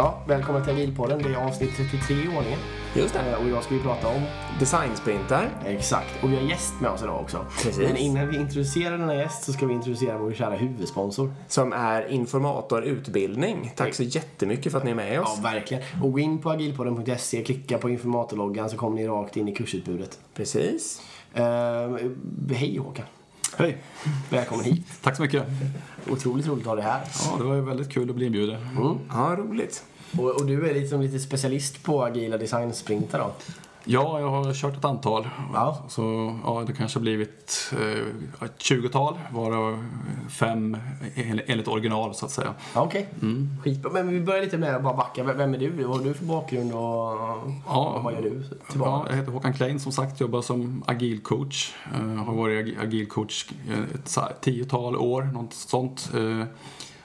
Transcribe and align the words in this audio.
Ja, 0.00 0.18
välkommen 0.26 0.64
till 0.64 0.72
Agilpodden. 0.72 1.22
Det 1.22 1.28
är 1.28 1.34
avsnitt 1.36 1.70
33 1.76 2.16
i 2.16 2.28
ordningen. 2.36 2.58
Just 2.96 3.14
det. 3.14 3.20
Eh, 3.20 3.34
Och 3.40 3.46
idag 3.48 3.62
ska 3.64 3.74
vi 3.74 3.80
prata 3.80 4.08
om... 4.08 4.22
Designsprintar. 4.58 5.48
Exakt. 5.66 6.22
Och 6.22 6.32
vi 6.32 6.36
har 6.36 6.42
gäst 6.42 6.72
med 6.80 6.90
oss 6.90 7.02
idag 7.02 7.20
också. 7.20 7.46
Precis. 7.62 7.78
Men 7.88 7.96
innan 7.96 8.28
vi 8.28 8.36
introducerar 8.36 8.98
denna 8.98 9.14
gäst 9.14 9.44
så 9.44 9.52
ska 9.52 9.66
vi 9.66 9.74
introducera 9.74 10.18
vår 10.18 10.32
kära 10.32 10.54
huvudsponsor. 10.54 11.32
Som 11.48 11.72
är 11.72 12.08
informator 12.08 12.82
utbildning. 12.84 13.72
Tack 13.76 13.94
så 13.94 14.02
jättemycket 14.02 14.72
för 14.72 14.78
att 14.78 14.84
ni 14.84 14.90
är 14.90 14.94
med 14.94 15.14
Ja, 15.14 15.22
oss. 15.22 15.38
verkligen. 15.38 15.82
Och 16.02 16.12
gå 16.12 16.18
in 16.18 16.38
på 16.38 16.50
agilpodden.se, 16.50 17.44
klicka 17.44 17.78
på 17.78 17.90
informatorloggan 17.90 18.70
så 18.70 18.76
kommer 18.76 18.96
ni 18.96 19.06
rakt 19.08 19.36
in 19.36 19.48
i 19.48 19.54
kursutbudet. 19.54 20.18
Precis. 20.34 21.02
Eh, 21.34 21.42
hej 22.50 22.76
Håkan. 22.78 23.04
Hej! 23.58 23.76
Välkommen 24.30 24.64
hit. 24.64 24.86
Tack 25.02 25.16
så 25.16 25.22
mycket. 25.22 25.44
Otroligt 26.10 26.46
roligt 26.46 26.62
att 26.62 26.68
ha 26.68 26.74
dig 26.74 26.84
här. 26.84 27.00
Ja, 27.30 27.36
det 27.38 27.44
var 27.44 27.54
ju 27.54 27.60
väldigt 27.60 27.90
kul 27.92 28.10
att 28.10 28.16
bli 28.16 28.26
inbjuden. 28.26 28.60
Ja, 29.12 29.34
roligt. 29.38 29.84
Och, 30.18 30.30
och 30.30 30.46
du 30.46 30.70
är 30.70 30.74
liksom 30.74 31.00
lite 31.00 31.18
specialist 31.18 31.82
på 31.82 32.04
agila 32.04 32.36
designsprintar 32.38 33.18
då? 33.18 33.32
Ja, 33.84 34.20
jag 34.20 34.30
har 34.30 34.54
kört 34.54 34.76
ett 34.76 34.84
antal. 34.84 35.28
Ja. 35.54 35.78
Så 35.88 36.36
ja, 36.44 36.64
det 36.66 36.72
kanske 36.72 36.98
har 36.98 37.02
blivit 37.02 37.72
eh, 37.80 38.44
ett 38.44 38.58
20-tal, 38.58 39.18
varav 39.32 39.84
fem 40.30 40.76
en- 41.14 41.40
enligt 41.46 41.68
original 41.68 42.14
så 42.14 42.26
att 42.26 42.32
säga. 42.32 42.54
Ja, 42.74 42.82
Okej, 42.82 43.08
skitbra. 43.62 43.90
Men 43.92 44.08
vi 44.08 44.20
börjar 44.20 44.42
lite 44.42 44.58
med 44.58 44.76
att 44.76 44.82
bara 44.82 44.94
backa. 44.96 45.24
Vem 45.24 45.54
är 45.54 45.58
du? 45.58 45.70
Vad 45.84 45.96
har 45.98 46.04
du 46.04 46.14
för 46.14 46.24
bakgrund 46.24 46.72
och 46.72 46.80
Ja, 47.66 48.00
vad 48.04 48.12
gör 48.12 48.22
du? 48.22 48.42
Ja, 48.74 49.06
jag 49.10 49.16
heter 49.16 49.32
Håkan 49.32 49.52
Klein 49.54 49.80
som 49.80 49.92
sagt, 49.92 50.20
jobbar 50.20 50.42
som 50.42 50.82
agil 50.86 51.20
coach. 51.20 51.74
Eh, 51.94 52.24
har 52.24 52.34
varit 52.34 52.66
ag- 52.66 52.82
agil 52.86 53.06
coach 53.08 53.46
ett 53.94 54.40
tiotal 54.40 54.96
år, 54.96 55.22
något 55.22 55.52
sånt. 55.54 56.10
Eh, 56.14 56.46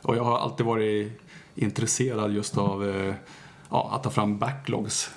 och 0.01 0.15
jag 0.15 0.23
har 0.23 0.37
alltid 0.37 0.65
varit 0.65 1.21
intresserad 1.55 2.31
just 2.33 2.57
av 2.57 2.89
eh, 2.89 3.13
ja, 3.69 3.91
att 3.95 4.03
ta 4.03 4.09
fram 4.09 4.37
backlogs. 4.37 5.09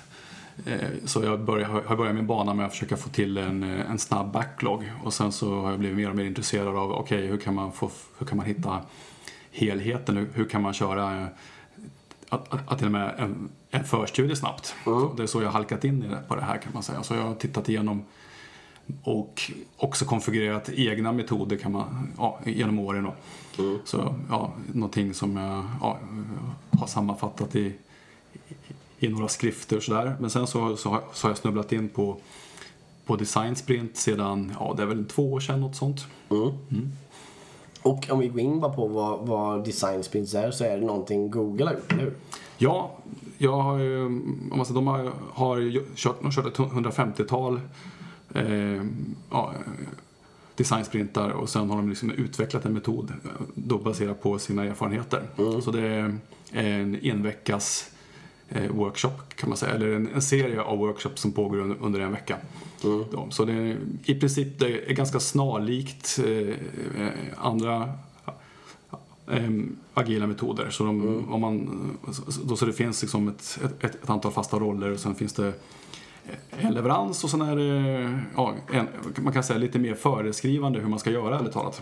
Eh, 0.65 0.79
Så 1.05 1.23
jag 1.23 1.29
har 1.31 1.95
börjat 1.95 2.15
min 2.15 2.27
bana 2.27 2.53
med 2.53 2.65
att 2.65 2.71
försöka 2.71 2.97
få 2.97 3.09
till 3.09 3.37
en, 3.37 3.63
eh, 3.63 3.91
en 3.91 3.99
snabb 3.99 4.31
backlog 4.31 4.91
och 5.03 5.13
sen 5.13 5.31
så 5.31 5.61
har 5.61 5.69
jag 5.69 5.79
blivit 5.79 5.97
mer 5.97 6.09
och 6.09 6.15
mer 6.15 6.25
intresserad 6.25 6.75
av 6.75 6.91
okej, 6.91 7.27
hur, 7.27 7.37
kan 7.37 7.55
man 7.55 7.71
få- 7.71 7.91
hur 8.17 8.25
kan 8.25 8.37
man 8.37 8.45
hitta 8.45 8.79
helheten? 9.51 10.17
Hur, 10.17 10.29
hur 10.33 10.45
kan 10.45 10.61
man 10.61 10.73
köra 10.73 11.27
att, 12.29 12.53
att, 12.53 12.71
att 12.71 12.77
till 12.77 12.87
och 12.87 12.91
med 12.91 13.13
en, 13.17 13.49
en 13.71 13.83
förstudie 13.83 14.35
snabbt. 14.35 14.75
Så 14.83 15.13
det 15.17 15.23
är 15.23 15.27
så 15.27 15.41
jag 15.41 15.51
halkat 15.51 15.83
in 15.83 16.03
i 16.03 16.07
det, 16.07 16.23
på 16.27 16.35
det 16.35 16.41
här 16.41 16.57
kan 16.57 16.73
man 16.73 16.83
säga. 16.83 17.03
Så 17.03 17.15
jag 17.15 17.21
har 17.23 17.35
tittat 17.35 17.69
igenom 17.69 18.03
och 19.03 19.51
också 19.77 20.05
konfigurerat 20.05 20.69
egna 20.69 21.11
metoder 21.11 21.57
kan 21.57 21.71
man, 21.71 22.13
ja, 22.17 22.39
genom 22.45 22.79
åren. 22.79 23.03
Då. 23.03 23.13
Så 23.85 24.15
ja, 24.29 24.53
någonting 24.73 25.13
som 25.13 25.37
jag 25.37 25.63
ja, 25.81 25.99
har 26.71 26.87
sammanfattat 26.87 27.55
i, 27.55 27.73
i, 28.33 29.05
i 29.05 29.09
några 29.09 29.27
skrifter 29.27 29.77
och 29.77 29.83
sådär. 29.83 30.15
Men 30.19 30.29
sen 30.29 30.47
så, 30.47 30.77
så, 30.77 30.89
har, 30.89 31.03
så 31.13 31.27
har 31.27 31.31
jag 31.31 31.37
snubblat 31.37 31.71
in 31.71 31.89
på, 31.89 32.17
på 33.05 33.15
design 33.15 33.55
sprint 33.55 33.97
sedan, 33.97 34.53
ja 34.59 34.73
det 34.77 34.83
är 34.83 34.87
väl 34.87 35.05
två 35.05 35.33
år 35.33 35.39
sedan 35.39 35.61
något 35.61 35.75
sånt. 35.75 36.05
Och 37.81 38.09
om 38.09 38.19
vi 38.19 38.27
går 38.27 38.39
in 38.39 38.59
bara 38.59 38.73
på 38.73 38.87
vad, 38.87 39.19
vad 39.27 39.65
design 39.65 40.03
sprints 40.03 40.33
är 40.33 40.51
så 40.51 40.63
är 40.63 40.77
det 40.77 40.85
någonting 40.85 41.31
Google 41.31 41.65
har 41.65 41.73
gjort, 41.73 41.91
eller 41.91 42.03
hur? 42.03 42.13
Ja, 42.57 42.91
jag 43.37 43.57
har 43.57 43.79
ju, 43.79 44.05
om 44.05 44.53
man 44.55 44.65
säger, 44.65 44.75
de 44.75 44.87
har, 44.87 45.11
har 45.33 45.71
kört, 45.95 46.19
de 46.19 46.25
har 46.25 46.31
kört 46.31 46.45
ett 46.45 46.57
150-tal 46.57 47.61
eh, 48.35 48.83
ja, 49.29 49.53
designsprintar 50.59 51.29
och 51.29 51.49
sen 51.49 51.69
har 51.69 51.77
de 51.77 51.89
liksom 51.89 52.11
utvecklat 52.11 52.65
en 52.65 52.73
metod 52.73 53.11
eh, 53.11 53.31
då 53.55 53.77
baserat 53.77 54.21
på 54.21 54.39
sina 54.39 54.65
erfarenheter. 54.65 55.27
Så 55.61 55.71
det 55.71 55.87
är 55.87 56.19
en 56.51 56.99
enveckas 57.01 57.91
eh, 58.49 58.71
workshop 58.71 59.11
kan 59.35 59.49
man 59.49 59.57
säga, 59.57 59.73
eller 59.73 59.87
en, 59.87 60.09
en 60.13 60.21
serie 60.21 60.61
av 60.61 60.77
workshops 60.77 61.21
som 61.21 61.31
pågår 61.31 61.57
under, 61.57 61.77
under 61.81 61.99
en 61.99 62.11
vecka. 62.11 62.37
Då. 62.81 63.27
Så 63.29 63.45
det 63.45 63.53
är, 63.53 63.77
i 64.03 64.15
princip 64.19 64.59
det 64.59 64.89
är 64.89 64.93
ganska 64.93 65.19
snarlikt 65.19 66.19
eh, 66.25 66.49
eh, 67.03 67.13
andra 67.37 67.93
ehm, 69.31 69.75
agila 69.93 70.27
metoder. 70.27 70.69
Så, 70.69 70.83
de, 70.83 71.25
om 71.29 71.41
man, 71.41 71.69
då, 72.43 72.55
så 72.55 72.65
det 72.65 72.73
finns 72.73 73.01
liksom 73.01 73.27
ett, 73.27 73.59
ett, 73.63 73.95
ett 73.95 74.09
antal 74.09 74.31
fasta 74.31 74.59
roller 74.59 74.91
och 74.91 74.99
sen 74.99 75.15
finns 75.15 75.33
det 75.33 75.53
en 76.51 76.73
leverans 76.73 77.23
och 77.23 77.29
sen 77.29 77.41
är 77.41 77.55
det 77.55 78.19
ja, 78.35 78.53
en, 78.73 78.87
man 79.23 79.33
kan 79.33 79.43
säga 79.43 79.59
lite 79.59 79.79
mer 79.79 79.95
föreskrivande 79.95 80.79
hur 80.79 80.87
man 80.87 80.99
ska 80.99 81.09
göra 81.11 81.39
ärligt 81.39 81.53
talat. 81.53 81.81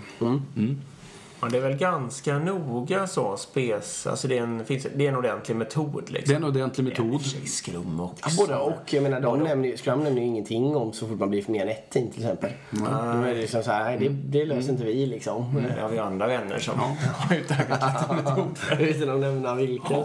Ja, 1.42 1.48
det 1.52 1.58
är 1.58 1.62
väl 1.62 1.78
ganska 1.78 2.40
noga 2.40 3.08
så 3.08 3.38
spes. 3.38 4.08
Alltså 4.08 4.28
det 4.28 4.38
är 4.38 4.44
en, 4.44 4.66
finns, 4.66 4.88
det 4.96 5.06
är 5.06 5.10
en 5.10 5.16
ordentlig 5.16 5.56
metod 5.56 6.04
Det 6.08 6.14
liksom. 6.14 6.34
är 6.34 6.38
en 6.38 6.44
ordentlig 6.44 6.84
metod. 6.84 7.22
Skrum 7.46 8.00
också. 8.00 8.26
Ja, 8.30 8.32
både 8.38 8.56
och. 8.58 8.94
Jag 8.94 9.04
menar, 9.04 9.22
de 9.22 9.40
nämner, 9.40 9.70
ju- 9.70 9.78
Scrum 9.78 10.04
nämner 10.04 10.22
ju 10.22 10.28
ingenting 10.28 10.76
om 10.76 10.94
så 10.94 11.08
fort 11.08 11.20
man 11.20 11.30
blir 11.30 11.42
för 11.42 11.52
mer 11.52 11.62
än 11.62 11.70
ett 11.70 11.90
team 11.90 12.12
till 12.12 12.22
exempel. 12.24 12.52
Då 12.72 12.86
är 12.86 13.34
det 13.34 13.42
liksom 13.42 13.64
så 13.64 13.72
här, 13.72 13.98
det, 14.00 14.10
det 14.10 14.46
löser 14.46 14.72
inte 14.72 14.84
vi 14.86 15.06
liksom. 15.06 15.64
Det 15.76 15.82
har 15.82 15.90
vi 15.90 15.98
andra 16.00 16.28
vänner 16.28 16.60
som 16.60 16.74
har 16.80 17.36
utökat 17.36 18.16
metod. 18.16 18.58
Utan 18.80 19.10
att 19.10 19.20
nämna 19.20 19.56
vilka. 19.56 19.96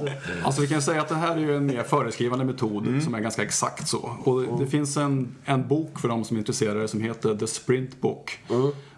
Alltså 0.44 0.60
vi 0.60 0.69
kan 0.69 0.82
säga 0.82 1.00
att 1.00 1.09
det 1.09 1.14
här 1.14 1.37
är 1.37 1.41
ju 1.41 1.56
en 1.56 1.66
mer 1.66 1.82
föreskrivande 1.82 2.44
metod 2.44 3.03
som 3.04 3.14
är 3.14 3.20
ganska 3.20 3.43
exakt 3.43 3.88
så. 3.88 4.10
Och 4.25 4.59
det 4.59 4.66
finns 4.66 4.97
en, 4.97 5.34
en 5.44 5.69
bok 5.69 5.99
för 6.00 6.09
de 6.09 6.25
som 6.25 6.37
är 6.37 6.38
intresserade 6.38 6.88
som 6.88 7.00
heter 7.00 7.34
The 7.34 7.47
Sprint 7.47 8.00
Book. 8.00 8.38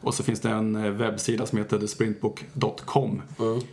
Och 0.05 0.15
så 0.15 0.23
finns 0.23 0.41
det 0.41 0.51
en 0.51 0.77
eh, 0.77 0.91
webbsida 0.91 1.47
som 1.47 1.59
heter 1.59 1.79
thesprintbook.com. 1.79 3.23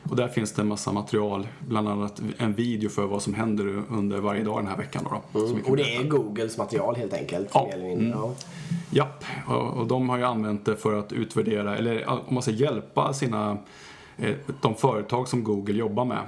Och 0.09 0.15
där 0.15 0.27
finns 0.27 0.51
det 0.51 0.61
en 0.61 0.67
massa 0.67 0.91
material, 0.91 1.47
bland 1.67 1.89
annat 1.89 2.21
en 2.37 2.53
video 2.53 2.89
för 2.89 3.05
vad 3.05 3.21
som 3.21 3.33
händer 3.33 3.83
under 3.89 4.17
varje 4.17 4.43
dag 4.43 4.59
den 4.59 4.67
här 4.67 4.77
veckan. 4.77 5.03
Då, 5.03 5.09
kan 5.09 5.61
Och 5.65 5.77
det 5.77 5.95
är 5.95 6.03
Googles 6.03 6.57
material 6.57 6.95
helt 6.95 7.13
enkelt. 7.13 7.49
Ja. 7.53 7.69
Mindre. 7.77 8.09
Ja. 8.09 8.33
Japp, 8.89 9.23
och, 9.47 9.77
och 9.77 9.87
de 9.87 10.09
har 10.09 10.17
ju 10.17 10.23
använt 10.23 10.65
det 10.65 10.75
för 10.75 10.99
att 10.99 11.11
utvärdera, 11.11 11.77
eller 11.77 12.09
om 12.09 12.33
man 12.33 12.43
ska 12.43 12.51
hjälpa 12.51 13.13
sina 13.13 13.57
eh, 14.17 14.35
de 14.61 14.75
företag 14.75 15.27
som 15.27 15.43
Google 15.43 15.73
jobbar 15.73 16.05
med, 16.05 16.21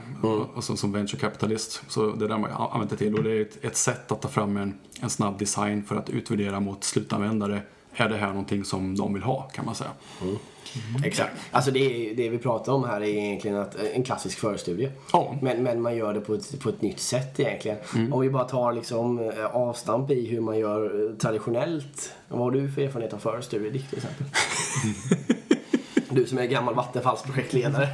alltså 0.55 0.75
som 0.75 0.91
venture 0.91 1.19
capitalist. 1.19 1.83
Så 1.87 2.11
det 2.11 2.25
är 2.25 2.29
det 2.29 2.37
man 2.37 2.51
använt 2.51 2.89
det 2.89 2.97
till 2.97 3.15
och 3.15 3.23
det 3.23 3.31
är 3.31 3.41
ett, 3.41 3.65
ett 3.65 3.77
sätt 3.77 4.11
att 4.11 4.21
ta 4.21 4.27
fram 4.27 4.57
en, 4.57 4.79
en 5.01 5.09
snabb 5.09 5.39
design 5.39 5.83
för 5.83 5.95
att 5.95 6.09
utvärdera 6.09 6.59
mot 6.59 6.83
slutanvändare. 6.83 7.61
Är 7.95 8.09
det 8.09 8.17
här 8.17 8.27
någonting 8.27 8.63
som 8.65 8.95
de 8.95 9.13
vill 9.13 9.23
ha 9.23 9.41
kan 9.41 9.65
man 9.65 9.75
säga. 9.75 9.91
Exakt. 11.03 11.31
Alltså 11.51 11.71
det, 11.71 12.13
det 12.17 12.29
vi 12.29 12.37
pratar 12.37 12.73
om 12.73 12.83
här 12.83 13.01
är 13.01 13.07
egentligen 13.07 13.57
att, 13.57 13.75
en 13.75 14.03
klassisk 14.03 14.39
förstudie. 14.39 14.91
Ja. 15.13 15.35
Men, 15.41 15.63
men 15.63 15.81
man 15.81 15.95
gör 15.95 16.13
det 16.13 16.21
på 16.21 16.33
ett, 16.33 16.59
på 16.59 16.69
ett 16.69 16.81
nytt 16.81 16.99
sätt 16.99 17.39
egentligen. 17.39 17.77
Om 18.11 18.21
vi 18.21 18.29
bara 18.29 18.43
tar 18.43 18.73
liksom 18.73 19.19
eh, 19.19 19.45
avstamp 19.45 20.11
i 20.11 20.27
hur 20.27 20.41
man 20.41 20.59
gör 20.59 21.09
eh, 21.09 21.15
traditionellt. 21.17 22.13
Vad 22.27 22.39
har 22.39 22.51
du 22.51 22.71
för 22.71 22.81
erfarenhet 22.81 23.13
av 23.13 23.17
förstudiedikt 23.17 23.89
till 23.89 23.97
exempel? 23.97 24.25
du 26.09 26.25
som 26.25 26.37
är 26.37 26.45
gammal 26.45 26.75
Vattenfallsprojektledare. 26.75 27.87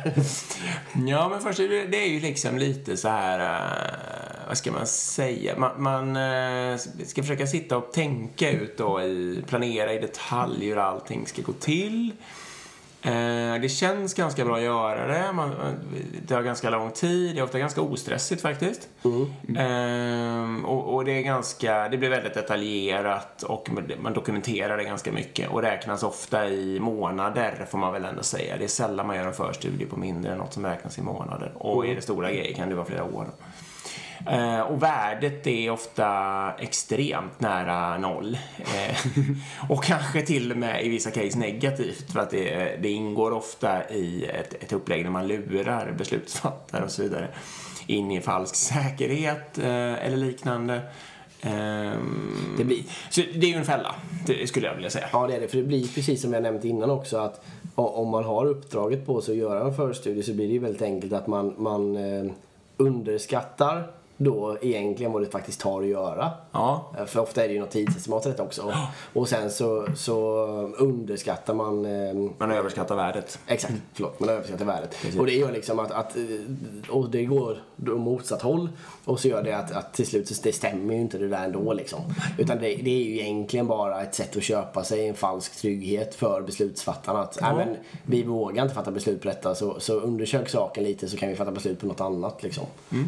Ja, 1.08 1.30
men 1.30 1.42
först, 1.42 1.58
det 1.58 1.86
det 1.86 1.98
är 1.98 2.10
ju 2.10 2.20
liksom 2.20 2.58
lite 2.58 2.98
så 2.98 3.08
här, 3.08 3.40
eh, 3.40 4.19
vad 4.50 4.58
ska 4.58 4.72
man 4.72 4.88
säga? 4.88 5.58
Man, 5.58 5.72
man 5.78 6.16
eh, 6.16 6.78
ska 7.06 7.22
försöka 7.22 7.48
sitta 7.48 7.78
och 7.78 7.92
tänka 7.94 8.52
ut 8.52 8.78
då 8.78 9.02
i, 9.02 9.44
planera 9.48 9.94
i 9.94 10.00
detalj 10.00 10.66
hur 10.66 10.78
allting 10.78 11.28
ska 11.28 11.42
gå 11.42 11.54
till. 11.54 12.12
Eh, 13.02 13.62
det 13.62 13.72
känns 13.72 14.14
ganska 14.14 14.46
bra 14.46 14.56
att 14.56 14.62
göra 14.62 15.08
det. 15.08 15.34
Man, 15.34 15.56
det 16.22 16.28
tar 16.28 16.42
ganska 16.42 16.70
lång 16.70 16.92
tid. 16.92 17.36
Det 17.36 17.40
är 17.40 17.44
ofta 17.44 17.60
ganska 17.60 17.82
ostressigt 17.82 18.42
faktiskt. 18.42 18.90
Eh, 19.58 20.66
och, 20.66 20.96
och 20.96 21.06
det 21.06 21.12
är 21.12 21.22
ganska, 21.22 21.90
det 21.90 21.98
blir 21.98 22.10
väldigt 22.10 22.34
detaljerat 22.34 23.44
och 23.44 23.70
man 24.02 24.14
dokumenterar 24.14 24.78
det 24.78 24.84
ganska 24.84 25.12
mycket 25.12 25.50
och 25.50 25.62
räknas 25.62 26.04
ofta 26.04 26.50
i 26.50 26.80
månader 26.80 27.68
får 27.72 27.78
man 27.78 27.94
väl 27.94 28.06
ändå 28.06 28.24
säga. 28.24 28.58
Det 28.58 28.64
är 28.64 28.68
sällan 28.68 29.08
man 29.08 29.16
gör 29.16 29.28
en 29.28 29.34
förstudie 29.34 29.86
på 29.86 30.00
mindre 30.00 30.32
än 30.32 30.38
något 30.38 30.54
som 30.54 30.66
räknas 30.66 30.98
i 30.98 31.02
månader. 31.02 31.52
Och 31.56 31.88
är 31.88 31.96
det 31.96 32.02
stora 32.02 32.32
grejer 32.32 32.54
kan 32.54 32.70
det 32.70 32.76
vara 32.76 32.86
flera 32.86 33.04
år. 33.04 33.28
Eh, 34.28 34.60
och 34.60 34.84
värdet 34.84 35.48
är 35.48 35.70
ofta 35.72 36.08
extremt 36.60 37.40
nära 37.42 37.98
noll. 37.98 38.38
Eh, 38.58 38.98
och 39.72 39.84
kanske 39.84 40.22
till 40.22 40.52
och 40.52 40.58
med 40.58 40.86
i 40.86 40.90
vissa 40.90 41.12
case 41.12 41.38
negativt 41.40 42.12
för 42.12 42.20
att 42.20 42.30
det, 42.30 42.76
det 42.82 42.90
ingår 42.90 43.32
ofta 43.32 43.90
i 43.90 44.26
ett, 44.26 44.64
ett 44.64 44.74
upplägg 44.74 45.06
där 45.06 45.12
man 45.12 45.28
lurar 45.28 45.92
beslutsfattare 45.98 46.84
och 46.84 46.92
så 46.92 47.02
vidare 47.02 47.28
in 47.88 48.12
i 48.12 48.22
falsk 48.22 48.56
säkerhet 48.56 49.58
eh, 49.58 50.06
eller 50.06 50.18
liknande. 50.18 50.82
Ehm, 51.42 52.56
Det 52.58 52.64
blir- 52.64 52.84
Så 53.10 53.22
det 53.22 53.48
är 53.48 53.52
ju 53.52 53.56
en 53.56 53.66
fälla, 53.66 53.96
skulle 54.46 54.68
jag 54.68 54.76
vilja 54.76 54.90
säga. 54.90 55.06
Ja, 55.14 55.28
det 55.28 55.36
är 55.36 55.40
det. 55.40 55.48
För 55.48 55.58
det 55.58 55.64
blir 55.64 55.88
precis 55.88 56.22
som 56.22 56.34
jag 56.34 56.44
nämnt 56.44 56.66
innan 56.66 56.90
också 56.90 57.18
att 57.18 57.46
om 57.76 58.10
man 58.10 58.24
har 58.24 58.46
uppdraget 58.46 59.06
på 59.06 59.22
sig 59.22 59.32
att 59.32 59.38
göra 59.38 59.68
en 59.68 59.76
förstudie 59.76 60.24
så 60.24 60.34
blir 60.34 60.48
det 60.48 60.54
ju 60.54 60.60
väldigt 60.60 60.82
enkelt 60.82 61.14
att 61.14 61.28
man, 61.28 61.56
man 61.58 61.98
underskattar 62.78 63.88
då 64.20 64.58
egentligen 64.62 65.12
vad 65.12 65.22
det 65.22 65.30
faktiskt 65.30 65.62
har 65.62 65.82
att 65.82 65.88
göra. 65.88 66.32
Ja. 66.52 66.92
Eh, 66.98 67.06
För 67.06 67.20
ofta 67.20 67.44
är 67.44 67.48
det 67.48 67.54
ju 67.54 67.60
något 67.60 67.72
tidsestimat 67.72 68.26
i 68.26 68.30
detta 68.30 68.44
också. 68.44 68.74
Och 69.14 69.30
sen 69.30 69.52
så, 69.52 69.88
så 69.96 70.46
underskattar 70.78 71.54
man 71.54 71.86
eh, 71.86 72.32
Man 72.38 72.52
överskattar 72.52 72.96
värdet. 72.96 73.40
Exakt, 73.48 73.74
förlåt. 73.94 74.20
Man 74.20 74.30
överskattar 74.30 74.66
värdet. 74.66 74.96
Och 75.20 75.26
det 75.26 75.34
gör 75.34 75.52
liksom 75.52 75.80
att, 75.80 75.92
att 75.92 76.16
eh, 76.16 76.24
och 76.90 77.10
det 77.10 77.26
går 77.26 77.58
då 77.76 77.98
motsatt 77.98 78.42
håll 78.42 78.70
och 79.06 79.20
så 79.20 79.28
gör 79.28 79.44
det 79.44 79.58
att, 79.58 79.72
att 79.72 79.94
till 79.94 80.08
slut 80.08 80.28
så 80.28 80.36
det 80.44 80.54
stämmer 80.54 80.94
ju 80.94 81.02
inte 81.02 81.18
det 81.18 81.28
där 81.28 81.46
ändå 81.46 81.74
liksom. 81.74 82.00
Utan 82.38 82.58
det, 82.58 82.76
det 82.76 82.90
är 82.90 83.04
ju 83.04 83.20
egentligen 83.20 83.68
bara 83.68 84.02
ett 84.02 84.16
sätt 84.16 84.38
att 84.38 84.44
köpa 84.44 84.84
sig 84.84 85.08
en 85.08 85.16
falsk 85.16 85.56
trygghet 85.56 86.16
för 86.16 86.42
beslutsfattarna. 86.42 87.20
Att 87.20 87.38
ja. 87.42 87.56
men, 87.56 87.76
vi 88.06 88.24
vågar 88.24 88.64
inte 88.64 88.76
fatta 88.76 88.92
beslut 88.92 89.22
på 89.22 89.28
detta 89.28 89.56
så, 89.56 89.80
så 89.80 89.94
undersök 89.94 90.50
saken 90.50 90.84
lite 90.84 91.10
så 91.10 91.18
kan 91.18 91.30
vi 91.30 91.36
fatta 91.36 91.52
beslut 91.52 91.80
på 91.80 91.86
något 91.86 92.02
annat 92.02 92.44
liksom. 92.44 92.66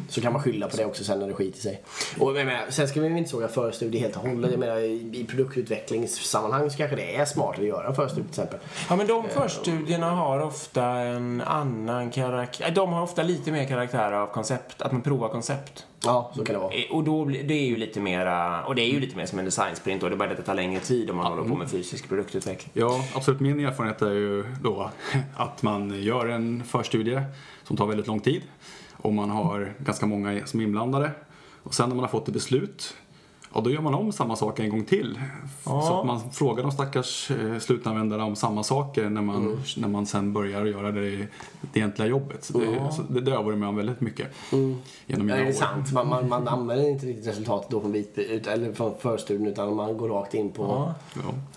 Så 0.10 0.22
kan 0.22 0.34
man 0.34 0.42
skylla 0.42 0.68
på 0.68 0.78
det 0.78 0.86
också 0.86 1.04
sen 1.04 1.20
när 1.20 1.28
det 1.28 1.34
skiter 1.34 1.60
sig. 1.60 1.82
Och 2.20 2.40
jag 2.40 2.46
menar, 2.46 2.62
sen 2.70 2.88
ska 2.88 3.02
vi 3.02 3.18
inte 3.18 3.30
såga 3.32 3.48
förstudie 3.48 4.00
helt 4.00 4.16
och 4.16 4.22
hållet. 4.22 4.52
Jag 4.52 4.60
menar, 4.60 4.78
i, 4.80 5.26
produktutvecklingssammanhang 5.30 6.70
så 6.70 6.78
kanske 6.78 6.96
det 6.96 7.16
är 7.16 7.26
smartare 7.26 7.62
att 7.62 7.68
göra 7.68 7.88
en 7.88 7.96
förstudie 7.96 8.22
till 8.24 8.30
exempel. 8.30 8.60
Ja, 8.90 8.96
men 8.96 9.08
de 9.08 9.30
förstudierna 9.30 10.10
har 10.12 10.40
ofta 10.40 10.86
en 10.86 11.42
annan 11.42 12.12
karaktär. 12.12 12.72
De 12.76 12.94
har 12.94 13.02
ofta 13.02 13.24
lite 13.24 13.52
mer 13.52 13.66
karaktär 13.68 14.12
av 14.12 14.28
koncept, 14.28 14.82
att 14.82 14.92
man 14.92 15.02
provar 15.02 15.30
koncept. 15.30 15.86
Ja, 16.04 16.32
så 16.36 16.46
kan 16.46 16.54
det 16.54 16.60
vara. 16.60 16.74
Eh, 16.74 16.92
Och 16.92 17.04
då, 17.04 17.26
det 17.26 17.54
är 17.54 17.66
ju 17.66 17.78
lite 17.78 18.00
mera, 18.00 18.64
och 18.66 18.76
det 18.76 18.82
är 18.82 18.90
ju 18.94 19.00
lite 19.00 19.18
mer 19.18 19.26
som 19.26 19.40
en 19.40 19.46
designsprint 19.46 20.04
och 20.04 20.10
det 20.10 20.16
är 20.16 20.18
bara 20.18 20.32
att 20.32 20.38
det 20.38 20.44
tar 20.44 20.56
längre 20.56 20.80
tid 20.80 21.10
om 21.10 21.18
man 21.18 21.26
håller 21.26 21.50
på 21.50 21.56
med 21.56 21.70
fysisk 21.70 22.10
produktutveckling. 22.10 22.72
Ja, 22.74 23.06
absolut. 23.16 23.40
Min 23.40 23.66
erfarenhet 23.66 24.02
är 24.02 24.12
ju 24.12 24.46
då 24.64 24.90
att 25.36 25.64
man 25.64 26.04
gör 26.04 26.28
en 26.28 26.64
förstudie 26.64 27.22
som 27.64 27.78
tar 27.78 27.86
väldigt 27.86 28.08
lång 28.08 28.20
tid 28.20 28.42
och 28.94 29.14
man 29.14 29.30
har 29.30 29.74
ganska 29.80 30.06
många 30.06 30.46
som 30.46 30.60
är 30.60 30.64
inblandade. 30.64 31.12
Och 31.64 31.74
sen 31.74 31.90
när 31.90 31.96
man 31.96 32.04
har 32.04 32.10
fått 32.10 32.28
ett 32.28 32.34
beslut, 32.34 32.96
ja 33.54 33.62
då 33.62 33.70
gör 33.70 33.82
man 33.82 33.94
om 33.94 34.12
samma 34.12 34.36
sak 34.36 34.60
en 34.60 34.70
gång 34.70 34.86
till. 34.86 35.20
Ja. 35.66 35.82
Så 35.82 36.00
att 36.00 36.06
man 36.06 36.32
frågar 36.32 36.64
de 36.64 36.72
stackars 36.72 37.32
eh, 37.32 37.60
slutanvändarna 37.60 38.26
om 38.26 38.36
samma 38.36 38.64
saker 38.64 39.10
när 39.10 39.22
man, 39.22 39.36
Mm. 39.46 39.58
när 39.78 39.88
man 39.88 40.06
sen 40.06 40.34
börjar 40.34 40.66
göra 40.66 40.92
det, 40.92 41.18
det 41.62 41.80
egentliga 41.80 42.08
jobbet. 42.08 42.44
Så 42.44 42.58
det, 42.58 42.92
så 42.92 43.02
det, 43.02 43.22
det 43.22 43.32
har 43.32 43.38
jag 43.38 43.44
varit 43.44 43.58
med 43.58 43.70
om 43.70 43.76
väldigt 43.76 44.02
mycket 44.02 44.28
genom 44.52 44.82
Ja, 45.08 45.18
mina 45.18 45.36
det 45.36 45.42
är 45.42 45.48
år. 45.48 45.52
sant. 45.52 45.92
Man, 45.94 46.08
man, 46.10 46.30
man 46.30 46.48
använder 46.48 46.90
inte 46.90 47.06
riktigt 47.06 47.28
resultatet 47.28 47.70
då 47.72 47.82
från, 47.82 47.92
bit, 47.92 48.18
ut, 48.18 48.48
eller 48.48 48.74
från 48.74 48.94
förstudien 49.00 49.48
utan 49.48 49.76
man 49.76 49.98
går 49.98 50.10
rakt 50.10 50.34
in 50.34 50.52
på... 50.52 50.94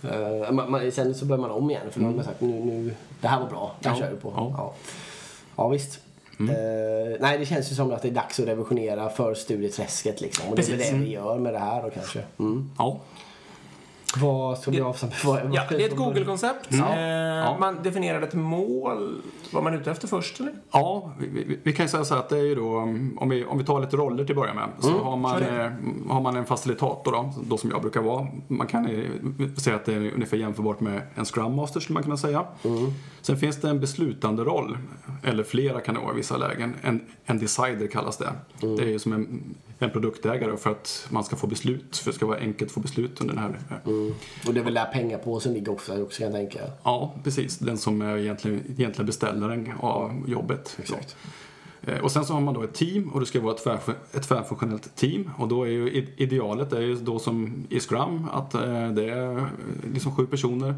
Ja. 0.02 0.08
eh, 0.11 0.52
man, 0.52 0.70
man, 0.70 0.93
sen 0.93 1.14
så 1.14 1.25
börjar 1.25 1.40
man 1.40 1.50
om 1.50 1.70
igen 1.70 1.82
för 1.90 2.00
har 2.00 2.11
man 2.11 2.25
sagt 2.25 2.40
nu, 2.40 2.49
nu, 2.64 2.94
det 3.20 3.29
här 3.29 3.40
var 3.40 3.47
bra, 3.50 3.75
det 3.81 3.88
här 3.88 3.97
Ja. 3.97 4.02
kör 4.02 4.11
vi 4.11 4.20
på. 4.20 4.32
Ja. 4.37 4.52
Ja, 4.56 4.75
ja 5.56 5.69
visst. 5.69 6.00
Eh, 6.41 7.17
nej, 7.21 7.39
det 7.39 7.47
känns 7.47 7.71
ju 7.71 7.75
som 7.75 7.93
att 7.93 8.03
det 8.03 8.09
är 8.09 8.13
dags 8.13 8.41
att 8.41 8.47
revisionera 8.47 9.09
förstudieträsket 9.11 10.21
liksom. 10.21 10.49
Och 10.49 10.57
det 10.57 10.63
är 10.63 10.67
väl 10.67 10.77
Precis. 10.77 10.93
det 10.93 10.99
vi 10.99 11.11
gör 11.11 11.39
med 11.39 11.53
det 11.55 11.59
här 11.59 11.83
då 11.83 11.91
kanske. 11.91 12.23
Mm. 12.39 12.71
Ja. 12.79 13.01
Vad 14.20 14.58
ska 14.58 14.70
vi 14.70 14.81
avstampa? 14.81 15.16
Vad- 15.25 15.40
Ja, 15.55 15.62
det 15.69 15.82
är 15.84 15.88
ett 15.88 15.96
Google-koncept. 15.96 16.69
Ja. 16.69 16.88
Eh, 16.94 17.25
Ja. 17.44 17.56
Man 17.61 17.78
definierar 17.82 18.22
ett 18.22 18.34
mål. 18.34 19.22
Vad 19.52 19.64
man 19.64 19.75
ute 19.75 19.90
efter 19.90 20.08
först, 20.08 20.40
eller? 20.40 20.52
Ja, 20.72 21.12
vi, 21.19 21.26
vi, 21.28 21.58
vi 21.62 21.72
kan 21.72 21.84
ju 21.84 21.88
säga 21.90 22.05
så 22.05 22.14
här 22.14 22.20
att 22.20 22.28
det 22.28 22.37
är 22.38 22.43
ju 22.43 22.55
då, 22.55 22.76
om 23.16 23.28
vi, 23.31 23.44
om 23.44 23.58
vi 23.58 23.64
tar 23.64 23.81
lite 23.81 23.96
roller 23.96 24.25
till 24.25 24.32
att 24.32 24.40
börja 24.40 24.55
med, 24.55 24.69
så 24.81 24.99
har, 24.99 25.16
man, 25.16 25.40
det. 25.40 25.64
eh, 25.64 26.12
har 26.12 26.20
man 26.20 26.37
en 26.37 26.44
facilitator 26.44 27.12
då, 27.12 27.32
då 27.49 27.56
som 27.58 27.70
jag 27.70 27.81
brukar 27.82 28.00
vara. 28.02 28.26
Man 28.49 28.66
kan 28.66 28.87
eh, 28.87 29.05
säga 29.58 29.76
att 29.76 29.84
det 29.84 29.94
är 29.94 30.12
ungefär 30.14 30.37
jämförbart 30.37 30.81
med 30.81 31.02
en 31.14 31.25
Scrum 31.25 31.55
Master 31.56 31.81
skulle 31.81 31.94
man 31.94 32.02
kunna 32.02 32.16
säga. 32.16 32.44
Sen 33.22 33.37
finns 33.37 33.61
det 33.61 33.70
en 33.70 33.81
beslutande 33.81 34.44
roll, 34.44 34.78
eller 35.22 35.43
flera 35.44 35.81
kan 35.81 35.94
det 35.94 36.00
vara 36.00 36.12
i 36.12 36.16
vissa 36.16 36.37
lägen. 36.37 36.75
En, 36.82 37.00
en 37.25 37.38
decider 37.38 37.87
kallas 37.87 38.16
det. 38.16 38.32
Det 38.61 38.82
är 38.82 38.88
ju 38.88 38.99
som 38.99 39.12
en, 39.12 39.55
en 39.79 39.91
produktägare 39.91 40.56
för 40.56 40.71
att 40.71 41.06
man 41.11 41.25
ska 41.25 41.37
få 41.37 41.47
beslut, 41.47 41.97
för 41.97 42.11
det 42.11 42.17
ska 42.17 42.26
vara 42.26 42.38
enkelt 42.38 42.69
att 42.71 42.75
få 42.75 42.81
beslut 42.81 43.21
under 43.21 43.35
den 43.35 43.43
här 43.43 43.81
Mm. 43.87 44.15
Och 44.47 44.55
det 44.55 44.61
är 44.61 44.65
väl 44.65 44.75
där 44.75 44.85
pengapåsen 44.93 45.53
ligger 45.55 45.73
också, 45.73 46.03
också 46.03 46.19
kan 46.23 46.26
jag 46.26 46.35
tänka. 46.35 46.59
Ja, 46.82 47.15
precis. 47.25 47.59
Den 47.59 47.79
som 47.79 48.03
är 48.03 48.17
egentligen, 48.17 48.56
egentligen 48.79 49.06
beställaren 49.06 49.73
av 49.81 50.25
jobbet. 50.26 50.76
Exakt. 50.79 51.17
Eh, 51.82 51.99
Och 51.99 52.12
sen 52.12 52.25
så 52.25 52.32
har 52.32 52.41
man 52.41 52.55
då 52.55 52.62
ett 52.62 52.75
team 52.75 53.09
och 53.09 53.21
det 53.21 53.26
ska 53.26 53.41
vara 53.41 53.55
ett, 53.55 53.65
tvärf- 53.67 53.94
ett 54.12 54.23
tvärfunktionellt 54.23 54.97
team. 54.97 55.31
Och 55.38 55.49
då 55.49 55.62
är 55.62 55.71
ju 55.71 56.06
idealet 56.17 56.73
är 56.73 56.81
ju 56.81 56.94
då 56.94 57.19
som 57.19 57.67
i 57.69 57.81
Scrum 57.81 58.26
att 58.32 58.55
eh, 58.55 58.88
det 58.91 59.11
är 59.11 59.47
liksom 59.94 60.17
sju 60.17 60.26
personer, 60.26 60.75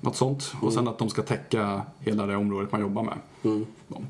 något 0.00 0.16
sånt. 0.16 0.52
Och 0.60 0.72
sen 0.72 0.88
att 0.88 0.98
de 0.98 1.08
ska 1.10 1.22
täcka 1.22 1.82
hela 1.98 2.26
det 2.26 2.36
området 2.36 2.72
man 2.72 2.80
jobbar 2.80 3.02
med. 3.02 3.14
Mm. 3.44 3.66
De. 3.88 4.06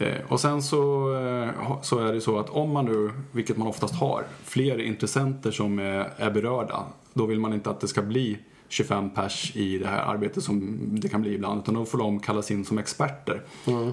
Eh, 0.00 0.16
Och 0.28 0.40
sen 0.40 0.62
så, 0.62 1.14
eh, 1.16 1.80
så 1.82 1.98
är 1.98 2.12
det 2.12 2.20
så 2.20 2.38
att 2.38 2.50
om 2.50 2.72
man 2.72 2.84
nu, 2.84 3.10
vilket 3.32 3.56
man 3.56 3.68
oftast 3.68 3.94
har, 3.94 4.24
fler 4.44 4.80
intressenter 4.80 5.50
som 5.50 5.78
är, 5.78 6.30
berörda, 6.30 6.84
då 7.14 7.26
vill 7.26 7.40
man 7.40 7.52
inte 7.52 7.70
att 7.70 7.80
det 7.80 7.88
ska 7.88 8.02
bli 8.02 8.38
25 8.68 9.10
pers 9.10 9.56
i 9.56 9.78
det 9.78 9.86
här 9.86 10.02
arbetet 10.02 10.42
som 10.42 10.78
det 11.00 11.08
kan 11.08 11.22
bli 11.22 11.34
ibland, 11.34 11.62
utan 11.62 11.74
då 11.74 11.84
får 11.84 11.98
de 11.98 12.20
kallas 12.20 12.50
in 12.50 12.64
som 12.64 12.78
experter. 12.78 13.42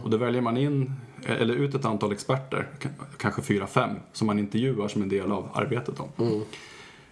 Och 0.03 0.09
då 0.09 0.17
väljer 0.17 0.41
man 0.41 0.57
in, 0.57 0.91
eh, 1.25 1.41
eller 1.41 1.53
ut 1.53 1.75
ett 1.75 1.85
antal 1.85 2.11
experter, 2.11 2.67
kanske 3.17 3.41
fyra, 3.41 3.67
fem, 3.67 3.89
som 4.13 4.27
man 4.27 4.39
intervjuar 4.39 4.87
som 4.87 5.01
en 5.01 5.09
del 5.09 5.31
av 5.31 5.49
arbetet. 5.53 5.95
Då. 5.97 6.23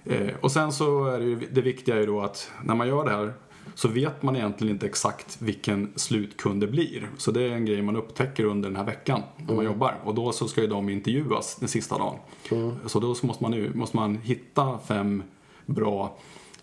Eh, 0.05 0.33
och 0.41 0.51
sen 0.51 0.71
så 0.71 1.05
är 1.05 1.19
det 1.19 1.35
det 1.51 1.61
viktiga 1.61 1.99
ju 1.99 2.05
då 2.05 2.21
att 2.21 2.51
när 2.63 2.75
man 2.75 2.87
gör 2.87 3.05
det 3.05 3.11
här 3.11 3.33
så 3.75 3.87
vet 3.87 4.23
man 4.23 4.35
egentligen 4.35 4.73
inte 4.73 4.85
exakt 4.85 5.41
vilken 5.41 5.93
slutkund 5.95 6.61
det 6.61 6.67
blir. 6.67 7.09
Så 7.17 7.31
det 7.31 7.41
är 7.41 7.51
en 7.51 7.65
grej 7.65 7.81
man 7.81 7.95
upptäcker 7.95 8.45
under 8.45 8.69
den 8.69 8.75
här 8.75 8.83
veckan 8.83 9.21
när 9.37 9.55
man 9.55 9.65
jobbar. 9.65 9.95
Och 10.03 10.15
då 10.15 10.31
så 10.31 10.47
ska 10.47 10.61
ju 10.61 10.67
de 10.67 10.89
intervjuas 10.89 11.55
den 11.55 11.69
sista 11.69 11.97
dagen. 11.97 12.17
Så 12.85 12.99
då 12.99 13.15
så 13.15 13.25
måste 13.25 13.43
man, 13.43 13.53
ju, 13.53 13.73
måste 13.73 13.97
man 13.97 14.17
hitta 14.17 14.79
fem 14.87 15.23
bra 15.65 16.17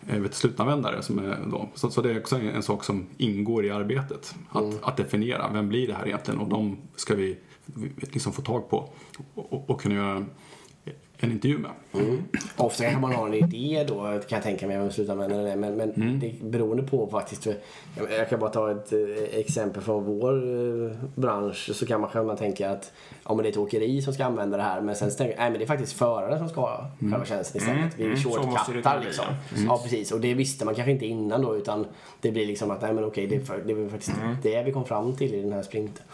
eh, 0.09 0.23
slutanvändare. 0.31 1.03
Som 1.03 1.19
är 1.19 1.39
då. 1.51 1.69
Så, 1.75 1.91
så 1.91 2.03
det 2.03 2.11
är 2.11 2.21
också 2.21 2.37
en, 2.37 2.49
en 2.49 2.63
sak 2.63 2.85
som 2.85 3.07
ingår 3.17 3.65
i 3.65 3.71
arbetet. 3.71 4.35
Att, 4.51 4.83
att 4.83 4.97
definiera, 4.97 5.51
vem 5.53 5.69
blir 5.69 5.87
det 5.87 5.95
här 5.95 6.07
egentligen? 6.07 6.41
Och 6.41 6.49
de 6.49 6.77
ska 6.97 7.15
vi 7.15 7.39
vi 7.75 7.91
liksom 7.99 8.33
få 8.33 8.43
tag 8.43 8.71
på 8.71 8.89
och, 9.35 9.53
och, 9.53 9.71
och 9.71 9.81
kunna 9.81 9.95
göra 9.95 10.25
en 11.21 11.33
intervju 11.33 11.59
med. 11.59 11.71
Ofta 12.57 12.83
kanske 12.85 13.01
man 13.01 13.13
har 13.13 13.27
en 13.27 13.35
idé 13.35 13.85
då, 13.89 14.01
kan 14.05 14.21
jag 14.37 14.43
tänka 14.43 14.67
mig, 14.67 14.79
vem 14.79 14.91
slutanvändaren 14.91 15.47
är. 15.47 15.57
Men, 15.57 15.77
men 15.77 15.91
Mm. 15.91 16.21
det 16.21 16.33
beroende 16.43 16.83
på 16.83 17.07
faktiskt. 17.07 17.47
Jag, 17.47 17.57
jag 18.19 18.29
kan 18.29 18.41
bara 18.41 18.51
ta 18.51 18.71
ett 18.71 18.93
eh, 18.93 18.99
exempel 19.41 19.83
från 19.83 20.05
vår 20.05 20.33
eh, 20.37 20.93
bransch. 21.15 21.71
Så 21.75 21.87
kan 21.87 22.01
man 22.01 22.11
själv 22.11 22.37
tänka 22.37 22.71
att 22.71 22.93
ja, 23.25 23.35
men 23.35 23.43
det 23.43 23.49
är 23.49 23.51
ett 23.51 23.57
åkeri 23.57 24.03
som 24.03 24.15
ska 24.15 24.25
använda 24.25 24.57
det 24.57 24.63
här. 24.63 24.81
Men 24.81 24.97
sen 24.97 25.11
tänker 25.11 25.37
nej 25.37 25.51
men 25.51 25.59
det 25.59 25.65
är 25.65 25.67
faktiskt 25.67 25.93
föraren 25.93 26.39
som 26.39 26.49
ska 26.49 26.61
ha 26.61 26.87
Mm. 27.01 27.13
själva 27.13 27.27
tjänsten 27.27 27.61
istället. 27.61 27.93
Vi 27.99 28.05
mm, 28.05 28.17
det 28.17 28.23
kunna 28.23 28.59
shortcuttar 28.59 29.01
liksom. 29.05 29.25
ja. 29.29 29.57
Ja 29.67 29.81
precis. 29.83 30.13
Och 30.13 30.21
det 30.21 30.35
visste 30.35 30.65
man 30.65 30.75
kanske 30.75 30.93
inte 30.93 31.07
innan 31.07 31.43
då. 31.43 31.57
Utan 31.57 31.87
det 32.21 32.31
blir 32.33 32.47
liksom 32.47 32.71
att 32.71 32.83
nej 32.83 32.93
men 32.93 33.05
okej, 33.05 33.27
det 33.27 33.37
är, 33.37 33.41
för, 33.41 33.63
det 33.67 33.73
är 33.73 33.89
faktiskt 33.89 34.17
Mm. 34.23 34.37
det 34.43 34.63
vi 34.63 34.73
kom 34.73 34.85
fram 34.85 35.17
till 35.17 35.35
i 35.35 35.43
den 35.43 35.53
här 35.53 35.63
sprinten. 35.63 36.05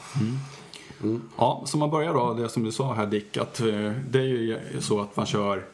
Ja, 1.36 1.62
så 1.66 1.78
man 1.78 1.90
börjar 1.90 2.14
då, 2.14 2.34
det 2.34 2.48
som 2.48 2.64
du 2.64 2.72
sa 2.72 2.94
här 2.94 3.06
Dick, 3.06 3.36
att 3.36 3.60
eh, 3.60 3.92
det 4.10 4.18
är 4.18 4.22
ju 4.22 4.58
så 4.80 5.00
att 5.00 5.16
man 5.16 5.26
kör, 5.26 5.64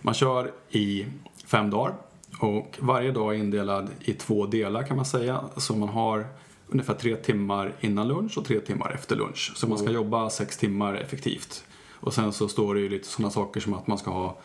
man 0.00 0.14
kör 0.14 0.52
i 0.70 1.06
fem 1.46 1.70
dagar 1.70 1.94
och 2.40 2.78
varje 2.80 3.12
dag 3.12 3.34
är 3.34 3.38
indelad 3.38 3.88
i 4.00 4.12
två 4.12 4.46
delar 4.46 4.82
kan 4.82 4.96
man 4.96 5.06
säga. 5.06 5.40
Så 5.56 5.76
man 5.76 5.88
har 5.88 6.26
ungefär 6.68 6.94
tre 6.94 7.16
timmar 7.16 7.72
innan 7.80 8.08
lunch 8.08 8.38
och 8.38 8.44
tre 8.44 8.60
timmar 8.60 8.92
efter 8.94 9.16
lunch. 9.16 9.52
Så 9.56 9.68
man 9.68 9.78
ska 9.78 9.90
jobba 9.90 10.30
sex 10.30 10.56
timmar 10.56 10.94
effektivt. 10.94 11.64
Och 11.92 12.14
sen 12.14 12.32
så 12.32 12.48
står 12.48 12.74
det 12.74 12.80
ju 12.80 12.88
lite 12.88 13.08
sådana 13.08 13.30
saker 13.30 13.60
som 13.60 13.74
att 13.74 13.86
man 13.86 13.98
ska 13.98 14.10
ha 14.10 14.36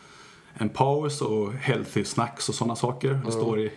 en 0.54 0.68
paus 0.68 1.20
och 1.20 1.52
healthy 1.52 2.04
snacks 2.04 2.48
och 2.48 2.54
sådana 2.54 2.76
saker. 2.76 3.20
Det 3.24 3.32
står 3.32 3.60
i, 3.60 3.70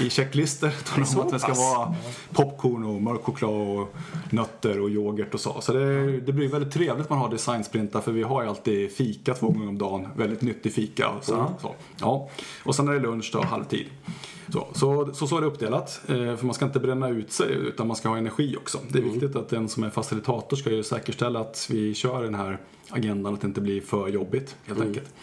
i 0.00 0.10
checklistor. 0.10 0.70
Det 0.96 1.16
om 1.16 1.26
att 1.26 1.32
det 1.32 1.38
ska 1.38 1.54
vara 1.54 1.94
popcorn 2.32 2.84
och 2.84 3.02
mörk 3.02 3.22
choklad 3.22 3.50
och 3.50 3.94
nötter 4.30 4.80
och 4.80 4.90
yoghurt 4.90 5.34
och 5.34 5.40
så. 5.40 5.60
Så 5.60 5.72
det, 5.72 6.20
det 6.20 6.32
blir 6.32 6.48
väldigt 6.48 6.72
trevligt 6.72 7.04
att 7.04 7.10
man 7.10 7.18
har 7.18 7.28
designsprintar 7.28 8.00
för 8.00 8.12
vi 8.12 8.22
har 8.22 8.42
ju 8.42 8.48
alltid 8.48 8.92
fika 8.92 9.34
två 9.34 9.48
gånger 9.48 9.68
om 9.68 9.78
dagen. 9.78 10.08
Väldigt 10.16 10.42
nyttig 10.42 10.72
fika. 10.72 11.08
Och 11.08 11.24
så, 11.24 11.54
så. 11.60 11.74
Ja. 12.00 12.28
och 12.64 12.74
sen 12.74 12.88
är 12.88 12.92
det 12.92 13.00
lunch 13.00 13.30
då, 13.32 13.42
halvtid. 13.42 13.86
Så, 14.52 14.66
så, 14.72 15.14
så, 15.14 15.26
så 15.26 15.36
är 15.36 15.40
det 15.40 15.46
uppdelat. 15.46 16.00
Eh, 16.08 16.36
för 16.36 16.46
man 16.46 16.54
ska 16.54 16.64
inte 16.64 16.80
bränna 16.80 17.08
ut 17.08 17.32
sig 17.32 17.52
utan 17.52 17.86
man 17.86 17.96
ska 17.96 18.08
ha 18.08 18.16
energi 18.16 18.56
också. 18.56 18.78
Det 18.88 18.98
är 18.98 19.02
viktigt 19.02 19.36
att 19.36 19.48
den 19.48 19.68
som 19.68 19.84
är 19.84 19.90
facilitator 19.90 20.56
ska 20.56 20.70
ju 20.70 20.82
säkerställa 20.82 21.40
att 21.40 21.66
vi 21.70 21.94
kör 21.94 22.22
den 22.22 22.34
här 22.34 22.58
agendan, 22.88 23.34
att 23.34 23.40
det 23.40 23.46
inte 23.46 23.60
blir 23.60 23.80
för 23.80 24.08
jobbigt 24.08 24.56
helt 24.66 24.80
enkelt. 24.80 25.14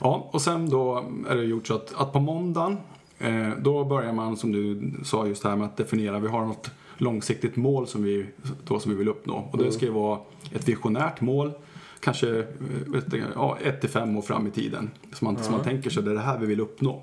Ja, 0.00 0.28
och 0.30 0.42
sen 0.42 0.70
då 0.70 1.04
är 1.28 1.36
det 1.36 1.44
gjort 1.44 1.66
så 1.66 1.74
att, 1.74 1.94
att 1.94 2.12
på 2.12 2.20
måndagen 2.20 2.76
eh, 3.18 3.48
då 3.58 3.84
börjar 3.84 4.12
man 4.12 4.36
som 4.36 4.52
du 4.52 4.92
sa 5.04 5.26
just 5.26 5.44
här 5.44 5.56
med 5.56 5.66
att 5.66 5.76
definiera, 5.76 6.18
vi 6.18 6.28
har 6.28 6.44
något 6.46 6.70
långsiktigt 6.96 7.56
mål 7.56 7.86
som 7.86 8.02
vi, 8.02 8.26
då, 8.66 8.80
som 8.80 8.92
vi 8.92 8.98
vill 8.98 9.08
uppnå. 9.08 9.48
Och 9.52 9.58
det 9.58 9.72
ska 9.72 9.86
ju 9.86 9.92
vara 9.92 10.18
ett 10.52 10.68
visionärt 10.68 11.20
mål, 11.20 11.52
kanske 12.00 12.38
eh, 12.38 12.44
vet 12.86 13.10
du, 13.10 13.24
ja, 13.34 13.58
ett 13.62 13.80
till 13.80 13.90
fem 13.90 14.16
år 14.16 14.22
fram 14.22 14.46
i 14.46 14.50
tiden. 14.50 14.90
Så 15.12 15.24
man, 15.24 15.36
så 15.36 15.52
man 15.52 15.62
tänker 15.62 15.90
sig 15.90 16.02
det 16.02 16.10
är 16.10 16.14
det 16.14 16.20
här 16.20 16.38
vi 16.38 16.46
vill 16.46 16.60
uppnå. 16.60 17.02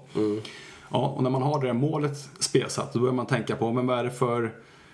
Ja, 0.93 1.07
och 1.07 1.23
när 1.23 1.29
man 1.29 1.41
har 1.41 1.61
det 1.61 1.67
här 1.67 1.73
målet 1.73 2.17
spesat 2.39 2.93
då 2.93 2.99
börjar 2.99 3.13
man 3.13 3.25
tänka 3.25 3.55
på 3.55 3.71
men 3.71 3.87
vad 3.87 3.99
är 3.99 4.03
det 4.03 4.11
för 4.11 4.51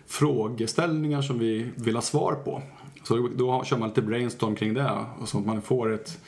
frågeställningar 0.08 1.22
som 1.22 1.40
vi 1.40 1.70
vill 1.76 1.96
ha 1.96 2.02
svar 2.02 2.34
på. 2.34 2.62
Så 3.04 3.16
då, 3.16 3.30
då 3.36 3.64
kör 3.64 3.78
man 3.78 3.90
lite 3.90 4.02
brainstorm 4.02 4.56
kring 4.56 4.74
det 4.74 5.06
och 5.20 5.30
så 5.30 5.38
att 5.38 5.46
man 5.46 5.62
får 5.62 5.94
ett, 5.94 6.20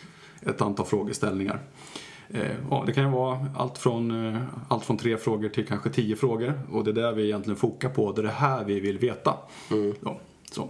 ett 0.42 0.62
antal 0.62 0.86
frågeställningar. 0.86 1.60
Eh, 2.30 2.52
ja, 2.70 2.84
det 2.86 2.94
kan 2.94 3.04
ju 3.04 3.10
vara 3.10 3.46
allt 3.58 3.78
från, 3.78 4.28
eh, 4.28 4.42
allt 4.68 4.86
från 4.86 4.98
tre 4.98 5.18
frågor 5.18 5.50
till 5.50 5.68
kanske 5.68 5.90
tio 5.90 6.16
frågor 6.16 6.62
och 6.72 6.84
det 6.84 6.90
är 6.92 6.94
det 6.94 7.12
vi 7.14 7.24
egentligen 7.26 7.58
fokar 7.58 7.90
på. 7.90 8.12
Det 8.12 8.22
är 8.22 8.24
det 8.24 8.30
här 8.30 8.64
vi 8.64 8.80
vill 8.80 8.98
veta. 8.98 9.34
Ja, 10.04 10.20
så. 10.52 10.70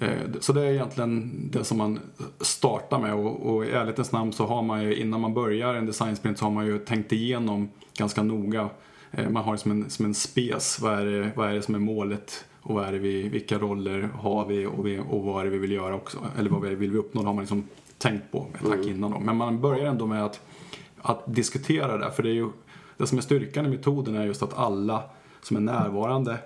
Eh, 0.00 0.10
Så 0.40 0.52
det 0.52 0.60
är 0.60 0.72
egentligen 0.72 1.32
det 1.52 1.64
som 1.64 1.78
man 1.78 2.00
startar 2.40 2.98
med 2.98 3.14
och, 3.14 3.54
och 3.54 3.64
i 3.64 3.70
ärlighetens 3.70 4.12
namn 4.12 4.32
så 4.32 4.46
har 4.46 4.62
man 4.62 4.82
ju 4.82 4.96
innan 4.96 5.20
man 5.20 5.34
börjar 5.34 5.74
en 5.74 5.86
designsprint 5.86 6.38
så 6.38 6.44
har 6.44 6.52
man 6.52 6.66
ju 6.66 6.78
tänkt 6.78 7.12
igenom 7.12 7.68
ganska 7.98 8.22
noga. 8.22 8.68
Man 9.30 9.44
har 9.44 9.52
det 9.52 9.58
som 9.58 9.70
en, 9.70 9.90
som 9.90 10.04
en 10.04 10.14
spes, 10.14 10.80
vad 10.80 10.92
är, 10.92 11.06
det, 11.06 11.30
vad 11.36 11.50
är 11.50 11.54
det 11.54 11.62
som 11.62 11.74
är 11.74 11.78
målet 11.78 12.44
och 12.60 12.74
vad 12.74 12.84
är 12.84 12.92
vi, 12.92 13.28
vilka 13.28 13.58
roller 13.58 14.08
har 14.14 14.46
vi 14.46 14.66
och, 14.66 14.86
vi 14.86 15.00
och 15.10 15.22
vad 15.22 15.40
är 15.40 15.44
det 15.44 15.50
vi 15.50 15.58
vill 15.58 15.72
göra 15.72 15.94
också. 15.94 16.18
Eller 16.38 16.50
vad 16.50 16.62
vill 16.62 16.90
vi 16.90 16.98
uppnå, 16.98 17.20
det 17.20 17.26
har 17.26 17.34
man 17.34 17.42
liksom 17.42 17.64
tänkt 17.98 18.32
på 18.32 18.46
ett 18.54 18.68
hack 18.68 18.86
innan 18.86 19.10
då. 19.10 19.18
Men 19.18 19.36
man 19.36 19.60
börjar 19.60 19.86
ändå 19.86 20.06
med 20.06 20.24
att, 20.24 20.40
att 21.02 21.22
diskutera 21.26 21.96
det, 21.96 22.10
för 22.12 22.22
det 22.22 22.28
är 22.28 22.34
ju 22.34 22.48
det 22.96 23.06
som 23.06 23.18
är 23.18 23.22
styrkan 23.22 23.66
i 23.66 23.68
metoden 23.68 24.16
är 24.16 24.24
just 24.24 24.42
att 24.42 24.58
alla 24.58 25.02
som 25.42 25.56
är 25.56 25.60
närvarande 25.60 26.38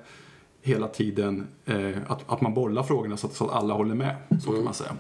hela 0.63 0.89
tiden, 0.89 1.47
eh, 1.67 1.91
att, 2.07 2.31
att 2.33 2.41
man 2.41 2.55
bollar 2.55 2.83
frågorna 2.83 3.17
så 3.17 3.27
att, 3.27 3.33
så 3.33 3.45
att 3.47 3.53
alla 3.53 3.75
håller 3.75 3.95
med, 3.95 4.17
så 4.45 4.53
kan 4.53 4.65
man 4.65 4.75
säga. 4.75 4.91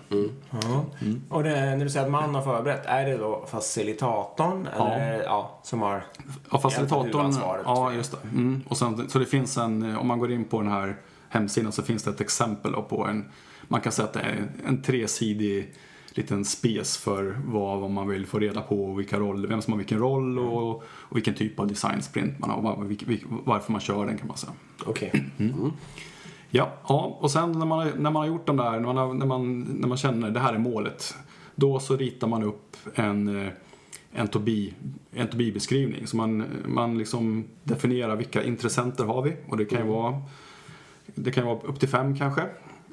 Ja. 0.50 0.84
Och 1.28 1.42
det, 1.42 1.50
när 1.50 1.84
du 1.84 1.90
säger 1.90 2.06
att 2.06 2.12
man 2.12 2.34
har 2.34 2.42
förberett, 2.42 2.86
är 2.86 3.06
det 3.06 3.16
då 3.16 3.44
facilitatorn 3.50 4.68
eller, 4.74 4.90
är 4.90 5.18
det- 5.18 5.24
ja, 5.24 5.60
som 5.62 5.82
har... 5.82 6.04
Ja, 6.50 6.58
facilitatorn, 6.58 7.34
ja 7.64 7.92
just 7.92 8.12
det. 8.12 8.28
Mm. 8.28 8.62
Och 8.68 8.76
sen, 8.76 9.08
så 9.10 9.18
det 9.18 9.26
finns 9.26 9.56
en, 9.56 9.96
om 9.96 10.06
man 10.06 10.18
går 10.18 10.32
in 10.32 10.44
på 10.44 10.60
den 10.60 10.70
här 10.70 10.96
hemsidan 11.28 11.72
så 11.72 11.82
finns 11.82 12.02
det 12.02 12.10
ett 12.10 12.20
exempel 12.20 12.72
på 12.72 13.06
en, 13.06 13.30
man 13.68 13.80
kan 13.80 13.92
säga 13.92 14.06
att 14.08 14.14
det 14.14 14.20
är 14.20 14.48
en 14.66 14.82
tresidig 14.82 15.74
liten 16.20 16.44
spes 16.44 16.96
för 16.98 17.38
vad, 17.46 17.80
vad 17.80 17.90
man 17.90 18.08
vill 18.08 18.26
få 18.26 18.38
reda 18.38 18.60
på 18.60 18.84
och 18.84 18.98
vilka 19.00 19.18
roller, 19.20 19.48
vem 19.48 19.62
som 19.62 19.72
har 19.72 19.78
vilken 19.78 19.98
roll 19.98 20.38
och, 20.38 20.76
och 20.82 21.16
vilken 21.16 21.34
typ 21.34 21.60
av 21.60 21.66
design 21.66 22.02
sprint 22.02 22.38
man 22.38 22.50
har 22.50 22.56
och 22.56 22.62
var- 22.62 22.76
vilk- 22.76 23.06
vilk- 23.06 23.24
varför 23.44 23.72
man 23.72 23.80
kör 23.80 24.06
den 24.06 24.18
kan 24.18 24.28
man 24.28 24.36
säga. 24.36 24.52
Okej. 24.86 25.24
Ja, 26.50 26.72
ja 26.88 27.16
och 27.20 27.30
sen 27.30 27.52
när 27.52 27.66
man, 27.66 27.86
när 27.88 28.10
man 28.10 28.16
har 28.16 28.26
gjort 28.26 28.46
de 28.46 28.56
där, 28.56 28.70
när 28.70 28.80
man, 28.80 28.96
har- 28.96 29.14
när 29.14 29.26
man, 29.26 29.60
när 29.60 29.88
man 29.88 29.98
känner 29.98 30.30
det 30.30 30.40
här 30.40 30.54
är 30.54 30.58
målet, 30.58 31.14
då 31.54 31.78
så 31.80 31.96
ritar 31.96 32.26
man 32.28 32.42
upp 32.42 32.76
en, 32.94 33.46
eh, 33.46 33.52
en 34.12 34.28
to 34.28 34.38
be- 34.38 34.70
en 35.12 35.28
to 35.28 35.36
be-beskrivning. 35.36 36.06
Så 36.06 36.16
man, 36.16 36.44
man 36.66 36.98
liksom 36.98 37.44
definierar 37.64 38.16
vilka 38.16 38.42
intressenter 38.44 39.04
har 39.04 39.22
vi 39.22 39.36
och 39.48 39.56
det 39.56 39.64
kan 39.64 39.78
ju 39.80 39.86
vara, 39.92 40.22
det 41.14 41.30
kan 41.30 41.46
vara 41.46 41.58
upp 41.60 41.80
till 41.80 41.88
fem 41.88 42.16
kanske. 42.16 42.42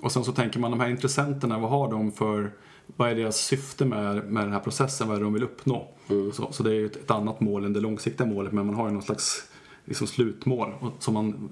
Och 0.01 0.11
sen 0.11 0.23
så 0.23 0.31
tänker 0.31 0.59
man 0.59 0.71
de 0.71 0.79
här 0.79 0.89
intressenterna, 0.89 1.59
vad 1.59 1.69
har 1.69 1.91
de 1.91 2.11
för, 2.11 2.51
vad 2.97 3.09
är 3.09 3.15
deras 3.15 3.37
syfte 3.37 3.85
med, 3.85 4.23
med 4.23 4.43
den 4.43 4.53
här 4.53 4.59
processen, 4.59 5.07
vad 5.07 5.15
är 5.15 5.19
det 5.19 5.25
de 5.25 5.33
vill 5.33 5.43
uppnå? 5.43 5.87
Så, 6.33 6.51
så 6.51 6.63
det 6.63 6.69
är 6.69 6.73
ju 6.73 6.85
ett, 6.85 6.95
ett 6.95 7.11
annat 7.11 7.39
mål 7.39 7.65
än 7.65 7.73
det 7.73 7.79
långsiktiga 7.79 8.27
målet 8.27 8.53
men 8.53 8.65
man 8.65 8.75
har 8.75 8.87
ju 8.87 8.93
någon 8.93 9.01
slags 9.01 9.49
liksom 9.85 10.07
slutmål. 10.07 10.73
Så 10.99 11.11
man, 11.11 11.49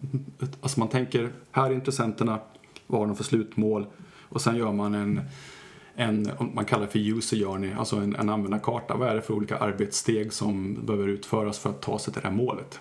alltså 0.62 0.80
man 0.80 0.90
tänker, 0.90 1.32
här 1.52 1.70
är 1.70 1.74
intressenterna, 1.74 2.40
vad 2.88 3.00
har 3.00 3.08
de 3.08 3.16
för 3.16 3.24
slutmål? 3.24 3.86
Och 4.30 4.42
sen 4.42 4.56
gör 4.56 4.72
man 4.72 4.94
en, 4.94 5.22
en 5.96 6.30
man 6.54 6.66
kallar 6.66 6.86
det 6.86 6.92
för 6.92 7.00
user 7.00 7.38
journey, 7.38 7.74
alltså 7.74 7.96
en, 7.96 8.16
en 8.16 8.30
användarkarta. 8.30 8.96
Vad 8.96 9.10
är 9.10 9.16
det 9.16 9.22
för 9.22 9.34
olika 9.34 9.58
arbetssteg 9.58 10.34
som 10.34 10.86
behöver 10.86 11.08
utföras 11.08 11.60
för 11.60 11.70
att 11.70 11.82
ta 11.82 12.00
sig 12.00 12.14
till 12.14 12.22
det 12.22 12.28
här 12.28 12.36
målet? 12.36 12.80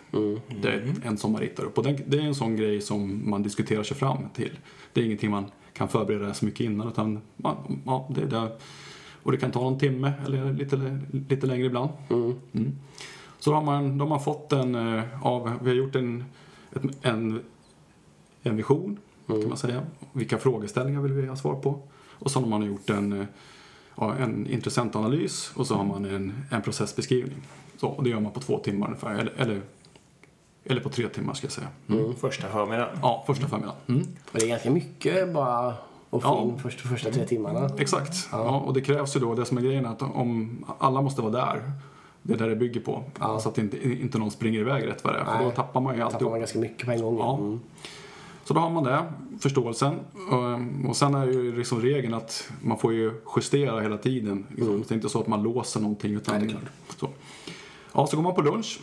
Det 0.63 0.69
är 0.69 0.95
en 1.05 1.17
som 1.17 1.33
man 1.33 1.41
ritar 1.41 1.65
upp. 1.65 1.79
Och 1.79 1.85
den, 1.85 1.99
det 2.07 2.19
är 2.19 2.23
en 2.23 2.35
sån 2.35 2.57
grej 2.57 2.81
som 2.81 3.31
man 3.31 3.43
diskuterar 3.43 3.83
sig 3.83 3.97
fram 3.97 4.19
till. 4.35 4.59
Det 4.93 5.01
är 5.01 5.05
ingenting 5.05 5.31
man 5.31 5.51
kan 5.75 5.89
förbereda 5.89 6.35
så 6.35 6.45
mycket 6.45 6.61
innan 6.61 6.89
utan 6.89 7.21
man, 7.37 7.57
ja, 7.87 8.09
det 8.15 8.23
är 8.23 8.27
det. 8.27 8.53
Och 9.23 9.33
det 9.33 9.39
kan 9.39 9.51
ta 9.51 9.61
någon 9.61 9.79
timme 9.79 10.13
eller 10.27 10.53
lite, 10.53 10.99
lite 11.29 11.47
längre 11.47 11.67
ibland. 11.67 11.91
Mm. 12.11 12.79
Så 13.39 13.51
då 13.51 13.57
har 13.57 13.63
man, 13.63 13.99
då 13.99 14.05
har 14.05 14.09
man 14.09 14.21
fått 14.21 14.53
en 14.53 14.75
eh, 14.75 15.27
av, 15.27 15.53
vi 15.63 15.71
har 15.71 15.77
gjort 15.77 15.97
en, 15.97 16.25
en, 17.03 17.41
en 18.43 18.57
vision 18.57 18.99
kan 19.27 19.49
man 19.49 19.59
säga. 19.59 19.83
Vilka 20.13 20.39
frågeställningar 20.39 21.01
vill 21.01 21.13
vi 21.13 21.27
ha 21.27 21.37
svar 21.37 21.55
på? 21.55 21.79
Och 22.11 22.31
så 22.31 22.41
har 22.41 22.47
man 22.47 22.63
gjort 22.67 22.91
en, 22.91 23.13
eh, 23.13 23.27
ja, 23.97 24.15
en 24.15 24.47
intressentanalys 24.47 25.53
och 25.55 25.67
så 25.67 25.75
har 25.75 25.85
man 25.85 26.05
en, 26.05 26.33
en 26.51 26.63
processbeskrivning. 26.63 27.43
Så, 27.77 27.89
och 27.89 28.05
det 28.05 28.11
gör 28.11 28.21
man 28.21 28.33
på 28.33 28.41
två 28.41 28.59
timmar 28.59 28.87
ungefär, 28.87 29.15
eller, 29.15 29.33
eller, 29.37 29.61
eller 30.65 30.81
på 30.81 30.89
tre 30.89 31.09
timmar 31.09 31.35
ska 31.35 31.45
jag 31.45 31.53
säga. 31.53 31.69
Mm. 31.89 32.15
Första 32.17 32.49
förmiddagen. 32.49 32.99
Ja, 33.03 33.25
första 33.27 33.49
förmiddagen. 33.49 33.77
Mm. 33.89 34.01
Och 34.33 34.39
det 34.39 34.45
är 34.45 34.49
ganska 34.49 34.71
mycket 34.71 35.33
bara 35.35 35.67
att 35.69 35.75
få 36.11 36.21
Ja. 36.23 36.43
in 36.43 36.59
första, 36.59 36.89
första 36.89 37.11
tre 37.11 37.27
timmarna. 37.27 37.71
Exakt. 37.79 38.29
Ja. 38.33 38.39
och 38.67 38.75
det 38.75 38.81
krävs 38.81 39.17
ju 39.17 39.21
då, 39.21 39.35
det 39.35 39.45
som 39.45 39.59
är 39.59 39.63
grejen 39.63 39.85
är 39.87 39.91
att 39.91 40.03
om 40.03 40.65
alla 40.79 41.03
måste 41.03 41.23
vara 41.23 41.33
där, 41.33 41.63
det 42.23 42.33
är 42.35 42.39
där 42.39 42.49
det 42.49 42.57
bygger 42.57 42.81
på. 42.81 43.05
Ja. 43.21 43.41
Så 43.41 43.49
att 43.49 43.59
inte, 43.59 43.91
inte 43.93 44.19
någon 44.19 44.31
springer 44.31 44.61
iväg 44.61 44.87
rätt 44.87 45.05
vad 45.05 45.15
det 45.15 45.19
är, 45.21 45.25
för 45.25 45.45
då 45.45 45.51
tappar 45.51 45.81
man 45.81 45.95
ju 45.95 46.01
tappar 46.01 46.13
alltihop. 46.15 46.31
man 46.33 46.41
ganska 46.41 46.59
mycket 46.59 46.87
på 46.87 46.93
en 46.93 47.03
gång. 47.03 47.19
Ja. 47.19 47.37
Mm. 47.39 47.61
Så 48.45 48.55
då 48.55 48.61
har 48.61 48.71
man 48.71 48.85
det, 48.85 49.03
förståelsen. 49.41 49.95
Och- 50.31 50.89
Och 50.91 50.97
sen 50.97 51.15
är 51.15 51.27
ju 51.27 51.57
liksom 51.57 51.81
regeln 51.81 52.15
att 52.15 52.51
man 52.63 52.79
får 52.79 52.93
ju 52.93 53.13
justera 53.37 53.81
hela 53.81 53.99
tiden. 53.99 54.47
Liksom. 54.51 54.79
Det 54.89 54.91
är 54.91 54.95
inte 54.95 55.09
så 55.09 55.21
att 55.21 55.27
man 55.27 55.43
låser 55.43 55.81
någonting. 55.81 56.15
Utan 56.15 56.35
Nej, 56.39 56.45
det 56.47 56.49
är 56.55 56.59
klart. 56.59 56.71
Så. 57.01 57.09
Ja, 57.93 58.07
så 58.07 58.17
går 58.17 58.23
man 58.23 58.35
på 58.35 58.43
lunch. 58.43 58.81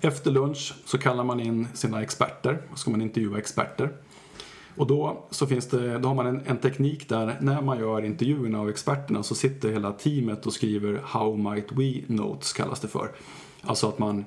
Efter 0.00 0.30
lunch 0.30 0.74
så 0.84 0.98
kallar 0.98 1.24
man 1.24 1.40
in 1.40 1.68
sina 1.74 2.02
experter. 2.02 2.62
Så 2.70 2.76
ska 2.76 2.90
man 2.90 3.02
intervjua 3.02 3.38
experter. 3.38 3.92
Och 4.76 4.86
då, 4.86 5.24
så 5.30 5.46
finns 5.46 5.68
det, 5.68 5.98
då 5.98 6.08
har 6.08 6.14
man 6.14 6.26
en, 6.26 6.42
en 6.46 6.58
teknik 6.58 7.08
där 7.08 7.36
när 7.40 7.62
man 7.62 7.78
gör 7.78 8.04
intervjuerna 8.04 8.60
av 8.60 8.68
experterna 8.68 9.22
så 9.22 9.34
sitter 9.34 9.72
hela 9.72 9.92
teamet 9.92 10.46
och 10.46 10.52
skriver 10.52 11.00
How 11.04 11.36
might 11.36 11.72
we 11.72 12.14
notes 12.14 12.52
kallas 12.52 12.80
det 12.80 12.88
för. 12.88 13.10
Alltså 13.62 13.88
att 13.88 13.98
man, 13.98 14.24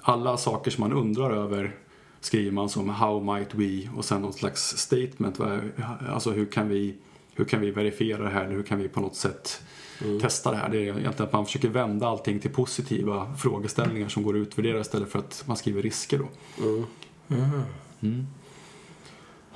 alla 0.00 0.36
saker 0.36 0.70
som 0.70 0.88
man 0.88 0.92
undrar 0.92 1.30
över 1.30 1.76
skriver 2.20 2.52
man 2.52 2.68
som 2.68 2.88
How 2.88 3.34
might 3.34 3.54
we 3.54 3.88
och 3.96 4.04
sen 4.04 4.22
någon 4.22 4.32
slags 4.32 4.76
statement. 4.76 5.40
Alltså 6.08 6.30
hur 6.30 6.46
kan 6.46 6.68
vi, 6.68 6.94
hur 7.34 7.44
kan 7.44 7.60
vi 7.60 7.70
verifiera 7.70 8.22
det 8.22 8.30
här 8.30 8.44
eller 8.44 8.54
hur 8.54 8.62
kan 8.62 8.78
vi 8.78 8.88
på 8.88 9.00
något 9.00 9.16
sätt 9.16 9.62
testa 10.20 10.50
det 10.50 10.56
här. 10.56 10.68
Det 10.68 10.76
är 10.76 10.80
egentligen 10.82 11.26
att 11.26 11.32
man 11.32 11.46
försöker 11.46 11.68
vända 11.68 12.08
allting 12.08 12.40
till 12.40 12.50
positiva 12.50 13.34
frågeställningar 13.34 14.08
som 14.08 14.22
går 14.22 14.34
att 14.34 14.40
utvärdera 14.40 14.80
istället 14.80 15.08
för 15.08 15.18
att 15.18 15.44
man 15.46 15.56
skriver 15.56 15.82
risker 15.82 16.18
då. 16.18 16.28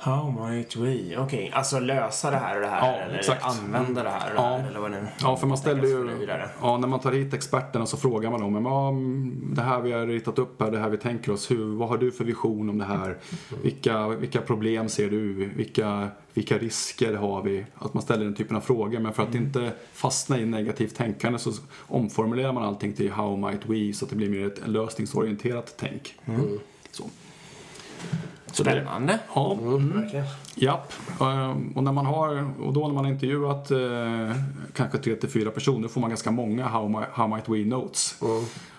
How 0.03 0.31
might 0.49 0.75
we? 0.75 1.17
Okej, 1.17 1.51
alltså 1.53 1.79
lösa 1.79 2.31
det 2.31 2.37
här 2.37 2.55
och 2.55 2.61
det 2.61 2.67
här. 2.67 2.91
Ja, 2.91 2.99
eller 2.99 3.19
exakt. 3.19 3.45
använda 3.45 4.03
det 4.03 4.09
här 4.09 4.29
och 4.29 4.35
det 4.35 4.41
Ja. 4.41 4.57
här. 4.57 4.67
Eller 4.69 4.79
vad 4.79 4.91
nu 4.91 5.07
Ja, 5.21 5.37
för 5.37 5.47
man 5.47 5.57
ställer 5.57 5.83
ju... 5.83 6.27
Ja, 6.61 6.77
när 6.77 6.87
man 6.87 6.99
tar 6.99 7.11
hit 7.11 7.33
experterna 7.33 7.85
så 7.85 7.97
frågar 7.97 8.31
man 8.31 8.39
dem. 8.41 8.65
Ja, 8.65 8.89
mm, 8.89 9.51
det 9.55 9.61
här 9.61 9.81
vi 9.81 9.91
har 9.91 10.05
ritat 10.07 10.39
upp 10.39 10.61
här, 10.61 10.71
det 10.71 10.79
här 10.79 10.89
vi 10.89 10.97
tänker 10.97 11.31
oss. 11.31 11.51
Hur, 11.51 11.75
vad 11.75 11.89
har 11.89 11.97
du 11.97 12.11
för 12.11 12.23
vision 12.23 12.69
om 12.69 12.77
det 12.77 12.85
här? 12.85 13.17
Vilka, 13.63 14.07
vilka 14.07 14.41
problem 14.41 14.89
ser 14.89 15.09
du? 15.09 15.33
Vilka, 15.55 16.07
vilka 16.33 16.57
risker 16.57 17.13
har 17.13 17.41
vi? 17.43 17.65
Att 17.75 17.93
man 17.93 18.03
ställer 18.03 18.25
den 18.25 18.35
typen 18.35 18.57
av 18.57 18.61
frågor. 18.61 18.99
Men 18.99 19.13
för 19.13 19.23
att 19.23 19.35
inte 19.35 19.71
fastna 19.93 20.39
i 20.39 20.45
negativt 20.45 20.95
tänkande 20.95 21.39
så 21.39 21.51
omformulerar 21.87 22.53
man 22.53 22.63
allting 22.63 22.93
till 22.93 23.11
how 23.11 23.37
might 23.37 23.65
we 23.65 23.93
så 23.93 24.05
att 24.05 24.09
det 24.09 24.15
blir 24.17 24.29
mer 24.29 24.47
ett 24.47 24.67
lösningsorienterat 24.67 25.75
tänk. 25.77 26.15
Så. 26.25 26.57
Så 26.91 27.03
Spännande. 28.51 29.19
ja, 29.35 29.57
Mm. 29.61 30.03
Japp, 30.55 30.93
Ehm, 31.21 31.71
och 31.75 31.83
när 31.83 31.91
man 31.91 32.05
har, 32.05 32.49
och 32.61 32.73
då 32.73 32.87
när 32.87 32.93
man 32.93 33.05
har 33.05 33.11
intervjuat 33.11 33.71
eh, 33.71 33.77
kanske 34.73 34.97
tre 34.97 35.15
till 35.15 35.29
fyra 35.29 35.51
personer 35.51 35.87
får 35.87 36.01
man 36.01 36.09
ganska 36.09 36.31
många 36.31 36.67
how, 36.67 36.87
mi, 36.89 36.97
how 37.13 37.27
might 37.27 37.49
we 37.49 37.65
notes. 37.75 38.15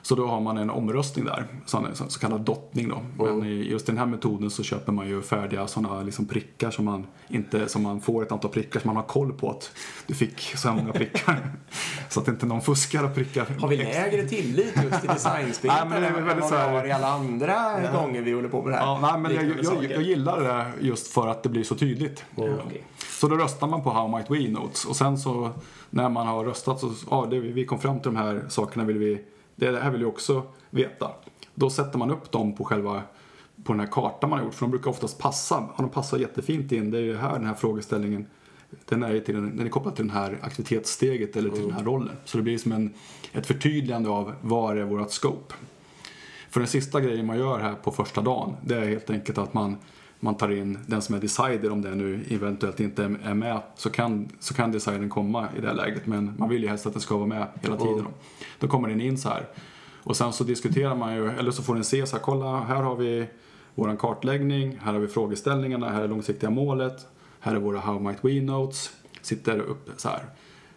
Så 0.04 0.14
då 0.14 0.26
har 0.26 0.40
man 0.40 0.56
en 0.58 0.70
omröstning 0.70 1.24
där, 1.24 1.46
så, 1.66 2.18
kallad 2.20 2.40
dottning 2.40 2.88
då. 2.88 3.24
Men 3.24 3.44
i 3.46 3.70
just 3.70 3.86
den 3.86 3.98
här 3.98 4.06
metoden 4.06 4.50
så 4.50 4.62
köper 4.62 4.92
man 4.92 5.08
ju 5.08 5.22
färdiga 5.22 5.66
sådana 5.66 6.02
liksom 6.02 6.26
prickar 6.26 6.70
som 6.70 6.84
man 6.84 7.06
inte, 7.28 7.68
som 7.68 7.82
man 7.82 8.00
får 8.00 8.22
ett 8.22 8.32
antal 8.32 8.50
prickar 8.50 8.80
som 8.80 8.88
man 8.88 8.96
har 8.96 9.02
koll 9.02 9.32
på 9.32 9.50
att 9.50 9.70
du 10.06 10.14
fick 10.14 10.40
så 10.40 10.68
här 10.68 10.76
många 10.76 10.92
prickar. 10.92 11.50
så 12.08 12.20
att 12.20 12.28
inte 12.28 12.46
någon 12.46 12.60
fuskar 12.60 13.04
och 13.04 13.14
prickar. 13.14 13.46
Har 13.60 13.68
vi 13.68 13.76
lägre 13.76 14.22
tillit 14.22 14.74
just 14.84 15.00
till 15.00 15.10
designspel 15.14 15.70
Nej, 15.70 15.88
men 15.88 16.02
det 16.02 16.08
är 16.08 16.14
än 16.14 16.26
vad 16.26 16.36
vi 16.36 16.56
har 16.56 16.86
i 16.86 16.92
alla 16.92 17.08
andra 17.08 17.54
gånger 17.92 18.22
vi 18.22 18.32
håller 18.32 18.48
på 18.48 18.62
med 18.62 18.72
det 18.72 18.76
här? 18.76 18.86
Ja, 18.86 18.98
nej, 19.02 19.20
men 19.20 19.34
jag, 19.34 19.61
jag, 19.64 19.74
saker. 19.74 19.90
jag 19.90 20.02
gillar 20.02 20.40
det 20.40 20.86
just 20.86 21.06
för 21.06 21.28
att 21.28 21.42
det 21.42 21.48
blir 21.48 21.64
så 21.64 21.74
tydligt. 21.74 22.24
okej. 22.36 22.84
Så 23.22 23.28
då 23.28 23.36
röstar 23.36 23.66
man 23.66 23.82
på 23.82 23.90
How 23.90 24.08
Might 24.16 24.30
We 24.30 24.48
Notes 24.48 24.84
och 24.84 24.96
sen 24.96 25.18
så 25.18 25.50
när 25.90 26.08
man 26.08 26.26
har 26.26 26.44
röstat 26.44 26.80
så, 26.80 26.92
ja, 27.10 27.26
det, 27.30 27.40
vi 27.40 27.66
kom 27.66 27.78
fram 27.78 28.00
till 28.00 28.12
de 28.12 28.16
här 28.16 28.44
sakerna 28.48 28.84
vill 28.84 28.98
vi, 28.98 29.24
det 29.56 29.80
här 29.80 29.90
vill 29.90 30.00
vi 30.00 30.06
också 30.06 30.42
veta. 30.70 31.10
Då 31.54 31.70
sätter 31.70 31.98
man 31.98 32.10
upp 32.10 32.30
dem 32.30 32.56
på 32.56 32.64
själva, 32.64 33.02
på 33.64 33.72
den 33.72 33.80
här 33.80 33.86
kartan 33.86 34.30
man 34.30 34.38
har 34.38 34.46
gjort 34.46 34.54
för 34.54 34.66
de 34.66 34.70
brukar 34.70 34.90
oftast 34.90 35.18
passa, 35.18 35.54
ja, 35.54 35.74
de 35.76 35.88
passar 35.88 36.18
jättefint 36.18 36.72
in. 36.72 36.90
Det 36.90 36.98
är 36.98 37.02
ju 37.02 37.16
här 37.16 37.32
den 37.32 37.46
här 37.46 37.54
frågeställningen, 37.54 38.26
den 38.88 39.02
är, 39.02 39.20
till, 39.20 39.34
den 39.34 39.60
är 39.60 39.68
kopplad 39.68 39.96
till 39.96 40.06
det 40.06 40.12
här 40.12 40.38
aktivitetssteget 40.42 41.36
eller 41.36 41.50
till 41.50 41.62
den 41.62 41.72
här 41.72 41.84
rollen. 41.84 42.16
Så 42.24 42.36
det 42.36 42.42
blir 42.42 42.58
som 42.58 42.72
en, 42.72 42.94
ett 43.32 43.46
förtydligande 43.46 44.08
av 44.10 44.32
vad 44.40 44.78
är 44.78 44.84
vårt 44.84 45.10
scope. 45.10 45.54
För 46.52 46.60
den 46.60 46.66
sista 46.66 47.00
grejen 47.00 47.26
man 47.26 47.38
gör 47.38 47.58
här 47.58 47.74
på 47.74 47.90
första 47.90 48.20
dagen, 48.20 48.56
det 48.64 48.74
är 48.76 48.84
helt 48.88 49.10
enkelt 49.10 49.38
att 49.38 49.54
man, 49.54 49.76
man 50.20 50.34
tar 50.34 50.50
in 50.50 50.78
den 50.86 51.02
som 51.02 51.14
är 51.14 51.20
decider, 51.20 51.70
om 51.72 51.82
det 51.82 51.94
nu 51.94 52.24
eventuellt 52.30 52.80
inte 52.80 53.04
är 53.04 53.34
med, 53.34 53.60
så 53.76 53.90
kan, 53.90 54.28
så 54.40 54.54
kan 54.54 54.72
decidern 54.72 55.08
komma 55.08 55.48
i 55.58 55.60
det 55.60 55.72
läget. 55.72 56.06
Men 56.06 56.34
man 56.38 56.48
vill 56.48 56.62
ju 56.62 56.68
helst 56.68 56.86
att 56.86 56.92
den 56.92 57.02
ska 57.02 57.16
vara 57.16 57.26
med 57.26 57.46
hela 57.62 57.76
tiden. 57.76 58.04
Då, 58.04 58.10
då 58.58 58.68
kommer 58.68 58.88
den 58.88 59.00
in 59.00 59.18
så 59.18 59.28
här. 59.28 59.46
Och 60.02 60.16
sen 60.16 60.32
så 60.32 60.44
diskuterar 60.44 60.94
man 60.96 61.14
ju, 61.14 61.30
eller 61.30 61.50
så 61.50 61.62
får 61.62 61.74
den 61.74 61.84
se 61.84 62.06
så 62.06 62.16
här, 62.16 62.22
kolla 62.22 62.60
här 62.60 62.82
har 62.82 62.96
vi 62.96 63.26
våran 63.74 63.96
kartläggning, 63.96 64.78
här 64.82 64.92
har 64.92 65.00
vi 65.00 65.08
frågeställningarna, 65.08 65.88
här 65.90 66.02
är 66.02 66.08
långsiktiga 66.08 66.50
målet, 66.50 67.06
här 67.40 67.54
är 67.54 67.58
våra 67.58 67.78
How 67.80 68.00
might 68.00 68.24
we 68.24 68.40
notes, 68.40 68.90
sitter 69.22 69.58
upp 69.58 69.90
så 69.96 70.08
här. 70.08 70.24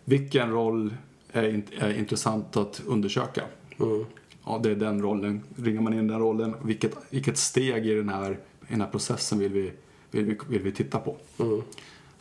Vilken 0.03 0.51
roll 0.51 0.93
är, 1.31 1.43
int- 1.43 1.71
är 1.83 1.99
intressant 1.99 2.57
att 2.57 2.81
undersöka? 2.87 3.41
Ja, 4.45 4.59
det 4.63 4.71
är 4.71 4.75
den 4.75 5.01
rollen. 5.01 5.43
Ringar 5.55 5.81
man 5.81 5.93
in 5.93 6.07
den 6.07 6.19
rollen, 6.19 6.55
vilket, 6.63 6.97
vilket 7.09 7.37
steg 7.37 7.87
i 7.87 7.93
den 7.93 8.09
här, 8.09 8.31
i 8.31 8.37
den 8.67 8.81
här 8.81 8.87
processen 8.87 9.39
vill 9.39 9.51
vi, 9.51 9.71
vill 10.11 10.25
vi, 10.25 10.37
vill 10.47 10.61
vi 10.61 10.71
titta 10.71 10.99
på? 10.99 11.15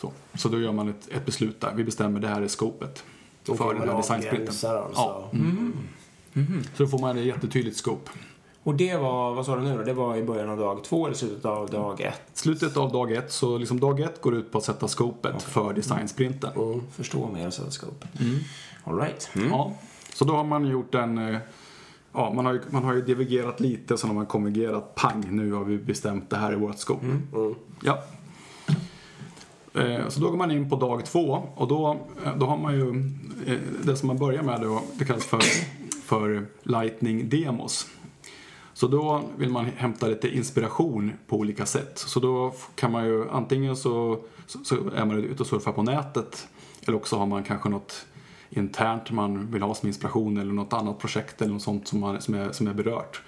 Så, 0.01 0.13
så 0.35 0.49
då 0.49 0.61
gör 0.61 0.73
man 0.73 0.89
ett, 0.89 1.09
ett 1.11 1.27
beslut 1.27 1.61
där. 1.61 1.73
Vi 1.75 1.85
bestämmer 1.85 2.21
det 2.21 2.29
här 2.29 2.43
är 2.43 2.49
scopet 2.49 3.05
Då 3.45 3.55
för 3.55 3.75
den 3.75 3.89
här 3.89 3.97
designsprinten. 3.97 4.47
alltså. 4.47 4.93
Ja. 4.95 5.31
Så 6.75 6.83
då 6.83 6.87
får 6.87 6.99
man 6.99 7.19
ett 7.19 7.25
jättetydligt 7.25 7.77
scope. 7.77 8.11
Och 8.63 8.75
det 8.75 8.97
var, 8.97 9.35
vad 9.35 9.47
sa 9.47 9.57
du 9.57 9.63
nu 9.63 9.77
då? 9.77 9.83
Det 9.83 9.93
var 9.93 10.17
i 10.17 10.23
början 10.23 10.51
av 10.51 10.59
dag 10.59 10.85
två 10.85 11.07
eller 11.07 11.17
slutet 11.17 11.45
av 11.45 11.71
dag 11.71 12.01
ett? 12.01 12.23
Slutet 12.35 12.77
av 12.77 12.93
dag 12.93 13.13
ett, 13.13 13.33
så 13.33 13.59
liksom 13.59 13.81
dag 13.81 14.01
ett 14.01 14.21
går 14.21 14.35
ut 14.35 14.53
på 14.53 14.59
att 14.59 14.65
sätta 14.65 14.89
scopet 14.89 15.43
för 15.43 15.73
designsprinten. 15.73 16.53
Mm. 16.57 16.83
Förstå 16.93 17.31
mer 17.33 17.51
så 17.51 17.71
scope. 17.71 18.09
All 18.85 19.01
right. 19.01 19.31
Mm. 19.35 19.49
Ja, 19.49 19.77
så 20.15 20.25
då 20.25 20.37
har 20.37 20.45
man 20.45 20.67
gjort 20.67 20.95
en... 20.95 21.37
Ja, 22.15 22.33
man 22.33 22.47
har, 22.47 22.53
ju, 22.53 22.61
man 22.71 22.85
har 22.85 22.95
ju 22.95 23.03
divergerat 23.03 23.61
lite, 23.61 23.99
sen 23.99 24.11
har 24.11 24.15
man 24.15 24.27
konvergerat. 24.27 24.95
Pang, 24.95 25.25
nu 25.31 25.53
har 25.53 25.65
vi 25.65 25.79
bestämt 25.79 26.31
det 26.31 26.37
här 26.37 26.53
är 26.53 26.57
vårt 26.57 26.79
scope. 26.79 27.07
Ja. 27.83 27.99
Eh, 29.75 30.09
Så 30.09 30.21
då 30.21 30.31
går 30.31 30.37
man 30.37 30.51
in 30.51 30.71
på 30.71 30.77
dag 30.77 31.05
två 31.07 31.43
och 31.55 31.69
då, 31.69 31.97
eh, 32.25 32.37
då 32.37 32.47
har 32.47 32.57
man 32.59 32.75
ju 32.75 32.89
eh, 33.47 33.59
det 33.85 33.97
som 33.97 34.07
man 34.07 34.19
börjar 34.19 34.43
med 34.43 34.61
då, 34.61 34.83
det 34.99 35.05
kallas 35.05 35.25
för, 35.25 35.41
för 36.03 36.47
Lightning 36.63 37.29
Demos. 37.29 37.87
Så 38.75 38.87
då 38.87 39.23
vill 39.37 39.51
man 39.51 39.65
hämta 39.65 40.07
lite 40.07 40.37
inspiration 40.37 41.13
på 41.27 41.37
olika 41.37 41.67
sätt. 41.67 41.99
Så 41.99 42.21
då 42.21 42.55
kan 42.75 42.93
man 42.93 43.05
ju 43.07 43.31
antingen 43.31 43.77
så, 43.77 44.19
så, 44.47 44.65
så 44.65 44.77
är 44.97 45.05
man 45.05 45.25
ute 45.25 45.43
och 45.43 45.47
surfar 45.47 45.73
på 45.73 45.83
nätet 45.83 46.49
eller 46.87 46.97
också 46.97 47.17
har 47.17 47.27
man 47.27 47.45
kanske 47.45 47.69
något 47.69 48.07
internt 48.57 49.11
man 49.11 49.51
vill 49.51 49.63
ha 49.63 49.75
som 49.75 49.87
inspiration 49.87 50.37
eller 50.37 50.53
något 50.53 50.73
annat 50.73 50.99
projekt 50.99 51.43
eller 51.43 51.53
något 51.53 51.63
sånt 51.63 51.89
som, 51.89 52.01
man, 52.01 52.21
som, 52.21 52.35
är, 52.35 52.53
som 52.53 52.67
är 52.67 52.75
berört. 52.75 53.23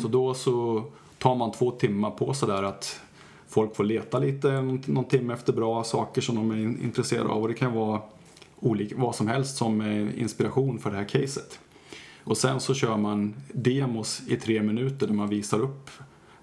Så 0.00 0.08
då 0.08 0.34
så 0.34 0.84
tar 1.18 1.34
man 1.34 1.52
två 1.52 1.70
timmar 1.70 2.10
på 2.10 2.34
sig 2.34 2.48
där 2.48 2.62
att 2.62 3.00
folk 3.48 3.76
får 3.76 3.84
leta 3.84 4.18
lite 4.18 4.62
någon, 4.86 5.04
timme 5.04 5.34
efter 5.34 5.52
bra 5.52 5.84
saker 5.84 6.20
som 6.20 6.34
de 6.36 6.50
är 6.50 6.56
in- 6.56 6.82
intresserade 6.82 7.28
av 7.28 7.42
och 7.42 7.48
det 7.48 7.54
kan 7.54 7.72
vara 7.72 8.00
olika, 8.58 8.96
vad 8.98 9.14
som 9.14 9.28
helst 9.28 9.56
som 9.56 9.82
inspiration 10.16 10.78
för 10.78 10.90
det 10.90 10.96
här 10.96 11.08
caset. 11.08 11.58
Och 12.24 12.36
sen 12.36 12.60
så 12.60 12.74
kör 12.74 12.96
man 12.96 13.34
demos 13.52 14.22
i 14.28 14.36
tre 14.36 14.62
minuter 14.62 15.06
där 15.06 15.14
man 15.14 15.28
visar 15.28 15.60
upp 15.60 15.90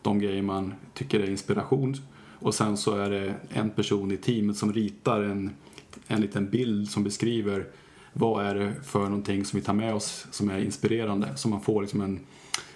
de 0.01 0.19
grejer 0.19 0.41
man 0.41 0.73
tycker 0.93 1.19
är 1.19 1.29
inspiration. 1.29 1.95
Och 2.39 2.53
sen 2.53 2.77
så 2.77 2.95
är 2.95 3.09
det 3.09 3.33
en 3.49 3.69
person 3.69 4.11
i 4.11 4.17
teamet 4.17 4.57
som 4.57 4.73
ritar 4.73 5.21
en, 5.21 5.51
en 6.07 6.21
liten 6.21 6.49
bild 6.49 6.89
som 6.89 7.03
beskriver 7.03 7.67
vad 8.13 8.45
är 8.45 8.55
det 8.55 8.73
för 8.83 9.03
någonting 9.03 9.45
som 9.45 9.59
vi 9.59 9.65
tar 9.65 9.73
med 9.73 9.93
oss 9.93 10.27
som 10.31 10.49
är 10.49 10.59
inspirerande. 10.59 11.27
Så 11.35 11.49
man 11.49 11.61
får 11.61 11.81
liksom 11.81 12.01
en, 12.01 12.19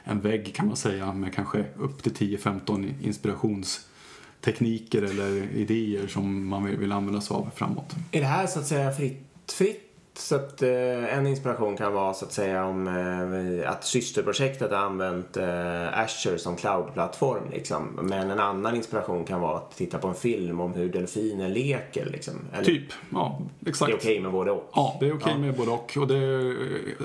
en 0.04 0.22
vägg 0.22 0.56
kan 0.56 0.68
man 0.68 0.76
säga 0.76 1.14
med 1.14 1.36
kanske 1.36 1.66
upp 1.78 2.04
till 2.04 2.14
10-15 2.14 2.94
inspirationstekniker 3.02 5.02
eller 5.02 5.52
idéer 5.52 6.08
som 6.08 6.48
man 6.48 6.66
vill, 6.66 6.78
vill 6.78 6.92
använda 6.92 7.22
sig 7.22 7.36
av 7.36 7.50
framåt. 7.56 7.96
Är 8.12 8.20
det 8.20 8.28
här 8.28 8.48
så 8.48 8.60
att 8.60 8.68
säga 8.68 8.92
fritt, 8.92 9.54
fritt? 9.58 9.93
Så 10.16 10.36
att 10.36 10.62
eh, 10.62 11.18
en 11.18 11.28
inspiration 11.28 11.78
kan 11.78 11.94
vara 11.94 12.14
så 12.14 12.26
att 12.26 12.32
säga 12.32 12.66
om 12.66 12.88
eh, 12.88 13.72
att 13.72 13.84
systerprojektet 13.86 14.72
har 14.72 14.78
använt 14.78 15.38
eh, 15.38 16.00
Azure 16.00 16.38
som 16.38 16.56
cloudplattform 16.56 17.44
liksom. 17.52 18.00
Men 18.02 18.32
en 18.32 18.40
annan 18.40 18.76
inspiration 18.76 19.26
kan 19.26 19.42
vara 19.42 19.58
att 19.58 19.78
titta 19.78 19.98
på 19.98 20.08
en 20.08 20.16
film 20.16 20.60
om 20.62 20.74
hur 20.74 20.90
delfiner 20.90 21.50
leker 21.50 22.06
liksom. 22.06 22.34
Eller, 22.54 22.66
Typ, 22.66 22.84
ja 23.12 23.42
exakt. 23.66 23.92
Det 23.92 23.96
är 23.96 24.00
okej 24.00 24.20
med 24.20 24.32
både 24.32 24.52
och. 24.52 24.70
Ja, 24.74 24.98
det 25.00 25.08
är 25.08 25.16
okej 25.16 25.32
Ja. 25.36 25.40
med 25.40 25.56
både 25.56 25.72
och. 25.72 25.98
och 25.98 26.08
det, 26.08 26.56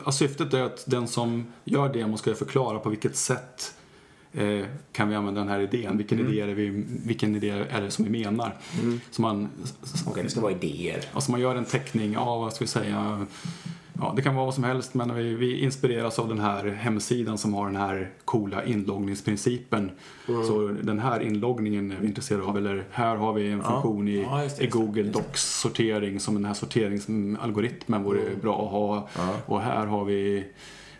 ja, 0.04 0.12
syftet 0.12 0.54
är 0.54 0.62
att 0.62 0.84
den 0.86 1.08
som 1.08 1.52
gör 1.64 1.88
demo 1.88 2.16
ska 2.16 2.34
förklara 2.34 2.78
på 2.78 2.88
vilket 2.90 3.16
sätt 3.16 3.74
eh, 4.32 4.66
kan 4.92 5.08
vi 5.08 5.14
använda 5.14 5.40
den 5.40 5.50
här 5.50 5.60
idén. 5.60 5.96
Vilken, 5.96 6.20
idé, 6.20 6.40
är 6.40 6.46
det 6.46 6.54
vi, 6.54 6.84
vilken 7.06 7.36
idé 7.36 7.50
är 7.50 7.80
det 7.80 7.90
som 7.90 8.04
vi 8.04 8.10
menar? 8.10 8.56
Så 9.10 9.22
man, 9.22 9.48
Okej, 10.06 10.22
det 10.22 10.30
ska 10.30 10.40
vara 10.40 10.52
idéer. 10.52 11.00
alltså 11.12 11.30
man 11.30 11.40
gör 11.40 11.56
en 11.56 11.64
teckning 11.64 12.16
av, 12.16 12.40
vad 12.40 12.52
ska 12.52 12.64
vi 12.64 12.68
säga, 12.68 13.26
ja, 14.00 14.12
det 14.16 14.22
kan 14.22 14.34
vara 14.34 14.44
vad 14.44 14.54
som 14.54 14.64
helst 14.64 14.94
men 14.94 15.14
vi, 15.14 15.34
vi 15.34 15.60
inspireras 15.60 16.18
av 16.18 16.28
den 16.28 16.40
här 16.40 16.64
hemsidan 16.64 17.38
som 17.38 17.54
har 17.54 17.66
den 17.66 17.76
här 17.76 18.10
coola 18.24 18.64
inloggningsprincipen. 18.64 19.90
Så 20.26 20.74
den 20.82 20.98
här 20.98 21.20
inloggningen 21.20 21.92
är 21.92 21.96
vi 22.00 22.06
intresserade 22.06 22.44
av. 22.44 22.56
Eller 22.56 22.84
här 22.90 23.16
har 23.16 23.32
vi 23.32 23.50
en 23.50 23.62
funktion 23.62 24.08
i, 24.08 24.22
Ja, 24.22 24.48
det, 24.58 24.64
i 24.64 24.66
Google. 24.66 25.02
Docs 25.02 25.60
sortering 25.60 26.20
som 26.20 26.34
den 26.34 26.44
här 26.44 26.54
sorteringsalgoritmen 26.54 28.02
vore 28.02 28.20
bra 28.42 28.64
att 28.64 28.70
ha. 28.70 29.08
Och 29.46 29.60
här 29.60 29.86
har 29.86 30.04
vi 30.04 30.44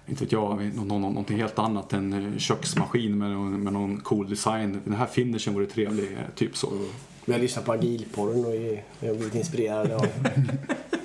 inte 0.09 0.25
vet 0.25 0.33
jag, 0.33 0.57
vi- 0.57 0.73
nå- 0.77 0.85
nå- 0.85 0.99
någonting 0.99 1.37
helt 1.38 1.59
annat. 1.59 1.92
En 1.92 2.12
eh, 2.33 2.38
köksmaskin 2.38 3.18
med 3.18 3.31
någon, 3.31 3.62
med 3.62 3.73
någon 3.73 4.01
cool 4.01 4.29
design. 4.29 4.81
Den 4.85 4.94
här 4.94 5.07
finishen 5.07 5.55
vore 5.55 5.66
trevlig, 5.66 6.12
eh, 6.12 6.18
typ 6.35 6.57
så. 6.57 6.68
Vi 7.25 7.33
har 7.33 7.40
lyssnat 7.40 7.64
på 7.64 7.73
agilporren 7.73 8.44
och 8.44 8.53
vi 8.53 8.83
har 9.09 9.14
blivit 9.14 9.35
inspirerade 9.35 9.97
av 9.97 10.07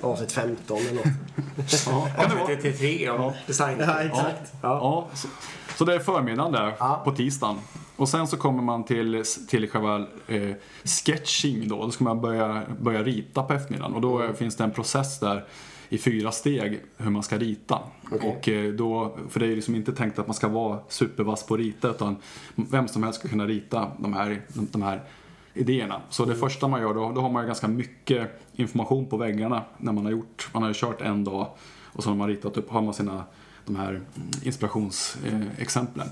avsnitt 0.00 0.32
15 0.32 0.78
eller 0.78 0.94
något. 0.94 1.04
Ja, 1.86 2.08
ja, 2.18 2.28
det 2.28 2.34
var- 2.34 2.42
Avsnitt 2.42 2.62
33 2.62 3.10
om 3.10 3.32
design. 3.46 3.76
Ja, 3.80 4.00
exakt. 4.02 4.52
Ja. 4.62 4.68
Ja, 4.68 5.08
så, 5.14 5.28
så 5.76 5.84
det 5.84 5.94
är 5.94 5.98
förmiddagen 5.98 6.52
där 6.52 6.74
Ja. 6.78 7.02
på 7.04 7.12
tisdagen. 7.12 7.56
Och 7.96 8.08
sen 8.08 8.26
så 8.26 8.36
kommer 8.36 8.62
man 8.62 8.84
till, 8.84 9.22
till 9.48 9.68
själva 9.70 10.06
eh, 10.28 10.50
sketching 10.84 11.68
då. 11.68 11.82
Då 11.82 11.90
ska 11.90 12.04
man 12.04 12.20
börja, 12.20 12.62
börja 12.80 13.02
rita 13.02 13.42
på 13.42 13.52
eftermiddagen. 13.52 13.94
Och 13.94 14.00
då 14.00 14.20
Mm. 14.20 14.36
finns 14.36 14.56
det 14.56 14.64
en 14.64 14.70
process 14.70 15.20
där 15.20 15.44
i 15.94 15.98
fyra 15.98 16.32
steg 16.32 16.80
hur 16.96 17.10
man 17.10 17.22
ska 17.22 17.38
rita. 17.38 17.78
Okej. 18.12 18.28
Och 18.30 18.48
eh, 18.48 18.72
då, 18.72 19.16
för 19.28 19.40
det 19.40 19.46
är 19.46 19.56
liksom 19.56 19.74
inte 19.74 19.92
tänkt 19.92 20.18
att 20.18 20.26
man 20.26 20.34
ska 20.34 20.48
vara 20.48 20.78
supervass 20.88 21.46
på 21.46 21.54
att 21.54 21.60
rita 21.60 21.90
utan 21.90 22.16
vem 22.54 22.88
som 22.88 23.02
helst 23.02 23.18
ska 23.18 23.28
kunna 23.28 23.46
rita 23.46 23.90
de 23.98 24.12
här, 24.12 24.40
de, 24.48 24.82
här 24.82 25.02
idéerna. 25.54 26.00
Så 26.10 26.22
Mm. 26.22 26.34
det 26.34 26.40
första 26.40 26.68
man 26.68 26.80
gör 26.80 26.94
då, 26.94 27.12
då 27.12 27.20
har 27.20 27.30
man 27.30 27.42
ju 27.42 27.46
ganska 27.46 27.68
mycket 27.68 28.28
information 28.52 29.06
på 29.06 29.16
väggarna 29.16 29.62
när 29.78 29.92
man 29.92 30.04
har 30.04 30.12
gjort, 30.12 30.48
man 30.52 30.62
har 30.62 30.70
ju 30.70 30.74
kört 30.76 31.00
en 31.00 31.24
dag 31.24 31.48
och 31.92 32.02
så 32.02 32.10
har 32.10 32.16
man 32.16 32.28
ritat 32.28 32.56
upp, 32.56 32.70
har 32.70 32.82
man 32.82 32.94
sina 32.94 33.24
de 33.66 33.76
här 33.76 34.00
inspirationsexemplen. 34.42 36.06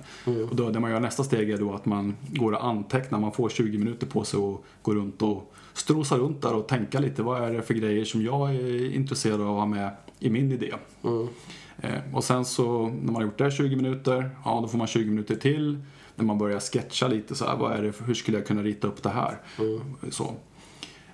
Och 0.50 0.56
då, 0.56 0.70
det 0.70 0.80
man 0.80 0.90
gör 0.90 1.00
nästa 1.00 1.24
steg 1.24 1.50
är 1.50 1.58
då 1.58 1.74
att 1.74 1.86
man 1.86 2.16
går 2.28 2.52
och 2.52 2.64
antecknar, 2.64 3.18
man 3.20 3.32
får 3.32 3.48
20 3.48 3.78
minuter 3.78 4.06
på 4.06 4.24
sig 4.24 4.40
och 4.40 4.64
går 4.82 4.94
runt 4.94 5.22
och 5.22 5.54
strosa 5.74 6.16
runt 6.18 6.42
där 6.42 6.54
och 6.54 6.68
tänka 6.68 6.98
lite, 7.00 7.22
vad 7.22 7.42
är 7.42 7.52
det 7.52 7.62
för 7.62 7.74
grejer 7.74 8.04
som 8.04 8.22
jag 8.22 8.54
är 8.54 8.94
intresserad 8.94 9.40
av 9.40 9.48
att 9.48 9.56
ha 9.56 9.66
med 9.66 9.90
i 10.18 10.30
min 10.30 10.52
idé. 10.52 10.74
Eh, 11.80 12.14
och 12.14 12.24
sen 12.24 12.44
så 12.44 12.86
när 12.86 13.06
man 13.06 13.14
har 13.14 13.22
gjort 13.22 13.38
det 13.38 13.50
20 13.50 13.76
minuter, 13.76 14.30
ja 14.44 14.58
då 14.62 14.68
får 14.68 14.78
man 14.78 14.86
20 14.86 15.10
minuter 15.10 15.34
till 15.36 15.78
när 16.16 16.24
man 16.24 16.38
börjar 16.38 16.60
sketcha 16.60 17.08
lite 17.08 17.34
så 17.34 17.44
här, 17.46 17.56
vad 17.56 17.72
är 17.72 17.82
det 17.82 17.92
hur 18.06 18.14
skulle 18.14 18.38
jag 18.38 18.46
kunna 18.46 18.62
rita 18.62 18.88
upp 18.88 19.02
det 19.02 19.10
här? 19.10 19.36
Så. 20.10 20.34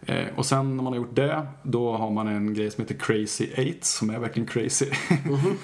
Eh, 0.08 0.26
och 0.36 0.46
sen 0.46 0.76
när 0.76 0.82
man 0.82 0.92
har 0.92 0.96
gjort 1.00 1.16
det, 1.16 1.46
då 1.62 1.96
har 1.96 2.10
man 2.10 2.28
en 2.28 2.54
grej 2.54 2.70
som 2.70 2.82
heter 2.82 2.94
Crazy 2.94 3.48
8 3.52 3.78
som 3.80 4.10
är 4.10 4.18
verkligen 4.18 4.48
crazy. 4.48 4.86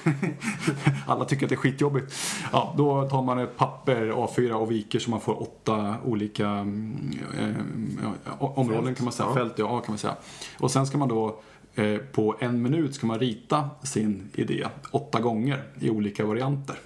Alla 1.07 1.25
tycker 1.25 1.47
att 1.47 1.49
det 1.49 1.55
är 1.55 1.57
skitjobbigt. 1.57 2.15
Ja, 2.53 2.75
då 2.77 3.09
tar 3.09 3.23
man 3.23 3.39
ett 3.39 3.57
papper 3.57 4.13
A4 4.13 4.53
och 4.53 4.71
viker 4.71 4.99
så 4.99 5.11
man 5.11 5.21
får 5.21 5.43
åtta 5.43 5.97
olika 6.05 6.49
mm, 6.49 7.19
eh, 7.39 8.43
områden 8.43 8.95
kan 8.95 9.05
man 9.05 9.13
säga, 9.13 9.35
fält 9.35 9.59
ja, 9.59 9.81
kan 9.81 9.93
man 9.93 9.99
säga. 9.99 10.17
Och 10.59 10.71
sen 10.71 10.87
ska 10.87 10.99
man 10.99 11.09
då 11.09 11.41
eh, 11.75 11.97
på 11.97 12.37
en 12.39 12.63
minut 12.63 12.95
ska 12.95 13.07
man 13.07 13.19
rita 13.19 13.71
sin 13.83 14.31
idé 14.35 14.67
åtta 14.91 15.21
gånger 15.21 15.63
i 15.81 15.91
olika 15.91 16.27
varianter. 16.27 16.77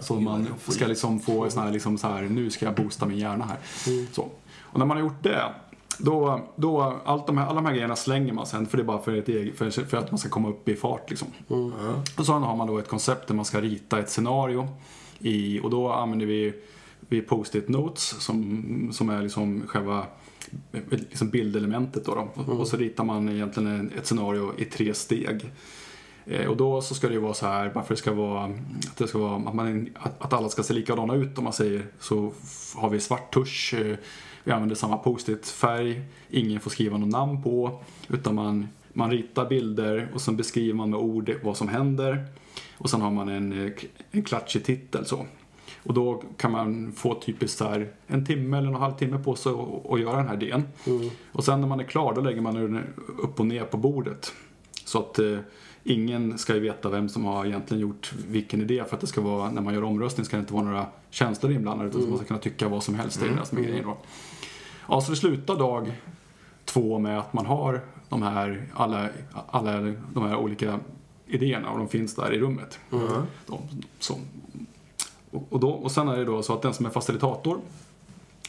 Så 0.00 0.14
man 0.20 0.46
ska 0.68 0.86
liksom 0.86 1.20
få 1.20 1.50
sån 1.50 1.62
här, 1.62 1.72
liksom 1.72 1.98
så 1.98 2.08
här, 2.08 2.22
nu 2.22 2.50
ska 2.50 2.66
jag 2.66 2.74
boosta 2.74 3.06
min 3.06 3.18
hjärna 3.18 3.44
här. 3.44 3.58
Så. 4.12 4.28
Och 4.60 4.78
när 4.78 4.86
man 4.86 4.96
har 4.96 5.04
gjort 5.04 5.22
det, 5.22 5.42
då, 5.98 6.40
då 6.56 6.96
allt 7.04 7.26
de 7.26 7.38
här, 7.38 7.46
alla 7.46 7.54
de 7.54 7.66
här 7.66 7.72
grejerna 7.72 7.96
slänger 7.96 8.32
man 8.32 8.46
sen 8.46 8.66
för 8.66 8.76
det 8.76 8.82
är 8.82 8.84
bara 8.84 8.98
för, 9.02 9.12
eget, 9.30 9.58
för, 9.58 9.70
för 9.70 9.96
att 9.96 10.10
man 10.10 10.18
ska 10.18 10.28
komma 10.28 10.48
upp 10.48 10.68
i 10.68 10.76
fart 10.76 11.10
liksom. 11.10 11.28
Och 12.18 12.26
så 12.26 12.32
har 12.32 12.56
man 12.56 12.66
då 12.66 12.78
ett 12.78 12.88
koncept 12.88 13.28
där 13.28 13.34
man 13.34 13.44
ska 13.44 13.60
rita 13.60 13.98
ett 13.98 14.10
scenario 14.10 14.68
i, 15.18 15.60
och 15.60 15.70
då 15.70 15.92
använder 15.92 16.26
vi, 16.26 16.52
vi 17.00 17.20
post-it 17.20 17.68
notes 17.68 18.02
som, 18.02 18.88
som 18.92 19.08
är 19.08 19.22
liksom 19.22 19.62
själva 19.66 20.06
liksom 20.88 21.30
bildelementet 21.30 22.04
då, 22.04 22.14
då. 22.14 22.42
Och, 22.42 22.60
och 22.60 22.68
så 22.68 22.76
ritar 22.76 23.04
man 23.04 23.28
egentligen 23.28 23.68
en- 23.80 23.92
ett 23.98 24.06
scenario 24.06 24.52
i 24.58 24.64
tre 24.64 24.94
steg. 24.94 25.50
Eh, 26.26 26.46
och 26.46 26.56
då 26.56 26.80
så 26.82 26.94
ska 26.94 27.06
det 27.08 27.14
ju 27.14 27.20
vara 27.20 27.34
så 27.34 27.46
här, 27.46 27.72
varför 27.74 27.94
det 27.94 27.98
ska 27.98 28.12
vara, 28.12 28.44
att, 28.44 28.96
det 28.96 29.08
ska 29.08 29.18
vara 29.18 29.36
att, 29.48 29.54
man, 29.54 29.88
att, 29.98 30.32
alla 30.32 30.48
ska 30.48 30.62
se 30.62 30.74
likadana 30.74 31.14
ut 31.14 31.38
om 31.38 31.44
man 31.44 31.52
säger, 31.52 31.86
så 32.00 32.32
har 32.76 32.90
vi 32.90 33.00
svart 33.00 33.34
tusch, 33.34 33.74
eh, 33.74 33.96
vi 34.46 34.52
använder 34.52 34.76
samma 34.76 34.96
post-it-färg, 34.96 36.00
ingen 36.30 36.60
får 36.60 36.70
skriva 36.70 36.98
något 36.98 37.08
namn 37.08 37.42
på, 37.42 37.80
utan 38.08 38.34
man, 38.34 38.68
man 38.92 39.10
ritar 39.10 39.48
bilder 39.48 40.08
och 40.14 40.20
sen 40.20 40.36
beskriver 40.36 40.74
man 40.74 40.90
med 40.90 40.98
ord 41.00 41.32
vad 41.42 41.56
som 41.56 41.68
händer. 41.68 42.24
Och 42.78 42.90
sen 42.90 43.00
har 43.00 43.10
man 43.10 43.28
en, 43.28 43.72
en 44.10 44.22
klatschig 44.22 44.64
titel 44.64 45.06
så. 45.06 45.26
Och 45.82 45.94
då 45.94 46.22
kan 46.36 46.52
man 46.52 46.92
få 46.92 47.14
typiskt 47.20 47.60
här 47.60 47.88
en 48.06 48.26
timme 48.26 48.58
eller 48.58 48.68
en 48.68 48.74
halvtimme 48.74 49.18
på 49.18 49.34
sig 49.36 49.52
att- 49.52 50.00
göra 50.00 50.16
den 50.16 50.28
här 50.28 50.42
idén. 50.42 50.62
Och 51.32 51.44
sen 51.44 51.60
när 51.60 51.68
man 51.68 51.80
är 51.80 51.84
klar 51.84 52.14
då 52.14 52.20
lägger 52.20 52.40
man 52.40 52.54
den 52.54 52.80
upp 53.18 53.40
och 53.40 53.46
ner 53.46 53.64
på 53.64 53.76
bordet. 53.76 54.32
Så 54.84 54.98
att 54.98 55.18
eh, 55.18 55.38
ingen 55.84 56.38
ska 56.38 56.54
ju 56.54 56.60
veta 56.60 56.88
vem 56.88 57.08
som 57.08 57.24
har 57.24 57.46
egentligen 57.46 57.80
gjort 57.80 58.12
vilken 58.28 58.60
idé 58.60 58.84
för 58.88 58.94
att 58.94 59.00
det 59.00 59.06
ska 59.06 59.20
vara, 59.20 59.50
när 59.50 59.62
man 59.62 59.74
gör 59.74 59.84
omröstning 59.84 60.24
ska 60.24 60.36
det 60.36 60.40
inte 60.40 60.54
vara 60.54 60.64
några 60.64 60.86
känslor 61.10 61.52
inblandade 61.52 61.88
utan 61.90 62.08
man 62.08 62.18
ska 62.18 62.26
kunna 62.26 62.40
tycka 62.40 62.68
vad 62.68 62.82
som 62.82 62.94
helst. 62.94 63.20
Det 63.20 63.26
är 63.26 63.30
det 63.40 63.46
som 63.46 63.58
är 63.58 63.62
grejen 63.62 63.84
då. 63.84 63.96
Ja, 64.88 65.00
så 65.00 65.10
det 65.10 65.16
slutar 65.16 65.56
dag 65.56 65.92
två 66.64 66.98
med 66.98 67.18
att 67.18 67.32
man 67.32 67.46
har 67.46 67.80
de 68.08 68.22
här, 68.22 68.66
alla, 68.74 69.08
alla 69.50 69.72
de 70.12 70.22
här 70.22 70.36
olika 70.36 70.80
idéerna 71.26 71.70
och 71.70 71.78
de 71.78 71.88
finns 71.88 72.14
där 72.14 72.32
i 72.32 72.38
rummet. 72.38 72.78
De, 73.46 73.58
så. 73.98 74.18
Och, 75.30 75.46
och, 75.50 75.60
då, 75.60 75.70
och 75.70 75.92
sen 75.92 76.08
är 76.08 76.16
det 76.16 76.24
då 76.24 76.42
så 76.42 76.54
att 76.54 76.62
den 76.62 76.74
som 76.74 76.86
är 76.86 76.90
facilitator, 76.90 77.60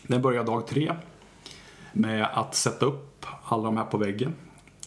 den 0.08 0.22
börjar 0.22 0.44
dag 0.44 0.68
tre 0.68 0.94
med 1.94 2.28
att 2.34 2.56
sätta 2.56 2.86
upp 2.86 3.26
alla 3.44 3.64
de 3.64 3.78
här 3.78 3.86
på 3.86 3.98
väggen. 3.98 4.34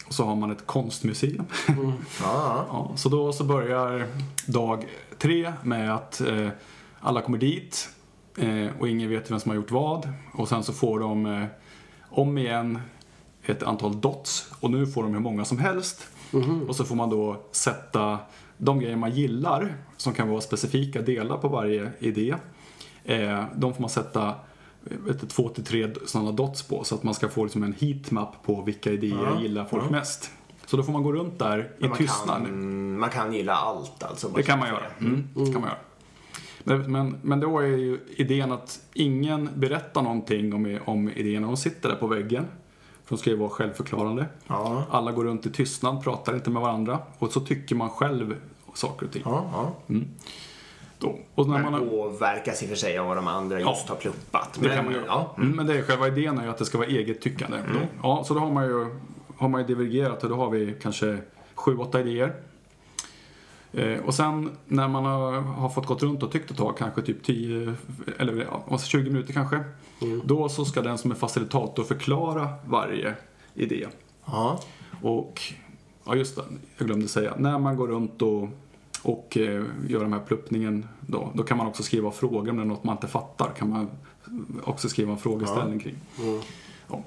Och 0.07 0.13
så 0.13 0.25
har 0.25 0.35
man 0.35 0.51
ett 0.51 0.67
konstmuseum. 0.67 1.45
Ja. 2.21 2.65
Ja, 2.69 2.91
så 2.95 3.09
då 3.09 3.33
så 3.33 3.43
börjar 3.43 4.07
dag 4.45 4.87
tre 5.17 5.53
med 5.63 5.95
att 5.95 6.21
eh, 6.21 6.47
alla 6.99 7.21
kommer 7.21 7.37
dit 7.37 7.89
och 8.79 8.89
ingen 8.89 9.09
vet 9.09 9.31
vem 9.31 9.39
som 9.39 9.49
har 9.49 9.55
gjort 9.55 9.71
vad. 9.71 10.13
Och 10.33 10.49
sen 10.49 10.63
så 10.63 10.73
får 10.73 10.99
de 10.99 11.25
eh, 11.25 11.45
om 12.09 12.37
igen 12.37 12.79
ett 13.43 13.63
antal 13.63 14.01
dots 14.01 14.51
och 14.59 14.71
nu 14.71 14.87
får 14.87 15.03
de 15.03 15.13
hur 15.13 15.19
många 15.19 15.45
som 15.45 15.59
helst. 15.59 16.07
Och 16.67 16.75
så 16.75 16.83
får 16.83 16.95
man 16.95 17.09
då 17.09 17.43
sätta 17.51 18.19
de 18.57 18.79
grejer 18.79 18.95
man 18.95 19.11
gillar 19.11 19.75
som 19.97 20.13
kan 20.13 20.29
vara 20.29 20.41
specifika 20.41 21.01
delar 21.01 21.37
på 21.37 21.47
varje 21.47 21.91
idé. 21.99 22.35
Eh, 23.05 23.43
de 23.55 23.73
får 23.73 23.81
man 23.81 23.89
sätta 23.89 24.35
vet 24.83 25.29
två 25.29 25.49
till 25.49 25.65
tre 25.65 25.93
sådana 26.05 26.31
dots 26.31 26.63
på 26.63 26.83
så 26.83 26.95
att 26.95 27.03
man 27.03 27.13
ska 27.13 27.29
få 27.29 27.43
liksom 27.43 27.63
en 27.63 27.75
heatmap 27.79 28.43
på 28.43 28.61
vilka 28.61 28.91
idéer 28.91 29.39
gillar 29.41 29.65
folk 29.65 29.89
mest. 29.89 30.31
Så 30.65 30.77
då 30.77 30.83
får 30.83 30.91
man 30.93 31.03
gå 31.03 31.13
runt 31.13 31.39
där 31.39 31.71
i 31.79 31.97
tystnad. 31.97 32.45
kan, 32.45 32.99
man 32.99 33.09
kan 33.09 33.33
gilla 33.33 33.53
allt 33.53 34.03
alltså. 34.03 34.29
Det 34.35 34.43
kan 34.43 34.59
man 34.59 34.67
göra. 34.67 34.85
Mm, 34.99 35.27
det 35.33 35.51
kan 35.51 35.61
man 35.61 35.69
göra. 35.69 35.79
Men, 36.63 37.17
men, 37.21 37.39
då 37.39 37.59
är 37.59 37.67
ju 37.67 37.99
idén 38.15 38.51
att 38.51 38.79
ingen 38.93 39.49
berättar 39.55 40.01
någonting 40.01 40.53
om, 40.53 40.79
om 40.85 41.09
idéerna. 41.09 41.47
De 41.47 41.57
sitter 41.57 41.89
där 41.89 41.95
på 41.95 42.07
väggen. 42.07 42.45
För 43.05 43.15
de 43.15 43.21
ska 43.21 43.29
ju 43.29 43.35
vara 43.35 43.49
självförklarande. 43.49 44.25
Ja. 44.47 44.83
Alla 44.89 45.11
går 45.11 45.23
runt 45.23 45.45
i 45.45 45.51
tystnad, 45.51 46.03
pratar 46.03 46.33
inte 46.33 46.49
med 46.49 46.61
varandra. 46.61 46.99
Och 47.19 47.31
så 47.31 47.39
tycker 47.39 47.75
man 47.75 47.89
själv 47.89 48.35
saker 48.73 49.05
och 49.05 49.11
ting. 49.11 49.21
Ja, 49.25 49.73
ja. 49.87 49.95
Då. 50.99 51.19
Och 51.35 51.49
när 51.49 51.69
man 51.69 51.89
påverkas 51.89 52.63
i 52.63 52.65
och 52.65 52.69
för 52.69 52.75
sig 52.75 52.97
av 52.97 53.07
vad 53.07 53.17
de 53.17 53.27
andra 53.27 53.59
just 53.59 53.89
har 53.89 53.95
pluppat. 53.95 54.49
det 54.53 54.67
Men, 54.67 54.75
kan 54.75 54.85
man 54.85 54.93
göra. 54.93 55.05
Ja. 55.07 55.35
Mm, 55.37 55.55
men 55.55 55.67
det 55.67 55.77
är 55.77 55.81
själva 55.81 56.07
idén 56.07 56.37
är 56.37 56.43
ju 56.43 56.49
att 56.49 56.57
det 56.57 56.65
ska 56.65 56.77
vara 56.77 56.87
eget 56.87 57.21
tyckande. 57.21 57.57
Då. 57.57 57.79
Ja, 58.03 58.23
så 58.23 58.33
då 58.33 58.39
har 58.39 58.51
man 58.51 58.65
ju, 58.65 58.99
har 59.37 59.49
man 59.49 59.61
ju 59.61 59.67
divergerat 59.67 60.23
och 60.23 60.29
då 60.29 60.35
har 60.35 60.49
vi 60.49 60.75
kanske 60.81 61.17
sju, 61.55 61.77
åtta 61.77 61.99
idéer. 61.99 62.33
Eh, 63.73 63.99
och 63.99 64.13
sen 64.13 64.51
när 64.67 64.87
man 64.87 65.05
har, 65.05 65.31
har 65.41 65.69
fått 65.69 65.85
gått 65.85 66.03
runt 66.03 66.23
och 66.23 66.31
tyckt 66.31 66.51
ett 66.51 66.57
tag, 66.57 66.77
kanske 66.77 67.01
typ 67.01 67.23
10 67.23 67.75
eller 68.19 68.47
ja, 68.69 68.77
20 68.77 69.09
minuter 69.09 69.33
kanske. 69.33 69.63
Då 70.23 70.49
så 70.49 70.65
ska 70.65 70.81
den 70.81 70.97
som 70.97 71.11
är 71.11 71.15
facilitator 71.15 71.83
förklara 71.83 72.49
varje 72.65 73.15
idé. 73.53 73.87
Ja. 74.25 74.59
Och, 75.01 75.41
ja 76.05 76.15
just 76.15 76.35
det, 76.35 76.41
jag 76.77 76.87
glömde 76.87 77.07
säga. 77.07 77.33
När 77.37 77.59
man 77.59 77.77
går 77.77 77.87
runt 77.87 78.21
och, 78.21 78.47
och 79.03 79.37
eh, 79.37 79.63
gör 79.87 79.99
den 79.99 80.13
här 80.13 80.19
pluppningen 80.19 80.87
då, 81.01 81.31
då 81.33 81.43
kan 81.43 81.57
man 81.57 81.67
också 81.67 81.83
skriva 81.83 82.11
frågor 82.11 82.49
om 82.49 82.57
det 82.57 82.63
är 82.63 82.65
något 82.65 82.83
man 82.83 82.95
inte 82.95 83.07
fattar. 83.07 83.51
kan 83.57 83.69
man 83.69 83.89
också 84.63 84.89
skriva 84.89 85.11
en 85.11 85.17
frågeställning 85.17 85.79
kring. 85.79 85.95
Ja. 86.87 87.03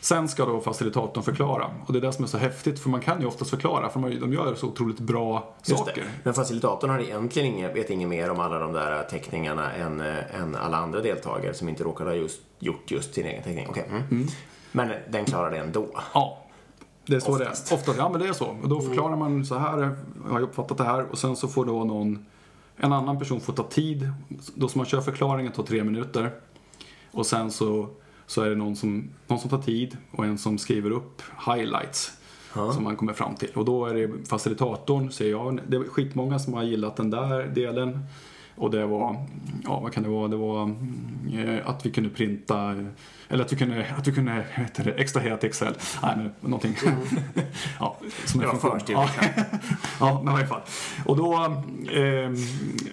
Sen 0.00 0.28
ska 0.28 0.44
då 0.44 0.60
facilitatorn 0.60 1.24
förklara. 1.24 1.70
Och 1.86 1.92
det 1.92 1.98
är 1.98 2.00
det 2.00 2.12
som 2.12 2.24
är 2.24 2.28
så 2.28 2.38
häftigt, 2.38 2.80
för 2.80 2.90
man 2.90 3.00
kan 3.00 3.20
ju 3.20 3.26
oftast 3.26 3.50
förklara, 3.50 3.90
för 3.90 4.20
de 4.20 4.32
gör 4.32 4.54
så 4.54 4.66
otroligt 4.66 5.00
bra 5.00 5.54
Just 5.64 5.78
saker. 5.78 6.02
det. 6.02 6.08
Men 6.22 6.34
facilitatorn 6.34 6.90
har 6.90 6.98
egentligen 6.98 7.48
inget, 7.48 7.76
vet 7.76 7.90
inget 7.90 8.08
mer 8.08 8.30
om 8.30 8.40
alla 8.40 8.58
de 8.58 8.72
där 8.72 9.02
teckningarna 9.02 9.72
än, 9.72 10.00
eh, 10.00 10.40
än 10.40 10.56
alla 10.56 10.76
andra 10.76 11.00
deltagare 11.00 11.54
som 11.54 11.68
inte 11.68 11.84
råkar 11.84 12.04
ha 12.04 12.14
just, 12.14 12.40
gjort 12.58 12.90
just 12.90 13.14
sin 13.14 13.26
egen 13.26 13.42
teckning. 13.42 13.66
Okej. 13.70 13.84
Mm. 13.88 14.26
Men 14.72 14.92
den 15.08 15.24
klarar 15.24 15.50
det 15.50 15.58
ändå. 15.58 15.86
Ja. 16.14 16.44
Det 17.06 17.16
är 17.16 17.20
så 17.20 17.32
Oftast. 17.32 17.68
det 17.68 17.74
är. 17.74 17.78
Ofta, 17.78 17.94
ja 17.96 18.08
men 18.08 18.20
det 18.20 18.28
är 18.28 18.32
så. 18.32 18.46
Och 18.62 18.68
då 18.68 18.80
förklarar 18.80 19.16
man 19.16 19.46
så 19.46 19.58
här, 19.58 19.96
jag 20.26 20.32
har 20.32 20.40
uppfattat 20.40 20.78
det 20.78 20.84
här 20.84 21.06
och 21.10 21.18
sen 21.18 21.36
så 21.36 21.48
får 21.48 21.64
då 21.64 21.84
någon, 21.84 22.26
en 22.76 22.92
annan 22.92 23.18
person 23.18 23.40
får 23.40 23.52
ta 23.52 23.62
tid. 23.62 24.12
Då 24.54 24.68
som 24.68 24.78
man 24.78 24.86
kör 24.86 25.00
förklaringen 25.00 25.52
tar 25.52 25.62
tre 25.62 25.84
minuter. 25.84 26.30
Och 27.10 27.26
sen 27.26 27.50
så, 27.50 27.88
så 28.28 28.42
är 28.42 28.48
det 28.50 28.56
någon 28.56 28.76
som, 28.76 29.10
någon 29.26 29.38
som 29.38 29.50
tar 29.50 29.62
tid 29.62 29.96
och 30.10 30.24
en 30.24 30.38
som 30.38 30.58
skriver 30.58 30.90
upp 30.90 31.22
highlights. 31.46 32.12
Som 32.74 32.84
man 32.84 32.96
kommer 32.96 33.12
fram 33.12 33.34
till. 33.34 33.50
Och 33.54 33.64
då 33.64 33.86
är 33.86 33.94
det 33.94 34.28
facilitatorn, 34.28 35.10
säger 35.10 35.30
jag. 35.30 35.60
Det 35.68 35.76
är 35.76 35.84
skitmånga 35.84 36.38
som 36.38 36.54
har 36.54 36.62
gillat 36.62 36.96
den 36.96 37.10
där 37.10 37.46
delen. 37.46 37.98
Och 38.56 38.70
det 38.70 38.86
var, 38.86 39.26
ja 39.64 39.80
vad 39.80 39.92
kan 39.92 40.02
det 40.02 40.08
vara, 40.08 40.28
det 40.28 40.36
var 40.36 40.62
eh, 41.32 41.68
att 41.68 41.86
vi 41.86 41.90
kunde 41.90 42.10
printa, 42.10 42.84
eller 43.28 43.44
att 43.44 43.52
vi 43.52 43.56
kunde, 43.56 43.86
att 43.98 44.08
vi 44.08 44.12
kunde 44.12 44.44
heter 44.50 44.84
det, 44.84 44.90
extrahera 44.90 45.36
till 45.36 45.48
Excel. 45.48 45.74
Nej 46.02 46.14
men 46.16 46.32
någonting. 46.40 46.76
ja, 47.80 47.96
som 48.24 48.40
Det 48.40 48.46
var 48.46 48.52
funktion. 48.54 48.78
förstudier. 48.78 49.10
Ja. 49.38 49.44
ja, 50.00 50.20
men 50.24 50.34
i 50.34 50.36
alla 50.36 50.46
fall. 50.46 50.60
Och 51.06 51.16
då, 51.16 51.34
eh, 51.92 52.32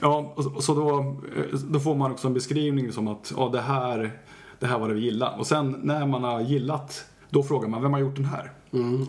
ja, 0.01 0.35
så 0.59 0.73
då, 0.73 0.99
eh, 1.37 1.59
då 1.69 1.79
får 1.79 1.95
man 1.95 2.11
också 2.11 2.27
en 2.27 2.33
beskrivning 2.33 2.91
som 2.91 3.07
att, 3.07 3.33
ja 3.37 3.49
det 3.49 3.61
här, 3.61 4.11
det 4.59 4.67
här 4.67 4.79
var 4.79 4.87
det 4.87 4.93
vi 4.93 5.01
gillade. 5.01 5.37
Och 5.37 5.47
sen 5.47 5.79
när 5.83 6.05
man 6.05 6.23
har 6.23 6.41
gillat, 6.41 7.05
då 7.29 7.43
frågar 7.43 7.67
man, 7.67 7.81
vem 7.81 7.93
har 7.93 7.99
gjort 7.99 8.15
den 8.15 8.25
här? 8.25 8.51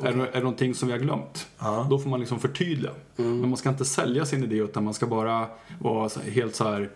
är, 0.02 0.12
det, 0.12 0.28
är 0.28 0.32
det 0.32 0.40
någonting 0.40 0.74
som 0.74 0.88
vi 0.88 0.92
har 0.92 1.00
glömt? 1.00 1.46
Då 1.90 1.98
får 1.98 2.11
man 2.11 2.20
liksom 2.20 2.38
förtydliga. 2.38 2.92
Men 3.16 3.48
man 3.48 3.56
ska 3.56 3.68
inte 3.68 3.85
sälja 3.85 4.26
sin 4.26 4.44
idé 4.44 4.56
utan 4.56 4.85
man 4.85 4.94
ska 4.94 5.06
bara 5.06 5.46
vara 5.80 6.11
helt 6.32 6.54
så 6.54 6.64
här 6.64 6.90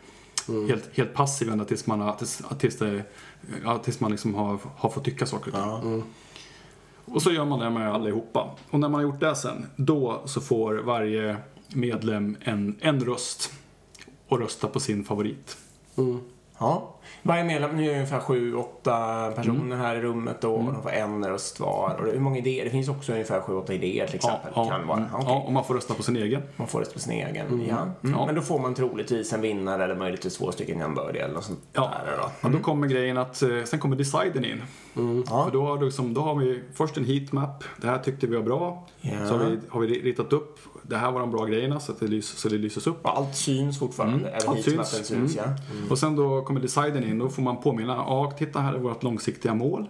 Helt, 0.69 0.97
helt 0.97 1.15
passiv 1.15 1.51
ända 1.51 1.65
tills 1.65 1.87
man, 1.87 2.01
har, 2.01 2.13
tills, 2.13 2.43
tills, 2.59 2.79
det, 2.79 3.03
ja, 3.65 3.79
tills 3.79 4.01
man 4.01 4.11
liksom 4.11 4.35
har, 4.35 4.59
har 4.77 4.91
fått 4.91 5.05
tycka 5.05 5.27
saker 5.27 5.49
och 5.49 5.55
ting. 5.55 5.93
Och 7.05 7.23
så 7.23 7.33
gör 7.33 7.45
man 7.45 7.59
det 7.59 7.71
med 7.71 7.95
allihopa. 7.95 8.51
Och 8.71 8.81
när 8.81 8.89
man 8.89 8.95
har 8.95 9.03
gjort 9.03 9.21
det 9.21 9.35
sen, 9.35 9.67
då 9.77 10.23
så 10.25 10.41
får 10.41 10.75
varje 10.75 11.37
medlem 11.69 12.37
en, 12.41 12.77
en 12.81 13.01
röst 13.01 13.53
och 14.29 14.39
rösta 14.39 14.69
på 14.69 14.81
sin 14.81 15.05
favorit. 15.05 15.57
Ja. 16.61 16.95
Varje 17.23 17.45
medlem, 17.45 17.77
nu 17.77 17.83
är 17.85 17.89
det 17.89 17.95
ungefär 17.95 18.21
sju, 18.21 18.55
åtta 18.55 19.31
personer 19.37 19.61
Mm. 19.65 19.81
här 19.81 19.97
i 19.97 20.01
rummet 20.01 20.45
och 20.45 20.65
de 20.65 20.83
får 20.83 20.91
en 20.91 21.25
röst 21.29 21.61
var. 21.61 21.97
Och 21.99 22.05
det- 22.07 22.13
hur 22.13 22.21
många 22.21 22.39
idéer? 22.39 22.65
Det 22.65 22.71
finns 22.71 22.89
också 22.89 23.13
ungefär 23.13 23.41
sju, 23.41 23.55
åtta 23.55 23.75
idéer 23.75 24.07
till 24.07 24.17
exempel. 24.17 24.53
kan 24.55 24.87
vara. 24.87 24.97
mm, 24.99 25.09
Ja, 25.13 25.19
okej. 25.19 25.29
ja, 25.29 25.43
och 25.47 25.53
man 25.53 25.65
får 25.65 25.75
rösta 25.75 25.95
på 25.95 26.03
sin 26.03 26.17
egen. 26.17 26.43
Man 26.57 26.67
får 26.69 26.79
röst 26.81 26.93
på 26.93 26.99
sin 27.01 27.13
egen. 27.13 27.67
Ja. 27.69 27.77
Mm. 27.77 28.15
Ja. 28.19 28.27
Men 28.27 28.35
då 28.35 28.41
får 28.41 28.59
man 28.59 28.75
troligtvis 28.75 29.33
en 29.33 29.41
vinnare 29.41 29.85
eller 29.85 29.97
möjligtvis 29.97 30.39
två 30.39 30.53
stycken 30.53 30.79
jämbördiga 30.79 31.25
eller 31.25 31.35
något 31.35 31.45
sånt 31.45 31.61
Ja. 31.73 31.91
där 32.07 32.17
då. 32.19 32.49
Och 32.49 32.53
då 32.55 32.59
kommer 32.59 32.87
grejen 32.87 33.19
att, 33.19 33.43
eh, 33.43 33.49
sen 33.65 33.79
kommer 33.79 33.97
deciden 33.97 34.45
in. 34.45 34.63
Ja. 35.31 35.45
För 35.45 35.51
då 35.53 35.67
har, 35.67 35.79
du 35.79 35.85
liksom, 35.85 36.15
då 36.15 36.21
har 36.21 36.35
vi 36.35 36.63
först 36.75 36.97
en 36.97 37.05
heatmap, 37.05 37.65
det 37.81 37.87
här 37.87 37.99
tyckte 37.99 38.27
vi 38.27 38.37
var 38.37 38.43
bra. 38.43 38.87
Ja. 39.01 39.11
Så 39.29 39.37
har 39.39 39.45
vi, 39.45 39.59
har 39.69 39.81
vi 39.81 39.87
ritat 39.87 40.33
upp, 40.33 40.59
det 40.91 40.97
här 40.97 41.13
var 41.13 41.21
de 41.21 41.31
bra 41.31 41.45
grejerna 41.45 41.81
så 41.81 41.93
att 41.93 42.01
det, 42.01 42.07
lys, 42.07 42.29
så 42.29 42.49
det 42.49 42.59
lyses 42.59 42.87
upp. 42.87 43.05
Och 43.05 43.19
allt 43.19 43.37
syns 43.37 43.79
fortfarande. 43.79 44.29
Mm. 44.29 44.41
Allt 44.47 44.65
syns. 44.65 45.07
syns. 45.07 45.11
Mm. 45.11 45.29
Ja. 45.37 45.55
Och 45.91 45.99
sen 45.99 46.17
då 46.17 46.43
kommer 46.43 46.61
deciden 46.61 47.05
in, 47.05 47.19
då 47.19 47.29
får 47.29 47.43
man 47.43 47.57
påminna, 47.57 47.93
ja 47.93 48.33
titta 48.39 48.61
här 48.61 48.75
är 48.75 48.79
vårt 48.79 49.03
långsiktiga 49.03 49.55
mål. 49.55 49.89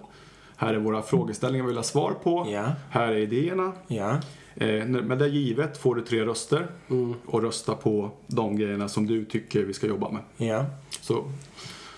Här 0.56 0.74
är 0.74 0.78
våra 0.78 1.02
frågeställningar 1.02 1.64
vi 1.64 1.68
vill 1.68 1.76
ha 1.76 1.84
svar 1.84 2.12
på. 2.22 2.46
Ja. 2.50 2.64
Här 2.90 3.08
är 3.08 3.16
idéerna. 3.16 3.72
Ja. 3.86 4.16
Eh, 4.54 4.86
med 4.86 5.18
det 5.18 5.28
givet 5.28 5.78
får 5.78 5.94
du 5.94 6.02
tre 6.02 6.24
röster 6.24 6.66
och 7.26 7.42
rösta 7.42 7.74
på 7.74 8.10
de 8.26 8.56
grejerna 8.56 8.88
som 8.88 9.06
du 9.06 9.24
tycker 9.24 9.64
vi 9.64 9.72
ska 9.72 9.86
jobba 9.86 10.10
med. 10.10 10.22
Ja. 10.48 10.66
Så, 11.00 11.24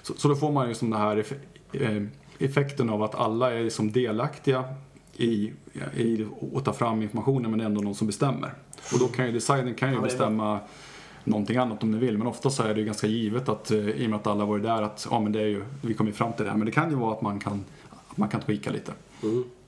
så, 0.03 0.15
så 0.17 0.29
då 0.29 0.35
får 0.35 0.53
man 0.53 0.69
ju 0.69 0.75
som 0.75 0.91
den 0.91 1.01
här 1.01 1.25
eh, 1.73 2.03
effekten 2.38 2.91
av 2.91 3.03
att 3.03 3.15
alla 3.15 3.53
är 3.53 3.65
liksom 3.65 3.93
delaktiga 3.93 4.65
i, 5.17 5.53
i 5.97 6.27
att 6.55 6.65
ta 6.65 6.73
fram 6.73 7.03
informationen 7.03 7.51
men 7.51 7.59
det 7.59 7.65
är 7.65 7.67
ändå 7.67 7.81
någon 7.81 7.95
som 7.95 8.07
bestämmer. 8.07 8.55
Och 8.92 8.99
då 8.99 9.09
kan 9.09 9.27
ju 9.27 9.33
designen 9.33 9.75
kan 9.75 9.88
ju 9.90 9.95
Ja, 9.95 10.01
bestämma 10.03 10.61
någonting 11.25 11.57
annat 11.57 11.83
om 11.83 11.92
den 11.92 12.01
vill 12.01 12.18
men 12.18 12.27
ofta 12.27 12.51
så 12.51 12.62
är 12.62 12.75
det 12.75 12.81
ju 12.81 12.87
ganska 12.87 13.07
givet 13.07 13.49
att 13.49 13.71
eh, 13.71 13.79
i 13.79 14.07
och 14.07 14.11
med 14.11 14.16
att 14.16 14.27
alla 14.27 14.45
varit 14.45 14.62
där 14.62 14.83
att 14.83 15.07
ja 15.11 15.21
men 15.21 15.33
det 15.33 15.40
är 15.40 15.47
ju, 15.47 15.64
vi 15.83 15.95
kommer 15.95 16.12
fram 16.12 16.33
till 16.33 16.45
det 16.45 16.51
här 16.51 16.59
men 16.59 16.66
det 16.66 16.73
kan 16.73 16.90
ju 16.90 16.97
vara 16.97 17.12
att 17.12 17.23
man 17.23 17.40
kan, 17.40 17.64
att 18.09 18.16
man 18.16 18.29
kan 18.29 18.40
tweaka 18.40 18.71
lite. 18.71 18.92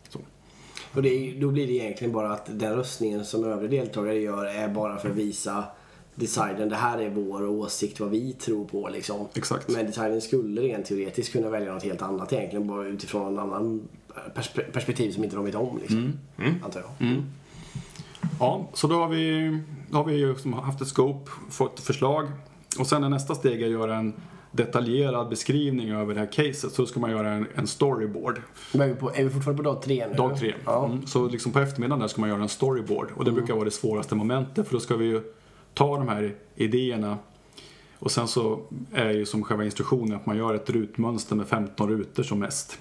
Så. 0.08 0.18
Och 0.94 1.02
det 1.02 1.32
då 1.40 1.50
blir 1.50 1.66
det 1.66 1.72
egentligen 1.72 2.12
bara 2.12 2.32
att 2.32 2.46
den 2.58 2.74
röstningen 2.76 3.24
som 3.24 3.44
övriga 3.44 3.82
deltagare 3.82 4.18
gör 4.18 4.44
är 4.44 4.68
bara 4.68 4.98
för 4.98 5.10
att 5.10 5.16
visa 5.16 5.64
designen, 6.14 6.68
det 6.68 6.76
här 6.76 6.98
är 6.98 7.10
vår 7.10 7.46
åsikt, 7.48 8.00
vad 8.00 8.10
vi 8.10 8.32
tror 8.32 8.64
på 8.64 8.88
liksom. 8.88 9.26
Exakt. 9.34 9.68
Men 9.68 9.86
designen 9.86 10.20
skulle 10.20 10.60
rent 10.60 10.86
teoretiskt 10.86 11.32
kunna 11.32 11.48
välja 11.48 11.74
något 11.74 11.82
helt 11.82 12.02
annat 12.02 12.32
egentligen, 12.32 12.66
bara 12.66 12.86
utifrån 12.86 13.32
en 13.32 13.38
annan 13.38 13.88
perspe- 14.34 14.70
perspektiv 14.72 15.12
som 15.12 15.24
inte 15.24 15.36
de 15.36 15.44
vet 15.44 15.54
om 15.54 15.78
liksom. 15.78 16.12
Antar 16.64 16.80
jag. 16.80 17.22
Ja, 18.40 18.68
så 18.72 18.86
då 18.86 18.94
har 18.94 19.08
vi, 19.08 19.58
då 19.90 19.98
har 19.98 20.04
vi 20.04 20.26
liksom 20.26 20.52
haft 20.52 20.80
ett 20.80 20.88
scope, 20.88 21.30
fått 21.50 21.80
förslag 21.80 22.26
och 22.78 22.86
sen 22.86 23.04
är 23.04 23.08
nästa 23.08 23.34
steg 23.34 23.64
att 23.64 23.70
göra 23.70 23.96
en 23.96 24.14
detaljerad 24.50 25.28
beskrivning 25.28 25.90
över 25.90 26.14
det 26.14 26.20
här 26.20 26.32
caset. 26.32 26.72
Så 26.72 26.86
ska 26.86 27.00
man 27.00 27.10
göra 27.10 27.30
en, 27.30 27.46
en 27.54 27.66
storyboard. 27.66 28.42
Men 28.72 28.80
är 28.80 28.88
vi, 28.88 28.94
på, 28.94 29.10
är 29.14 29.24
vi 29.24 29.30
fortfarande 29.30 29.62
på 29.62 29.70
dag 29.70 29.82
tre 29.82 30.06
nu? 30.10 30.14
Dag 30.14 30.38
tre. 30.38 30.54
Ja. 30.64 30.84
Mm. 30.84 31.06
Så 31.06 31.28
liksom 31.28 31.52
på 31.52 31.60
eftermiddagen 31.60 32.00
där 32.00 32.08
ska 32.08 32.20
man 32.20 32.30
göra 32.30 32.42
en 32.42 32.48
storyboard. 32.48 33.08
Och 33.16 33.24
det 33.24 33.32
brukar 33.32 33.54
vara 33.54 33.64
det 33.64 33.70
svåraste 33.70 34.14
momentet 34.14 34.66
för 34.66 34.74
då 34.74 34.80
ska 34.80 34.96
vi 34.96 35.04
ju 35.04 35.22
ta 35.74 35.96
de 35.96 36.08
här 36.08 36.34
idéerna 36.54 37.18
och 37.98 38.10
sen 38.10 38.28
så 38.28 38.60
är 38.92 39.10
ju 39.10 39.26
som 39.26 39.44
själva 39.44 39.64
instruktionen 39.64 40.16
att 40.16 40.26
man 40.26 40.36
gör 40.36 40.54
ett 40.54 40.70
rutmönster 40.70 41.36
med 41.36 41.46
15 41.46 41.88
rutor 41.88 42.22
som 42.22 42.38
mest. 42.38 42.78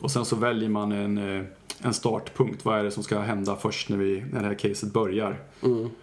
Och 0.00 0.10
sen 0.10 0.24
så 0.24 0.36
väljer 0.36 0.68
man 0.68 0.92
en, 0.92 1.18
eh, 1.18 1.44
en 1.82 1.94
startpunkt. 1.94 2.64
Vad 2.64 2.78
är 2.78 2.84
det 2.84 2.90
som 2.90 3.02
ska 3.02 3.18
hända 3.18 3.56
först 3.56 3.88
när, 3.88 3.96
vi, 3.96 4.24
när 4.32 4.40
det 4.40 4.46
här 4.46 4.54
caset 4.54 4.92
börjar? 4.92 5.40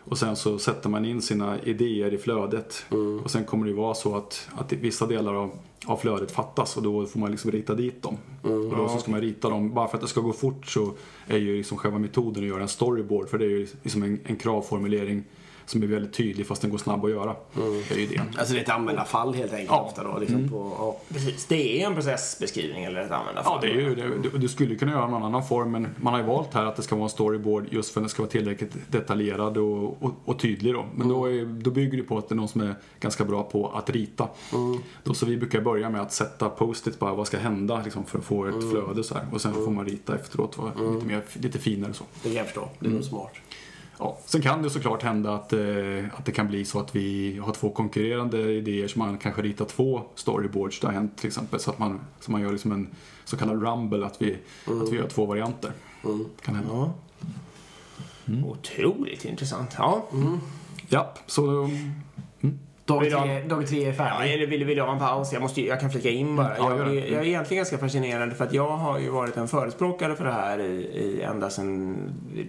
Och 0.03 0.17
sen 0.17 0.35
så 0.35 0.59
sätter 0.59 0.89
man 0.89 1.05
in 1.05 1.21
sina 1.21 1.61
idéer 1.63 2.13
i 2.13 2.17
flödet. 2.17 2.85
Och 3.23 3.31
sen 3.31 3.43
kommer 3.45 3.65
det 3.65 3.69
ju 3.69 3.77
vara 3.77 3.93
så 3.93 4.15
att, 4.15 4.49
att 4.55 4.73
vissa 4.73 5.07
delar 5.07 5.33
av, 5.33 5.51
av 5.85 5.97
flödet 5.97 6.31
fattas 6.31 6.77
och 6.77 6.83
då 6.83 7.05
får 7.05 7.19
man 7.19 7.31
liksom 7.31 7.51
rita 7.51 7.73
dit 7.75 8.03
dem. 8.03 8.17
Och 8.41 8.77
då 8.77 8.89
så 8.89 8.97
ska 8.97 9.11
man 9.11 9.21
rita 9.21 9.49
dem, 9.49 9.73
bara 9.73 9.87
för 9.87 9.97
att 9.97 10.01
det 10.01 10.07
ska 10.07 10.21
gå 10.21 10.33
fort 10.33 10.65
så 10.67 10.93
är 11.27 11.37
ju 11.37 11.57
liksom 11.57 11.77
själva 11.77 11.99
metoden 11.99 12.43
att 12.43 12.49
göra 12.49 12.61
en 12.61 12.67
storyboard. 12.67 13.29
För 13.29 13.37
det 13.37 13.45
är 13.45 13.49
ju 13.49 13.67
liksom 13.83 14.03
en, 14.03 14.19
en 14.25 14.35
kravformulering 14.35 15.23
som 15.65 15.83
är 15.83 15.87
väldigt 15.87 16.13
tydlig 16.13 16.47
fast 16.47 16.61
den 16.61 16.71
går 16.71 16.77
snabb 16.77 17.05
att 17.05 17.11
göra. 17.11 17.35
Det 17.53 17.91
är 17.93 17.97
ju 17.97 18.03
idén. 18.03 18.25
Alltså 18.37 18.53
det 18.53 18.59
är 18.59 18.63
ett 18.63 18.69
användarfall 18.69 19.33
helt 19.33 19.51
enkelt 19.51 19.69
Ja. 19.69 19.81
ofta 19.81 20.03
då. 20.03 20.19
Liksom 20.19 20.49
på, 20.49 20.75
ja. 20.79 20.97
Precis, 21.13 21.45
det 21.45 21.81
är 21.81 21.87
en 21.87 21.95
processbeskrivning 21.95 22.83
eller 22.83 23.01
ett 23.01 23.11
användarfall. 23.11 23.59
Ja, 23.63 23.67
det 23.67 23.73
är 23.73 23.81
ju, 23.81 23.95
det, 23.95 24.29
du, 24.29 24.37
du 24.37 24.47
skulle 24.47 24.75
kunna 24.75 24.91
göra 24.91 25.07
någon 25.07 25.23
annan 25.23 25.47
form 25.47 25.71
men 25.71 25.87
man 25.97 26.13
har 26.13 26.19
ju 26.21 26.25
valt 26.27 26.53
här 26.53 26.65
att 26.65 26.75
det 26.75 26.81
ska 26.81 26.95
vara 26.95 27.03
en 27.03 27.09
storyboard 27.09 27.65
just 27.71 27.93
för 27.93 27.99
att 28.01 28.03
den 28.03 28.09
ska 28.09 28.21
vara 28.21 28.31
tillräckligt 28.31 28.73
detaljerad 28.91 29.57
och, 29.57 30.03
och, 30.03 30.11
och 30.25 30.39
tydlig 30.39 30.73
då. 30.73 30.85
Men 30.95 31.07
då, 31.07 31.25
är, 31.25 31.45
då 31.45 31.71
bygger 31.71 31.97
det 31.97 32.03
på 32.03 32.17
att 32.17 32.29
det 32.29 32.33
är 32.33 32.37
någon 32.37 32.47
som 32.47 32.61
är 32.61 32.75
ganska 32.99 33.25
bra 33.25 33.43
på 33.43 33.69
att 33.69 33.89
rita. 33.89 34.27
Då, 35.03 35.13
så 35.13 35.25
vi 35.25 35.37
brukar 35.37 35.61
börja 35.61 35.89
med 35.89 36.01
att 36.01 36.13
sätta 36.13 36.49
post-it 36.49 36.99
bara, 36.99 37.13
vad 37.13 37.27
ska 37.27 37.37
hända 37.37 37.81
liksom, 37.83 38.05
för 38.05 38.19
att 38.19 38.25
få 38.25 38.45
ett 38.45 38.69
flöde 38.71 39.03
så 39.03 39.13
här. 39.15 39.25
Och 39.31 39.41
sen 39.41 39.53
får 39.53 39.71
man 39.71 39.85
rita 39.85 40.15
efteråt, 40.15 40.57
vara 40.57 40.93
lite, 40.93 41.05
mer, 41.05 41.21
lite 41.33 41.59
finare 41.59 41.93
så. 41.93 42.03
Det 42.23 42.29
kan 42.29 42.37
jag 42.37 42.45
förstå. 42.45 42.69
Det 42.79 42.87
är 42.87 42.91
nog 42.91 43.03
smart. 43.03 43.31
Ja, 43.99 44.17
sen 44.25 44.41
kan 44.41 44.63
det 44.63 44.69
såklart 44.69 45.03
hända 45.03 45.33
att, 45.33 45.53
eh, 45.53 45.59
att 46.17 46.25
det 46.25 46.31
kan 46.31 46.47
bli 46.47 46.65
så 46.65 46.79
att 46.79 46.95
vi 46.95 47.37
har 47.43 47.53
två 47.53 47.69
konkurrerande 47.69 48.51
idéer 48.51 48.87
som 48.87 48.99
man 48.99 49.17
kanske 49.17 49.41
ritar 49.41 49.65
två 49.65 50.01
storyboards. 50.15 50.79
Det 50.79 50.87
har 50.87 50.93
hänt 50.93 51.17
till 51.17 51.27
exempel. 51.27 51.59
Så 51.59 51.71
att 51.71 51.79
man, 51.79 51.99
så 52.19 52.31
man 52.31 52.41
gör 52.41 52.51
liksom 52.51 52.71
en 52.71 52.87
så 53.25 53.37
kallad 53.37 53.63
rumble, 53.63 54.05
att 54.05 54.21
vi, 54.21 54.37
att 54.65 54.91
vi 54.91 54.97
gör 54.97 55.07
två 55.07 55.25
varianter. 55.25 55.71
Kan 56.41 56.55
hända. 56.55 56.71
Ja. 56.73 56.93
Otroligt 58.45 59.25
intressant. 59.25 59.75
Ja. 59.77 60.05
Japp, 60.89 61.19
så 61.25 61.69
Dag 62.85 63.03
tre, 63.03 63.41
dag 63.41 63.67
tre 63.67 63.83
är 63.83 63.87
Ja, 63.87 63.93
färdig. 63.93 64.33
eller 64.33 64.47
vill, 64.47 64.65
vill 64.65 64.77
du 64.77 64.83
ha 64.83 64.91
en 64.93 64.99
paus? 64.99 65.33
Jag, 65.33 65.41
måste, 65.41 65.61
jag 65.61 65.79
kan 65.79 65.91
flika 65.91 66.09
in 66.09 66.35
bara. 66.35 66.57
Ja, 66.57 66.77
jag, 66.77 66.95
jag 66.95 67.21
är 67.21 67.23
egentligen 67.25 67.59
ganska 67.59 67.77
fascinerad 67.77 68.33
för 68.33 68.45
att 68.45 68.53
jag 68.53 68.77
har 68.77 68.99
ju 68.99 69.09
varit 69.09 69.37
en 69.37 69.47
förespråkare 69.47 70.15
för 70.15 70.25
det 70.25 70.31
här 70.31 70.59
i, 70.59 70.71
i 70.73 71.21
ända 71.21 71.49
sedan 71.49 71.97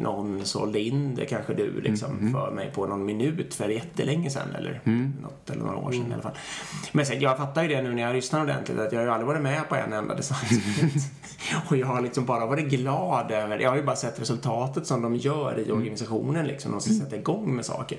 någon 0.01 0.44
sålde 0.44 0.81
in 0.81 1.14
det, 1.14 1.25
kanske 1.25 1.55
du, 1.55 1.81
liksom, 1.81 2.33
för 2.33 2.51
mig 2.51 2.70
på 2.75 2.87
någon 2.87 3.05
minut 3.05 3.55
för 3.55 3.68
jättelänge 3.68 4.31
sedan 4.31 4.49
eller 4.59 4.81
något, 5.22 5.51
eller 5.51 5.62
några 5.62 5.77
år 5.77 5.92
sedan 5.92 6.11
i 6.11 6.12
alla 6.12 6.22
fall. 6.22 6.37
Men 6.92 7.07
sen, 7.07 7.20
jag 7.20 7.37
fattar 7.37 7.62
ju 7.62 7.68
det 7.68 7.83
nu 7.83 7.94
när 7.94 8.03
jag 8.03 8.14
lyssnar 8.14 8.42
ordentligt 8.42 8.79
att 8.79 8.92
jag 8.92 8.99
har 9.01 9.07
ju 9.07 9.12
aldrig 9.12 9.27
varit 9.27 9.42
med 9.42 9.68
på 9.68 9.75
en 9.75 9.92
enda 9.92 10.14
designsprint. 10.14 10.92
Och 11.70 11.77
jag 11.77 11.87
har 11.87 12.01
liksom 12.01 12.25
bara 12.25 12.46
varit 12.46 12.64
glad 12.68 13.31
över, 13.31 13.59
jag 13.59 13.70
har 13.70 13.77
ju 13.77 13.83
bara 13.83 13.96
sett 13.96 14.20
resultatet 14.20 14.87
som 14.87 15.03
de 15.03 15.16
gör 15.16 15.59
i 15.66 15.72
organisationen 15.72 16.46
liksom. 16.46 16.72
De 16.72 16.81
ska 16.81 16.92
sätta 16.92 17.16
igång 17.16 17.57
med 17.57 17.64
saker. 17.64 17.99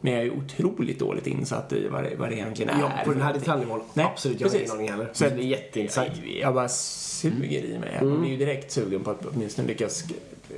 Men 0.00 0.12
jag 0.12 0.20
är 0.20 0.24
ju 0.24 0.30
otroligt 0.30 0.98
dåligt 0.98 1.26
insatt 1.26 1.72
i 1.72 1.88
vad 1.88 2.04
det, 2.04 2.16
vad 2.16 2.28
det 2.28 2.34
egentligen 2.34 2.70
är. 2.76 2.80
Ja, 2.80 2.90
på 3.04 3.12
den 3.12 3.22
här 3.22 3.32
detaljnivån. 3.34 3.80
Nej, 3.94 4.06
Absolut, 4.06 4.40
jag 4.40 4.48
har 4.48 4.56
ingen 4.56 4.70
aning 4.70 4.90
heller. 4.90 5.08
Så 5.12 5.24
det 5.24 5.30
är 5.30 5.38
jätteintressant. 5.38 6.08
jag, 6.24 6.34
jag 6.40 6.54
bara 6.54 6.68
suger 6.68 7.64
i 7.64 7.78
mig. 7.78 7.98
Jag 8.00 8.20
blir 8.20 8.30
ju 8.30 8.36
direkt 8.36 8.72
sugen 8.72 9.04
på 9.04 9.10
att 9.10 9.26
åtminstone 9.34 9.68
lyckas 9.68 10.04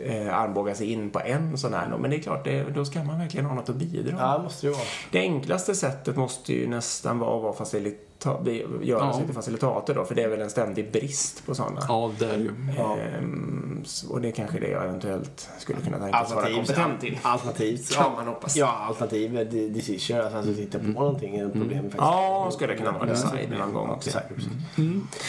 eh, 0.04 0.34
armbåga 0.38 0.74
sig 0.74 0.92
in 0.92 1.10
på 1.10 1.20
en 1.20 1.58
sån 1.58 1.74
här. 1.74 1.98
Men 1.98 2.10
det 2.10 2.16
är 2.16 2.20
klart, 2.20 2.44
det, 2.44 2.64
då 2.74 2.84
ska 2.84 3.04
man 3.04 3.18
verkligen 3.18 3.46
ha 3.46 3.54
något 3.54 3.68
att 3.68 3.76
bidra 3.76 4.12
med. 4.12 4.22
Ja, 4.22 4.36
det 4.38 4.42
måste 4.42 4.66
det 4.66 4.70
vara. 4.72 4.82
Det 5.12 5.18
enklaste 5.18 5.74
sättet 5.74 6.16
måste 6.16 6.52
ju 6.52 6.66
nästan 6.68 7.18
vara 7.18 7.36
att 7.36 7.42
vara 7.42 7.52
facilita- 7.54 8.04
bli- 8.42 8.66
göra 8.82 9.04
Ja. 9.06 9.12
sig 9.14 9.24
till 9.26 9.34
facilitator 9.34 9.94
då, 9.94 10.04
för 10.04 10.14
det 10.14 10.22
är 10.22 10.28
väl 10.28 10.40
en 10.40 10.50
ständig 10.50 10.92
brist 10.92 11.46
på 11.46 11.54
sådana. 11.54 11.80
ja, 11.88 12.10
det 12.18 12.24
är 12.26 12.36
det 12.36 12.42
ju. 12.42 12.50
Ehm, 12.78 13.82
så- 13.84 14.12
och 14.12 14.20
det 14.20 14.28
är 14.28 14.32
kanske 14.32 14.60
det 14.60 14.68
jag 14.68 14.84
eventuellt 14.84 15.48
skulle 15.58 15.80
kunna 15.80 15.98
tänkas 15.98 16.12
vara 16.12 16.40
Alternativ, 16.40 16.54
kompetent 16.56 17.00
till. 17.00 17.18
alternativt. 17.22 17.94
Kan 17.94 18.04
ja, 18.04 18.12
man 18.16 18.26
hoppas. 18.26 18.56
Ja, 18.56 18.66
alternativ 18.88 19.36
är 19.38 19.44
de- 19.44 19.68
decision. 19.68 20.18
Alltså, 20.20 20.36
alltså 20.38 20.54
titta 20.54 20.78
på 20.78 20.84
någonting. 20.84 21.36
Ett 21.36 21.52
problem 21.52 21.82
faktiskt. 21.82 21.98
Ja, 21.98 22.48
skulle 22.52 22.72
det 22.72 22.78
kunna 22.78 22.92
vara 22.92 23.06
design 23.06 23.50
någon 23.58 23.72
gång 23.72 23.88
också. 23.90 24.18
Precis. 24.34 24.50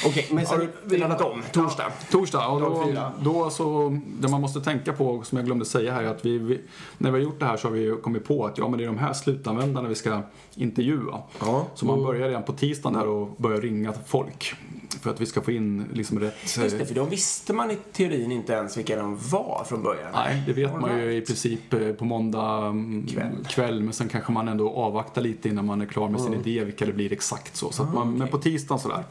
Okej, 0.06 0.28
men 0.32 0.45
Har 0.45 0.58
sen... 0.58 0.67
du 0.86 0.97
laddat 0.97 1.21
om? 1.21 1.43
Torsdag? 1.52 1.91
Torsdag, 2.12 2.47
och 2.47 2.62
då, 2.62 2.86
då 3.23 3.49
så, 3.49 3.99
det 4.19 4.28
man 4.28 4.41
måste 4.41 4.62
tänka 4.62 4.93
på, 4.93 5.23
som 5.23 5.38
jag 5.38 5.45
glömde 5.45 5.65
säga 5.65 5.93
här, 5.93 6.04
är 6.04 6.08
att 6.08 6.25
vi, 6.25 6.38
vi, 6.38 6.62
när 6.97 7.12
vi 7.12 7.17
har 7.17 7.23
gjort 7.23 7.39
det 7.39 7.45
här 7.45 7.58
så 7.58 7.67
har 7.67 7.73
vi 7.73 7.95
kommit 8.04 8.25
på 8.28 8.45
att 8.45 8.58
ja, 8.58 8.67
men 8.67 8.78
det 8.78 8.84
är 8.84 8.88
de 8.88 8.97
här 8.97 9.13
slutanvändarna 9.13 9.89
vi 9.89 9.95
ska 9.95 10.21
intervjua. 10.56 11.22
Ja. 11.40 11.68
Så 11.76 11.86
man 11.86 12.04
börjar 12.04 12.28
redan 12.28 12.44
på 12.44 12.54
tisdagen 12.54 12.96
här 12.96 13.08
och 13.08 13.36
börjar 13.38 13.62
ringa 13.62 13.94
folk. 14.08 14.54
För 15.02 15.10
att 15.10 15.22
vi 15.22 15.26
ska 15.26 15.42
få 15.42 15.52
in 15.52 15.86
liksom 15.94 16.20
rätt... 16.20 16.36
Just 16.44 16.80
det, 16.80 16.86
för 16.86 16.96
då 16.96 17.04
visste 17.04 17.54
man 17.54 17.72
i 17.72 17.78
teorin 17.94 18.32
inte 18.32 18.54
ens 18.54 18.78
vilka 18.78 18.96
de 18.96 19.18
var 19.32 19.64
från 19.68 19.84
början. 19.84 20.12
Nej, 20.14 20.44
det 20.46 20.54
vet 20.54 20.80
man 20.80 21.00
ju 21.00 21.16
i 21.16 21.22
princip 21.22 21.74
eh, 21.74 21.92
på 21.92 22.06
måndag 22.06 22.66
mm, 22.66 23.08
Kväll. 23.08 23.46
kväll. 23.50 23.84
Men 23.84 23.94
sen 23.94 24.10
kanske 24.10 24.32
man 24.32 24.48
ändå 24.48 24.70
avvaktar 24.70 25.22
lite 25.22 25.50
innan 25.50 25.66
man 25.66 25.82
är 25.82 25.86
klar 25.86 26.10
med 26.10 26.22
sin 26.22 26.34
idé 26.34 26.64
vilka 26.64 26.86
det 26.86 26.94
blir 26.94 27.14
exakt 27.14 27.56
så. 27.56 27.72
så 27.72 27.84
att 27.84 27.94
man, 27.94 28.18
Men 28.18 28.28
på 28.28 28.38
tisdagen 28.38 28.80
sådär. 28.80 29.04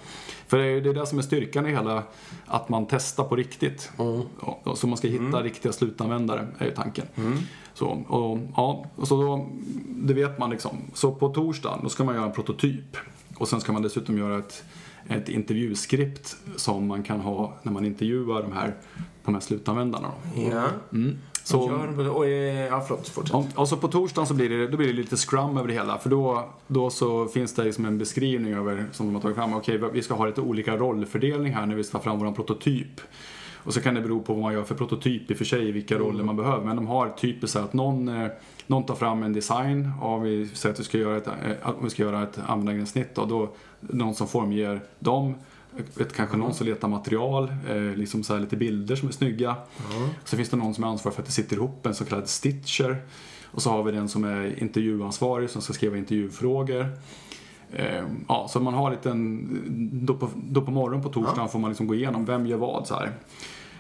För 0.47 0.59
det 0.59 0.65
är 0.65 0.81
det 0.81 0.91
är 0.91 0.95
det 0.95 1.07
som 1.07 1.19
är 1.19 1.23
styrkan 1.23 1.67
i 1.67 1.71
hela, 1.71 2.03
att 2.47 2.69
man 2.69 2.87
testar 2.87 3.25
på 3.25 3.37
riktigt. 3.37 3.91
Ja, 3.97 4.75
så 4.75 4.87
man 4.87 4.99
ska 4.99 5.09
hitta 5.09 5.43
riktiga 5.43 5.73
slutanvändare, 5.73 6.47
är 6.59 6.65
ju 6.65 6.71
tanken. 6.71 7.07
Så, 7.79 7.87
och, 8.09 8.39
ja, 8.57 8.87
och 8.97 9.09
så 9.09 9.23
då, 9.23 9.49
det 9.87 10.15
vet 10.15 10.39
man 10.39 10.51
liksom. 10.51 10.71
Så 10.95 11.13
på 11.13 11.29
torsdagen, 11.29 11.79
då 11.83 11.89
ska 11.89 12.05
man 12.05 12.15
göra 12.15 12.27
en 12.27 12.33
prototyp. 12.33 12.97
Och 13.37 13.49
sen 13.49 13.61
ska 13.61 13.73
man 13.73 13.83
dessutom 13.83 14.19
göra 14.19 14.39
ett, 14.39 14.65
ett 15.09 15.29
intervjuskript 15.29 16.37
som 16.57 16.87
man 16.87 17.03
kan 17.03 17.21
ha 17.21 17.55
när 17.63 17.73
man 17.73 17.85
intervjuar 17.85 18.43
de 18.43 18.53
här, 18.53 18.75
de 19.25 19.35
här 19.35 19.41
slutanvändarna. 19.41 20.09
Då. 20.35 20.43
Ja. 20.43 20.65
Så, 21.45 21.69
Gör, 21.69 22.09
och, 22.09 22.27
eh, 22.27 22.67
ja, 22.67 22.81
förlåt, 22.81 23.09
fortsätt. 23.09 23.33
Ja, 23.33 23.47
och 23.55 23.69
så 23.69 23.77
på 23.77 23.89
torsdagen 23.89 24.27
så 24.27 24.35
blir 24.35 24.49
det, 24.49 24.69
då 24.69 24.77
blir 24.77 24.87
det 24.87 24.93
lite 24.93 25.17
scrum 25.17 25.57
över 25.57 25.69
det 25.69 25.75
hela. 25.75 25.99
För 25.99 26.11
då, 26.11 26.49
då 26.67 26.91
så 26.91 27.27
finns 27.27 27.55
det 27.55 27.65
liksom 27.65 27.85
en 27.85 27.99
beskrivning 27.99 28.55
över, 28.55 28.87
som 28.93 29.07
de 29.07 29.15
har 29.15 29.23
tagit 29.23 29.37
fram. 29.37 29.55
Okej, 29.55 29.81
vi 29.93 30.03
ska 30.03 30.15
ha 30.15 30.27
lite 30.27 30.41
olika 30.41 30.77
rollfördelning 30.77 31.55
här 31.55 31.67
när 31.67 31.75
vi 31.75 31.85
tar 31.85 31.99
fram 31.99 32.19
vår 32.19 32.33
prototyp. 32.33 33.01
Och 33.59 33.75
så 33.75 33.81
kan 33.81 33.95
det 33.95 34.01
bero 34.01 34.23
på 34.23 34.33
vad 34.33 34.43
man 34.43 34.53
gör 34.53 34.65
för 34.65 34.75
prototyp 34.75 35.31
i 35.31 35.35
och 35.35 35.39
för 35.39 35.45
sig, 35.45 35.73
vilka 35.73 35.99
roller 35.99 36.25
man 36.25 36.37
behöver. 36.37 36.65
Men 36.65 36.77
de 36.77 36.87
har 36.87 37.09
typiskt 37.09 37.53
så 37.53 37.59
att 37.59 37.73
någon, 37.73 38.09
eh, 38.09 38.29
någon 38.67 38.87
tar 38.87 38.95
fram 38.95 39.23
en 39.23 39.33
design 39.33 39.91
av, 40.01 40.23
vi 40.23 40.49
säger 40.49 40.73
att 40.73 40.81
vi 40.81 40.85
ska 40.85 40.99
göra 40.99 41.17
ett, 41.17 41.27
eh, 41.27 41.69
om 41.69 41.85
vi 41.85 41.91
ska 41.91 42.03
göra 42.03 42.23
ett 42.23 42.39
användargränssnitt 42.47 43.15
då, 43.15 43.25
då 43.25 43.51
någon 43.81 44.15
som 44.15 44.29
formger 44.29 44.81
dem. 44.99 45.35
Ett, 46.01 46.13
kanske 46.13 46.37
någon 46.37 46.55
som 46.55 46.67
letar 46.67 46.89
material, 46.89 47.53
eh, 47.69 47.97
liksom 47.97 48.25
så 48.25 48.39
lite 48.39 48.57
bilder 48.57 48.97
som 48.97 49.09
är 49.09 49.13
snygga. 49.13 49.57
Så 50.25 50.37
finns 50.37 50.49
det 50.49 50.57
någon 50.57 50.75
som 50.75 50.85
är 50.85 50.89
ansvarig 50.89 51.15
för 51.15 51.23
att 51.23 51.27
det 51.27 51.33
sitter 51.33 51.57
ihop 51.57 51.87
en 51.87 51.95
så 51.95 52.05
kallad 52.05 52.29
stitcher. 52.29 52.97
Och 53.51 53.63
så 53.63 53.71
har 53.71 53.83
vi 53.83 53.93
den 53.93 54.09
som 54.09 54.25
är 54.25 54.63
intervjuansvarig 54.63 55.51
som 55.51 55.63
ska 55.63 55.73
skriva 55.73 55.97
intervjufrågor. 55.97 56.87
Eh, 57.73 58.05
ja, 58.29 58.47
så 58.49 58.61
man 58.61 58.75
har 58.75 58.91
lite 58.91 59.11
en, 59.11 60.01
då 60.07 60.15
på, 60.15 60.29
då 60.35 60.63
på 60.63 60.71
morgonen 60.71 61.03
på 61.03 61.09
torsdagen 61.09 61.49
får 61.49 61.59
man 61.59 61.71
liksom 61.71 61.87
gå 61.87 61.95
igenom 61.95 62.25
vem 62.25 62.47
gör 62.47 62.57
vad 62.57 62.87
så 62.87 62.95
här. 62.95 63.13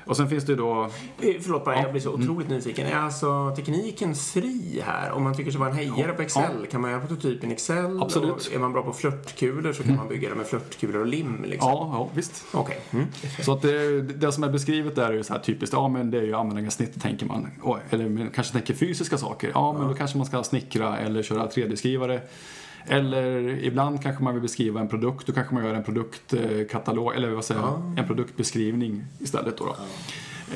Och 0.09 0.16
sen 0.16 0.29
finns 0.29 0.44
det 0.44 0.53
ju 0.53 0.59
då, 0.59 0.90
Eh, 1.20 1.35
Förlåt 1.40 1.64
bara, 1.64 1.83
jag 1.83 1.90
blir 1.90 2.03
så 2.03 2.12
otroligt 2.12 2.48
nyfiken. 2.48 2.87
Är 2.87 2.96
alltså 2.96 3.53
tekniken 3.57 4.14
fri 4.14 4.83
här? 4.85 5.12
Om 5.12 5.22
man 5.22 5.35
tycker 5.35 5.51
sig 5.51 5.61
vara 5.61 5.70
en 5.70 5.77
hejare 5.77 6.12
på 6.12 6.22
Excel, 6.22 6.66
kan 6.70 6.81
man 6.81 6.90
göra 6.90 7.01
prototypen 7.01 7.51
i 7.51 7.53
Excel? 7.53 8.03
Absolut. 8.03 8.51
Är 8.55 8.59
man 8.59 8.72
bra 8.72 8.83
på 8.83 8.92
flörtkulor 8.92 9.72
så 9.72 9.83
kan 9.83 9.96
man 9.96 10.09
bygga 10.09 10.29
det 10.29 10.35
med 10.35 10.46
flörtkulor 10.46 11.01
och 11.01 11.07
lim 11.07 11.44
liksom? 11.44 11.70
ja, 11.70 11.90
ja 11.92 12.09
visst. 12.14 12.44
Okej. 12.53 12.81
Mm. 12.90 13.07
Så 13.40 13.53
att 13.53 13.62
det, 13.62 14.03
det 14.03 14.33
som 14.33 14.44
är 14.44 14.51
beskrivet 14.51 14.96
där 14.96 15.09
är 15.09 15.12
ju 15.12 15.22
så 15.22 15.33
här 15.33 15.40
typiskt, 15.40 15.72
ja 15.72 15.88
men 15.88 16.11
det 16.11 16.18
är 16.18 16.22
ju 16.22 16.35
användargränssnitt 16.35 17.03
tänker 17.03 17.27
man. 17.27 17.48
Eller 17.90 18.09
man 18.09 18.31
kanske 18.35 18.53
tänker 18.53 18.74
fysiska 18.74 19.18
saker, 19.18 19.51
ja 19.55 19.72
men 19.72 19.88
då 19.88 19.94
kanske 19.94 20.16
man 20.18 20.27
ska 20.27 20.42
snickra 20.42 20.98
eller 20.98 21.22
köra 21.22 21.46
3D-skrivare. 21.46 22.20
Eller 22.88 23.48
ibland 23.64 24.03
kanske 24.03 24.24
man 24.24 24.35
vill 24.35 24.42
beskriva 24.42 24.81
en 24.81 24.88
produkt, 24.88 25.27
då 25.27 25.33
kanske 25.33 25.55
man 25.55 25.64
gör 25.64 25.74
en 25.74 25.85
produktkatalog, 25.85 27.14
eller 27.16 27.31
vad 27.31 27.44
säger 27.44 27.61
jag, 27.61 27.94
en 27.98 28.07
produktbeskrivning 28.07 29.05
istället 29.20 29.59
då. 29.59 29.64
då. 29.64 29.77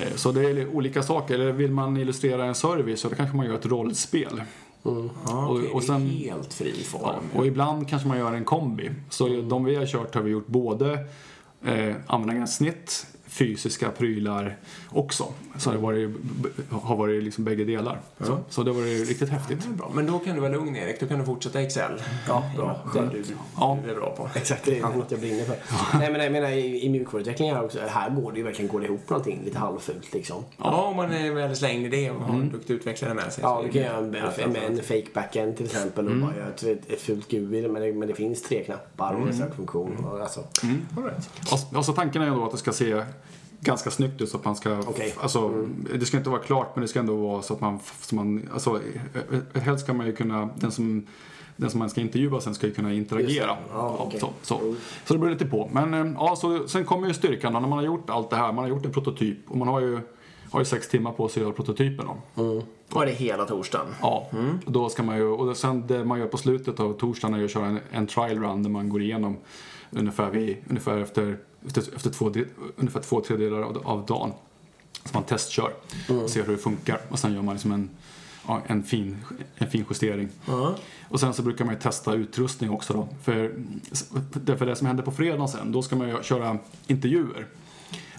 Eh, 0.02 0.14
Så 0.16 0.32
det 0.32 0.50
är 0.50 0.68
olika 0.68 1.02
saker. 1.02 1.34
Eller 1.34 1.52
vill 1.52 1.70
man 1.72 1.96
illustrera 1.96 2.44
en 2.44 2.54
service 2.54 3.00
så 3.00 3.08
då 3.08 3.14
kanske 3.14 3.36
man 3.36 3.46
gör 3.46 3.54
ett 3.54 3.66
rollspel. 3.66 4.42
Ja, 4.82 4.90
Och- 4.90 5.50
okej, 5.56 5.68
och 5.70 5.80
det 5.80 5.86
sen- 5.86 6.06
helt 6.10 6.54
fri 6.54 6.72
form. 6.72 7.24
Och 7.34 7.46
ibland 7.46 7.88
kanske 7.88 8.08
man 8.08 8.18
gör 8.18 8.32
en 8.32 8.44
kombi. 8.44 8.90
Så 9.10 9.28
de 9.28 9.64
vi 9.64 9.74
har 9.76 9.86
kört 9.86 10.14
har 10.14 10.22
vi 10.22 10.30
gjort 10.30 10.46
både 10.46 10.92
eh, 11.64 11.94
användargränssnitt, 12.06 13.06
fysiska 13.32 13.90
prylar 13.90 14.56
också. 14.90 15.24
Så 15.58 15.70
det 15.70 15.76
har 15.76 15.82
varit, 15.82 16.10
har 16.70 16.96
varit 16.96 17.22
liksom 17.22 17.44
bägge 17.44 17.64
delar. 17.64 18.00
Så, 18.20 18.38
så 18.48 18.62
det 18.62 18.70
har 18.70 18.78
varit 18.80 19.08
riktigt 19.08 19.28
häftigt. 19.28 19.64
Är 19.66 19.70
bra. 19.70 19.90
Men 19.94 20.06
då 20.06 20.18
kan 20.18 20.34
du 20.34 20.40
vara 20.40 20.52
lugn 20.52 20.76
Erik, 20.76 21.00
då 21.00 21.06
kan 21.06 21.18
du 21.18 21.24
fortsätta 21.24 21.60
Excel. 21.60 21.92
Ja, 22.28 22.44
Bra, 22.56 22.80
det- 22.94 23.00
det 23.00 23.06
du, 23.12 23.24
Ja. 23.56 23.78
du 23.84 23.90
är 23.90 23.94
bra 23.94 24.10
på. 24.16 24.28
Exakt, 24.34 24.64
det 24.64 24.78
är 24.78 24.82
något 24.82 25.10
jag 25.10 25.20
brinner 25.20 25.44
för. 25.44 25.56
Nej 25.98 26.12
men 26.12 26.20
jag 26.20 26.32
menar 26.32 26.48
i, 26.50 26.84
i 26.84 26.88
mjukvaruutveckling 26.88 27.52
här 27.54 27.64
också, 27.64 27.78
här 27.88 28.10
går 28.10 28.32
det 28.32 28.38
ju 28.38 28.44
verkligen 28.44 28.70
går 28.72 28.80
det 28.80 28.86
ihop 28.86 29.10
någonting 29.10 29.42
lite 29.44 29.58
halvfult 29.58 30.12
liksom. 30.12 30.44
Ja, 30.56 30.82
om 30.86 30.96
man 30.96 31.12
är 31.12 31.30
väl 31.32 31.56
slängd 31.56 31.86
i 31.86 31.88
det 31.88 32.10
och 32.10 32.20
har 32.20 32.34
en 32.34 32.50
duktig 32.50 32.74
utvecklare 32.74 33.14
med 33.14 33.32
sig. 33.32 33.42
Ja, 33.44 33.60
du 33.62 33.68
är 33.68 33.72
kan 33.72 33.82
göra 33.82 33.96
en, 33.98 34.56
en, 34.56 34.56
en 34.56 34.82
fake 34.82 35.06
backend 35.14 35.56
till 35.56 35.66
exempel 35.66 36.08
och 36.08 36.16
bara 36.16 36.36
göra 36.36 36.48
ett, 36.48 36.62
ett, 36.92 37.00
fult 37.00 37.28
GUI 37.28 37.68
men 37.68 37.82
det, 37.82 37.92
men 37.92 38.08
det 38.08 38.14
finns 38.14 38.42
tre 38.42 38.64
knappar 38.64 39.14
och 39.14 39.26
en 39.28 39.34
sökfunktion. 39.38 40.04
Och 40.04 40.20
alltså, 40.20 40.40
All 40.96 41.02
right. 41.04 41.30
Och, 41.52 41.76
och 41.78 41.84
så 41.84 41.92
tanken 41.92 42.22
är 42.22 42.26
ju 42.26 42.34
då 42.34 42.44
att 42.44 42.50
det 42.52 42.58
ska 42.58 42.72
se 42.72 43.02
ganska 43.64 43.90
snyggt 43.90 44.28
så 44.28 44.36
att 44.36 44.44
man 44.44 44.56
ska... 44.56 44.78
Okej. 44.78 45.14
Alltså, 45.20 45.66
Det 45.94 46.06
ska 46.06 46.16
inte 46.16 46.30
vara 46.30 46.40
klart 46.40 46.76
men 46.76 46.82
det 46.82 46.88
ska 46.88 46.98
ändå 46.98 47.16
vara 47.16 47.42
så 47.42 47.54
att 47.54 47.60
man... 47.60 47.78
Så 48.00 48.14
man 48.14 48.48
alltså, 48.52 48.80
helst 49.54 49.84
ska 49.84 49.92
man 49.92 50.06
ju 50.06 50.12
kunna... 50.12 50.48
Den 50.56 50.72
som, 50.72 51.06
den 51.56 51.70
som 51.70 51.78
man 51.78 51.90
ska 51.90 52.00
intervjua 52.00 52.40
sen 52.40 52.54
ska 52.54 52.66
ju 52.66 52.74
kunna 52.74 52.92
interagera. 52.92 53.28
Just. 53.30 53.72
Ja, 53.72 53.96
okej. 53.98 54.20
så, 54.20 54.30
så. 54.42 54.74
så 55.04 55.14
det 55.14 55.18
beror 55.18 55.30
lite 55.30 55.46
på. 55.46 55.70
Men 55.72 55.94
eh, 55.94 56.12
ja, 56.18 56.36
så, 56.36 56.68
sen 56.68 56.84
kommer 56.84 57.08
ju 57.08 57.14
styrkan 57.14 57.52
när 57.52 57.60
man 57.60 57.72
har 57.72 57.82
gjort 57.82 58.10
allt 58.10 58.30
det 58.30 58.36
här. 58.36 58.52
Man 58.52 58.64
har 58.64 58.68
gjort 58.68 58.84
en 58.84 58.92
prototyp 58.92 59.38
och 59.48 59.56
man 59.56 59.68
har 59.68 59.80
ju, 59.80 60.00
har 60.50 60.60
ju 60.60 60.64
sex 60.64 60.88
timmar 60.88 61.12
på 61.12 61.28
sig 61.28 61.40
att 61.40 61.44
göra 61.44 61.54
prototypen 61.54 62.06
då. 62.06 62.62
Och 62.92 63.02
är 63.02 63.06
det 63.06 63.12
hela 63.12 63.44
torsdagen? 63.44 63.86
Ja, 64.00 64.28
då 64.66 64.88
ska 64.88 65.02
man 65.02 65.16
ju, 65.16 65.24
och 65.24 65.56
sen 65.56 65.86
det 65.86 66.04
man 66.04 66.18
gör 66.18 66.26
på 66.26 66.36
slutet 66.36 66.80
av 66.80 66.92
torsdagen 66.92 67.34
är 67.34 67.38
ju 67.38 67.44
att 67.44 67.50
köra 67.50 67.66
en, 67.66 67.80
en 67.90 68.06
trial 68.06 68.38
run 68.38 68.62
där 68.62 68.70
man 68.70 68.88
går 68.88 69.02
igenom 69.02 69.36
ungefär, 69.90 70.30
vid, 70.30 70.56
ungefär 70.68 70.98
efter, 70.98 71.38
efter, 71.66 71.94
efter 71.96 72.10
två, 72.10 72.32
ungefär 72.76 73.00
två 73.00 73.20
tredjedelar 73.20 73.62
av, 73.62 73.82
av 73.84 74.06
dagen. 74.06 74.32
Så 75.04 75.10
man 75.12 75.22
testkör 75.22 75.72
och 76.08 76.30
ser 76.30 76.44
hur 76.44 76.52
det 76.52 76.58
funkar 76.58 77.00
och 77.08 77.18
sen 77.18 77.34
gör 77.34 77.42
man 77.42 77.54
liksom 77.54 77.72
en, 77.72 77.90
ja, 78.46 78.62
en, 78.66 78.82
fin, 78.82 79.16
en 79.54 79.70
fin 79.70 79.84
justering. 79.90 80.28
Ja. 80.46 80.74
Och 81.08 81.20
sen 81.20 81.34
så 81.34 81.42
brukar 81.42 81.64
man 81.64 81.74
ju 81.74 81.80
testa 81.80 82.14
utrustning 82.14 82.70
också 82.70 82.92
då. 82.92 83.08
För, 83.22 83.54
för 84.56 84.66
det 84.66 84.76
som 84.76 84.86
händer 84.86 85.02
på 85.02 85.12
fredagen 85.12 85.48
sen, 85.48 85.72
då 85.72 85.82
ska 85.82 85.96
man 85.96 86.08
ju 86.08 86.22
köra 86.22 86.58
intervjuer. 86.86 87.46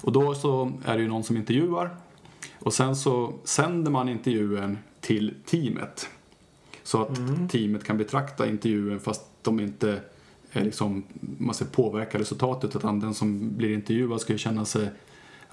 Och 0.01 0.11
då 0.11 0.35
så 0.35 0.71
är 0.85 0.95
det 0.95 1.01
ju 1.01 1.07
någon 1.07 1.23
som 1.23 1.37
intervjuar. 1.37 1.95
Och 2.59 2.73
sen 2.73 2.95
så 2.95 3.33
sänder 3.43 3.91
man 3.91 4.09
intervjun 4.09 4.77
till 5.01 5.33
teamet. 5.45 6.09
Så 6.83 7.01
att 7.01 7.19
teamet 7.51 7.83
kan 7.83 7.97
betrakta 7.97 8.47
intervjun 8.47 8.99
fast 8.99 9.21
de 9.41 9.59
inte 9.59 10.01
liksom, 10.53 11.03
man 11.19 11.55
ska 11.55 11.65
påverka 11.65 12.19
resultatet. 12.19 12.75
Utan 12.75 12.99
den 12.99 13.13
som 13.13 13.57
blir 13.57 13.73
intervjuad 13.73 14.21
ska 14.21 14.33
ju 14.33 14.39
känna 14.39 14.65
sig 14.65 14.89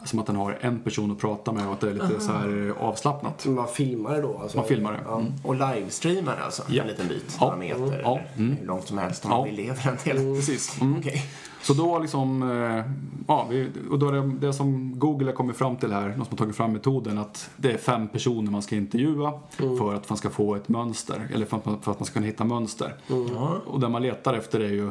som 0.04 0.18
att 0.18 0.26
den 0.26 0.36
har 0.36 0.58
en 0.60 0.80
person 0.80 1.10
att 1.12 1.18
prata 1.18 1.52
med 1.52 1.66
och 1.66 1.72
att 1.72 1.80
det 1.80 1.88
är 1.90 1.94
lite 1.94 2.20
så 2.20 2.32
här 2.32 2.68
eh, 2.78 2.82
avslappnat. 2.88 3.46
man 3.46 3.68
filmar 3.68 4.14
det 4.14 4.20
då? 4.22 4.38
Alltså, 4.42 4.56
Man 4.56 4.66
filmar 4.66 4.92
det. 4.92 5.00
Ja. 5.04 5.18
Mm. 5.20 5.32
Och 5.42 5.54
livestreamar 5.54 6.36
alltså? 6.44 6.62
Ja. 6.68 6.82
En 6.82 6.88
liten 6.88 7.08
bit? 7.08 7.36
Ja. 7.40 7.44
Några 7.46 7.56
meter? 7.56 8.00
Ja. 8.04 8.18
Eller 8.18 8.28
Mm. 8.36 8.56
hur 8.60 8.66
långt 8.66 8.86
som 8.88 8.98
helst 8.98 9.24
om 9.24 9.30
Ja. 9.30 9.36
man 9.36 9.46
vill 9.46 9.56
leva 9.56 9.76
en 9.82 9.96
del? 10.04 10.34
Precis. 10.36 10.80
Mm. 10.80 10.98
Okej. 10.98 11.22
Så 11.62 11.74
då 11.74 11.98
liksom, 11.98 12.42
eh, 12.50 12.84
ja, 13.28 13.48
och 13.90 13.98
då 13.98 14.08
är 14.08 14.12
det, 14.12 14.32
det 14.46 14.52
som 14.52 14.98
Google 14.98 15.26
har 15.26 15.32
kommit 15.32 15.56
fram 15.56 15.76
till 15.76 15.92
här, 15.92 16.08
de 16.08 16.14
som 16.14 16.26
har 16.30 16.36
tagit 16.36 16.56
fram 16.56 16.72
metoden, 16.72 17.18
att 17.18 17.50
det 17.56 17.72
är 17.72 17.78
fem 17.78 18.08
personer 18.08 18.50
man 18.50 18.62
ska 18.62 18.76
intervjua 18.76 19.32
för 19.78 19.94
att 19.94 20.08
man 20.08 20.18
ska 20.18 20.30
få 20.30 20.54
ett 20.54 20.68
mönster, 20.68 21.28
eller 21.34 21.46
för 21.46 21.56
att 21.56 21.66
man, 21.66 21.80
för 21.80 21.92
att 21.92 22.00
man 22.00 22.06
ska 22.06 22.14
kunna 22.14 22.26
hitta 22.26 22.44
mönster. 22.44 22.94
Ja. 23.08 23.56
Och 23.66 23.80
det 23.80 23.88
man 23.88 24.02
letar 24.02 24.34
efter 24.34 24.60
är 24.60 24.68
ju, 24.70 24.90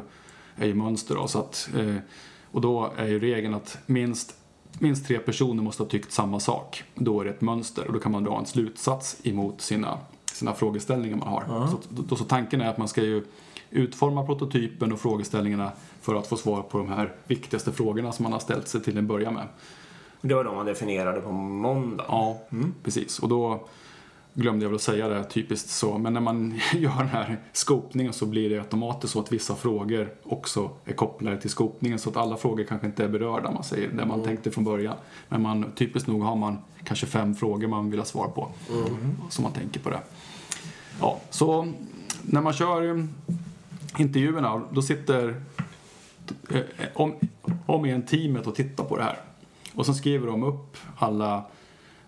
är 0.55 0.67
ju 0.67 0.73
mönster 0.73 1.15
då, 1.15 1.27
så 1.27 1.39
att, 1.39 1.69
eh, 1.77 1.95
och 2.51 2.61
då 2.61 2.91
är 2.97 3.07
ju 3.07 3.19
regeln 3.19 3.53
att 3.53 3.77
minst 3.85 4.35
Minst 4.79 5.07
tre 5.07 5.19
personer 5.19 5.63
måste 5.63 5.83
ha 5.83 5.89
tyckt 5.89 6.11
samma 6.11 6.39
sak. 6.39 6.83
Då 6.95 7.21
är 7.21 7.25
det 7.25 7.29
ett 7.29 7.41
mönster 7.41 7.87
och 7.87 7.93
då 7.93 7.99
kan 7.99 8.11
man 8.11 8.23
dra 8.23 8.39
en 8.39 8.45
slutsats 8.45 9.17
emot 9.23 9.61
sina, 9.61 9.97
sina 10.33 10.53
frågeställningar 10.53 11.17
man 11.17 11.27
har. 11.27 11.67
Så, 11.67 11.77
då, 11.89 12.15
så 12.15 12.23
tanken 12.23 12.61
är 12.61 12.69
att 12.69 12.77
man 12.77 12.87
ska 12.87 13.01
ju 13.01 13.25
utforma 13.69 14.25
prototypen 14.25 14.91
och 14.91 14.99
frågeställningarna 14.99 15.71
för 16.01 16.15
att 16.15 16.27
få 16.27 16.37
svar 16.37 16.61
på 16.61 16.77
de 16.77 16.87
här 16.87 17.15
viktigaste 17.27 17.71
frågorna 17.71 18.11
som 18.11 18.23
man 18.23 18.33
har 18.33 18.39
ställt 18.39 18.67
sig 18.67 18.81
till 18.81 18.97
en 18.97 19.07
början 19.07 19.33
med. 19.33 19.47
Det 20.21 20.33
var 20.33 20.43
de 20.43 20.55
man 20.55 20.65
definierade 20.65 21.21
på 21.21 21.31
måndag. 21.31 22.05
Ja, 22.07 22.39
precis. 22.83 23.19
Och 23.19 23.29
då 23.29 23.67
glömde 24.39 24.65
jag 24.65 24.69
väl 24.69 24.75
att 24.75 24.81
säga 24.81 25.07
det, 25.07 25.23
typiskt 25.23 25.69
så. 25.69 25.97
Men 25.97 26.13
när 26.13 26.21
man 26.21 26.59
gör 26.73 26.97
den 26.97 27.07
här 27.07 27.39
skopningen 27.51 28.13
så 28.13 28.25
blir 28.25 28.49
det 28.49 28.59
automatiskt 28.59 29.13
så 29.13 29.19
att 29.19 29.31
vissa 29.31 29.55
frågor 29.55 30.13
också 30.23 30.71
är 30.85 30.93
kopplade 30.93 31.41
till 31.41 31.49
skopningen. 31.49 31.99
Så 31.99 32.09
att 32.09 32.17
alla 32.17 32.37
frågor 32.37 32.63
kanske 32.63 32.87
inte 32.87 33.03
är 33.03 33.09
berörda, 33.09 33.51
man 33.51 33.63
säger, 33.63 33.89
det 33.89 34.05
man 34.05 34.23
tänkte 34.23 34.51
från 34.51 34.63
början. 34.63 34.95
Men 35.29 35.41
man, 35.41 35.71
typiskt 35.75 36.07
nog 36.07 36.23
har 36.23 36.35
man 36.35 36.57
kanske 36.83 37.05
fem 37.05 37.35
frågor 37.35 37.67
man 37.67 37.89
vill 37.89 37.99
ha 37.99 38.05
svar 38.05 38.27
på. 38.27 38.51
Så 39.29 39.41
man 39.41 39.51
tänker 39.51 39.79
på 39.79 39.89
det. 39.89 39.99
Ja, 41.01 41.19
så 41.29 41.73
när 42.21 42.41
man 42.41 42.53
kör 42.53 43.07
intervjuerna, 43.97 44.61
då 44.71 44.81
sitter 44.81 45.41
eh, 46.49 46.61
om, 46.93 47.13
om 47.65 47.85
igen 47.85 48.05
teamet 48.05 48.47
och 48.47 48.55
tittar 48.55 48.83
på 48.83 48.97
det 48.97 49.03
här. 49.03 49.19
Och 49.75 49.85
så 49.85 49.93
skriver 49.93 50.27
de 50.27 50.43
upp 50.43 50.77
alla 50.97 51.43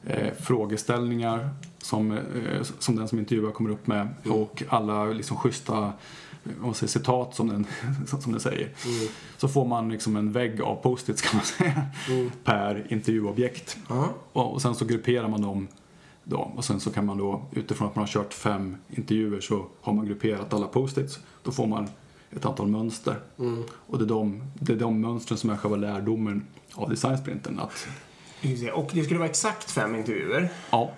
eh, 0.04 0.34
frågeställningar 0.40 1.50
som, 1.82 2.12
eh, 2.12 2.62
som 2.80 2.96
den 2.96 3.08
som 3.08 3.20
intervjuar 3.20 3.52
kommer 3.52 3.70
upp 3.70 3.88
med 3.88 4.08
och 4.30 4.64
alla 4.70 5.06
liksom 5.06 5.38
schyssta 5.38 5.78
eh, 5.78 5.92
vad 6.44 6.66
man 6.66 6.74
säger, 6.74 6.92
citat 6.92 7.36
som 7.36 7.48
den, 7.48 7.68
som 8.22 8.32
den 8.32 8.42
säger. 8.42 8.70
Så 9.38 9.48
får 9.48 9.66
man 9.66 9.90
liksom 9.90 10.16
en 10.16 10.32
vägg 10.32 10.62
av 10.62 10.76
post-its 10.76 11.22
kan 11.22 11.38
man 11.38 11.46
säga 11.46 11.86
per 12.44 12.88
intervjuobjekt. 12.90 13.78
Ja. 13.90 14.10
Och, 14.34 14.54
och 14.54 14.62
sen 14.62 14.76
så 14.76 14.86
grupperar 14.86 15.28
man 15.28 15.42
dem 15.42 15.68
då. 16.24 16.52
Och 16.56 16.66
sen 16.66 16.80
så 16.80 16.92
kan 16.92 17.06
man 17.06 17.18
då 17.18 17.46
utifrån 17.52 17.88
att 17.88 17.96
man 17.96 18.02
har 18.02 18.08
kört 18.08 18.34
fem 18.34 18.78
intervjuer 18.90 19.42
så 19.42 19.66
har 19.82 19.94
man 19.94 20.06
grupperat 20.06 20.54
alla 20.54 20.68
post-its. 20.68 21.20
Då 21.44 21.52
får 21.52 21.68
man 21.68 21.90
ett 22.36 22.46
antal 22.46 22.68
mönster. 22.68 23.20
Och 23.72 23.98
det 23.98 24.04
är, 24.04 24.08
de, 24.08 24.44
det 24.54 24.74
är 24.74 24.78
de 24.78 25.02
mönstren 25.02 25.38
som 25.38 25.50
är 25.50 25.58
själva 25.58 25.78
lärdomen 25.78 26.46
av 26.74 26.90
designsprinten. 26.90 27.60
Att. 27.60 27.88
Och 28.74 28.90
det 28.94 29.04
skulle 29.04 29.20
vara 29.20 29.30
exakt 29.30 29.72
fem 29.72 29.96
intervjuer. 29.96 30.50
ja, 30.72 30.92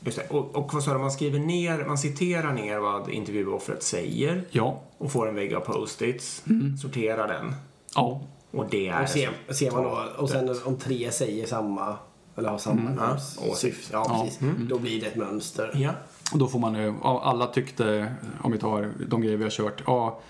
Just 0.00 0.18
det. 0.18 0.28
Och, 0.28 0.56
och 0.56 0.74
vad 0.74 0.82
sa 0.82 0.92
du, 0.92 0.98
man 0.98 1.10
skriver 1.10 1.38
ner, 1.38 1.84
man 1.86 1.98
citerar 1.98 2.52
ner 2.52 2.78
vad 2.78 3.10
intervjuoffret 3.10 3.82
säger 3.82 4.44
ja, 4.50 4.80
och 4.98 5.12
får 5.12 5.28
en 5.28 5.34
vägg 5.34 5.54
av 5.54 5.60
post-its, 5.60 6.42
sorterar 6.82 7.28
den 7.28 7.54
ja, 7.94 8.20
och 8.50 8.66
det 8.70 8.88
är 8.88 9.02
Och 9.02 9.08
ser, 9.08 9.30
ser 9.52 9.70
man 9.70 9.82
då, 9.82 10.04
och 10.16 10.30
sen 10.30 10.56
om 10.64 10.76
tre 10.76 11.10
säger 11.12 11.46
samma, 11.46 11.96
eller 12.36 12.48
har 12.48 12.58
samma 12.58 13.18
Ja. 13.48 13.54
syfte, 13.54 13.90
ja, 13.92 14.06
Ja. 14.08 14.24
precis. 14.24 14.38
Då 14.68 14.78
blir 14.78 15.00
det 15.00 15.06
ett 15.06 15.16
mönster. 15.16 15.70
Ja. 15.74 15.90
Och 16.32 16.38
då 16.38 16.48
får 16.48 16.58
man 16.58 16.74
ju, 16.74 16.94
alla 17.02 17.46
tyckte, 17.46 18.14
om 18.42 18.52
vi 18.52 18.58
tar 18.58 18.92
de 19.08 19.20
grejer 19.22 19.36
vi 19.36 19.42
har 19.44 19.50
kört, 19.50 19.82
ja, 19.86 20.20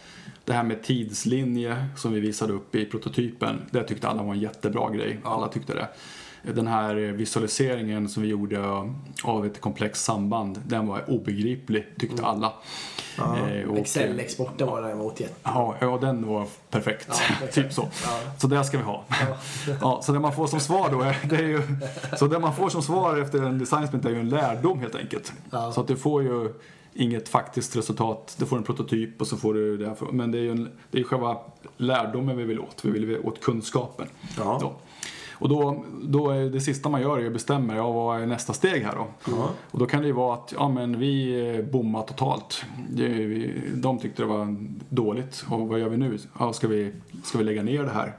det 0.44 0.52
här 0.52 0.62
med 0.62 0.83
tidslinje 0.83 1.87
som 1.96 2.12
vi 2.12 2.20
visade 2.20 2.52
upp 2.52 2.74
i 2.74 2.85
prototypen, 2.85 3.61
det 3.70 3.85
tyckte 3.85 4.09
alla 4.09 4.22
var 4.22 4.35
en 4.35 4.40
jättebra 4.40 4.90
grej. 4.90 5.20
Alla 5.24 5.48
tyckte 5.48 5.74
det. 5.74 5.88
Den 6.42 6.66
här 6.66 6.94
visualiseringen 6.94 8.09
som 8.09 8.22
vi 8.22 8.29
gjorde 8.29 8.61
av 9.24 9.46
ett 9.46 9.61
komplext 9.61 10.05
samband, 10.05 10.62
den 10.66 10.87
var 10.87 11.11
obegriplig, 11.11 11.87
tyckte 11.98 12.24
alla. 12.24 12.53
Eh, 13.18 13.77
Excel-exporten 13.77 14.66
var 14.66 14.83
däremot 14.83 15.20
jätte... 15.20 15.35
Ja, 15.42 15.77
ja, 15.81 15.98
den 16.01 16.27
var 16.27 16.46
perfekt. 16.70 17.22
Ja, 17.40 17.46
typ 17.53 17.72
så. 17.72 17.88
Ja. 18.05 18.20
Så 18.38 18.46
det 18.46 18.64
ska 18.64 18.79
vi 18.79 18.85
ha. 18.85 19.05
Ja, 19.81 20.03
så 20.03 20.12
det 20.12 20.18
man 20.18 20.33
får 20.33 20.46
som 20.46 20.61
svar 20.61 20.90
då, 20.90 21.01
är, 21.01 21.16
det 21.24 21.37
är 21.37 21.42
ju, 21.42 21.62
så 22.18 22.27
det 22.27 22.38
man 22.38 22.55
får 22.55 22.68
som 22.68 22.83
svar 22.83 23.16
efter 23.16 23.42
en 23.42 23.59
designsprint 23.59 24.05
är 24.05 24.11
ju 24.11 24.20
en 24.20 24.29
lärdom 24.29 24.81
helt 24.81 24.94
enkelt. 24.94 25.33
Så 25.74 25.81
att 25.81 25.88
du 25.88 25.96
får 25.96 26.22
ju 26.22 26.55
inget 26.94 27.29
faktiskt 27.29 27.77
resultat. 27.77 28.37
Du 28.38 28.46
får 28.46 28.57
en 28.57 28.62
prototyp 28.62 29.20
och 29.20 29.27
så 29.27 29.37
får 29.37 29.55
du 29.55 29.77
det 29.77 29.87
här. 29.87 30.12
Men 30.12 30.31
det 30.31 30.38
är 30.38 30.42
ju 30.42 30.51
en, 30.51 30.70
det 30.90 31.01
är 31.01 31.05
själva 31.05 31.38
lärdomen 31.77 32.37
vi 32.37 32.44
vill 32.44 32.61
åt. 32.61 32.85
Vi 32.85 33.05
vill 33.05 33.18
åt 33.18 33.40
kunskapen. 33.40 34.07
Ja. 34.37 34.59
Då. 34.61 34.77
Och 35.38 35.49
då, 35.49 35.84
då 36.03 36.30
är 36.30 36.51
det 36.51 36.61
sista 36.61 36.89
man 36.89 37.01
gör 37.01 37.18
är 37.18 37.26
att 37.26 37.32
bestämma, 37.32 37.76
ja 37.76 37.93
vad 37.93 38.22
är 38.22 38.26
nästa 38.26 38.53
steg 38.53 38.82
här 38.82 38.97
då? 38.97 39.32
Och 39.70 39.78
då 39.78 39.86
kan 39.86 40.01
det 40.01 40.07
ju 40.07 40.12
vara 40.12 40.34
att, 40.34 40.55
ja 40.57 40.68
men 40.68 40.99
vi 40.99 41.41
eh, 41.57 41.64
bommar 41.64 42.03
totalt. 42.03 42.64
De 43.74 43.99
tyckte 43.99 44.22
det 44.22 44.26
var 44.26 44.57
dåligt 44.89 45.45
och 45.51 45.68
vad 45.68 45.80
gör 45.80 45.89
vi 45.89 45.97
nu? 45.97 46.18
Ja, 46.39 46.53
ska, 46.53 46.68
vi, 46.68 46.93
ska 47.24 47.39
vi 47.39 47.45
lägga 47.45 47.62
ner 47.62 47.82
det 47.82 47.91
här? 47.91 48.16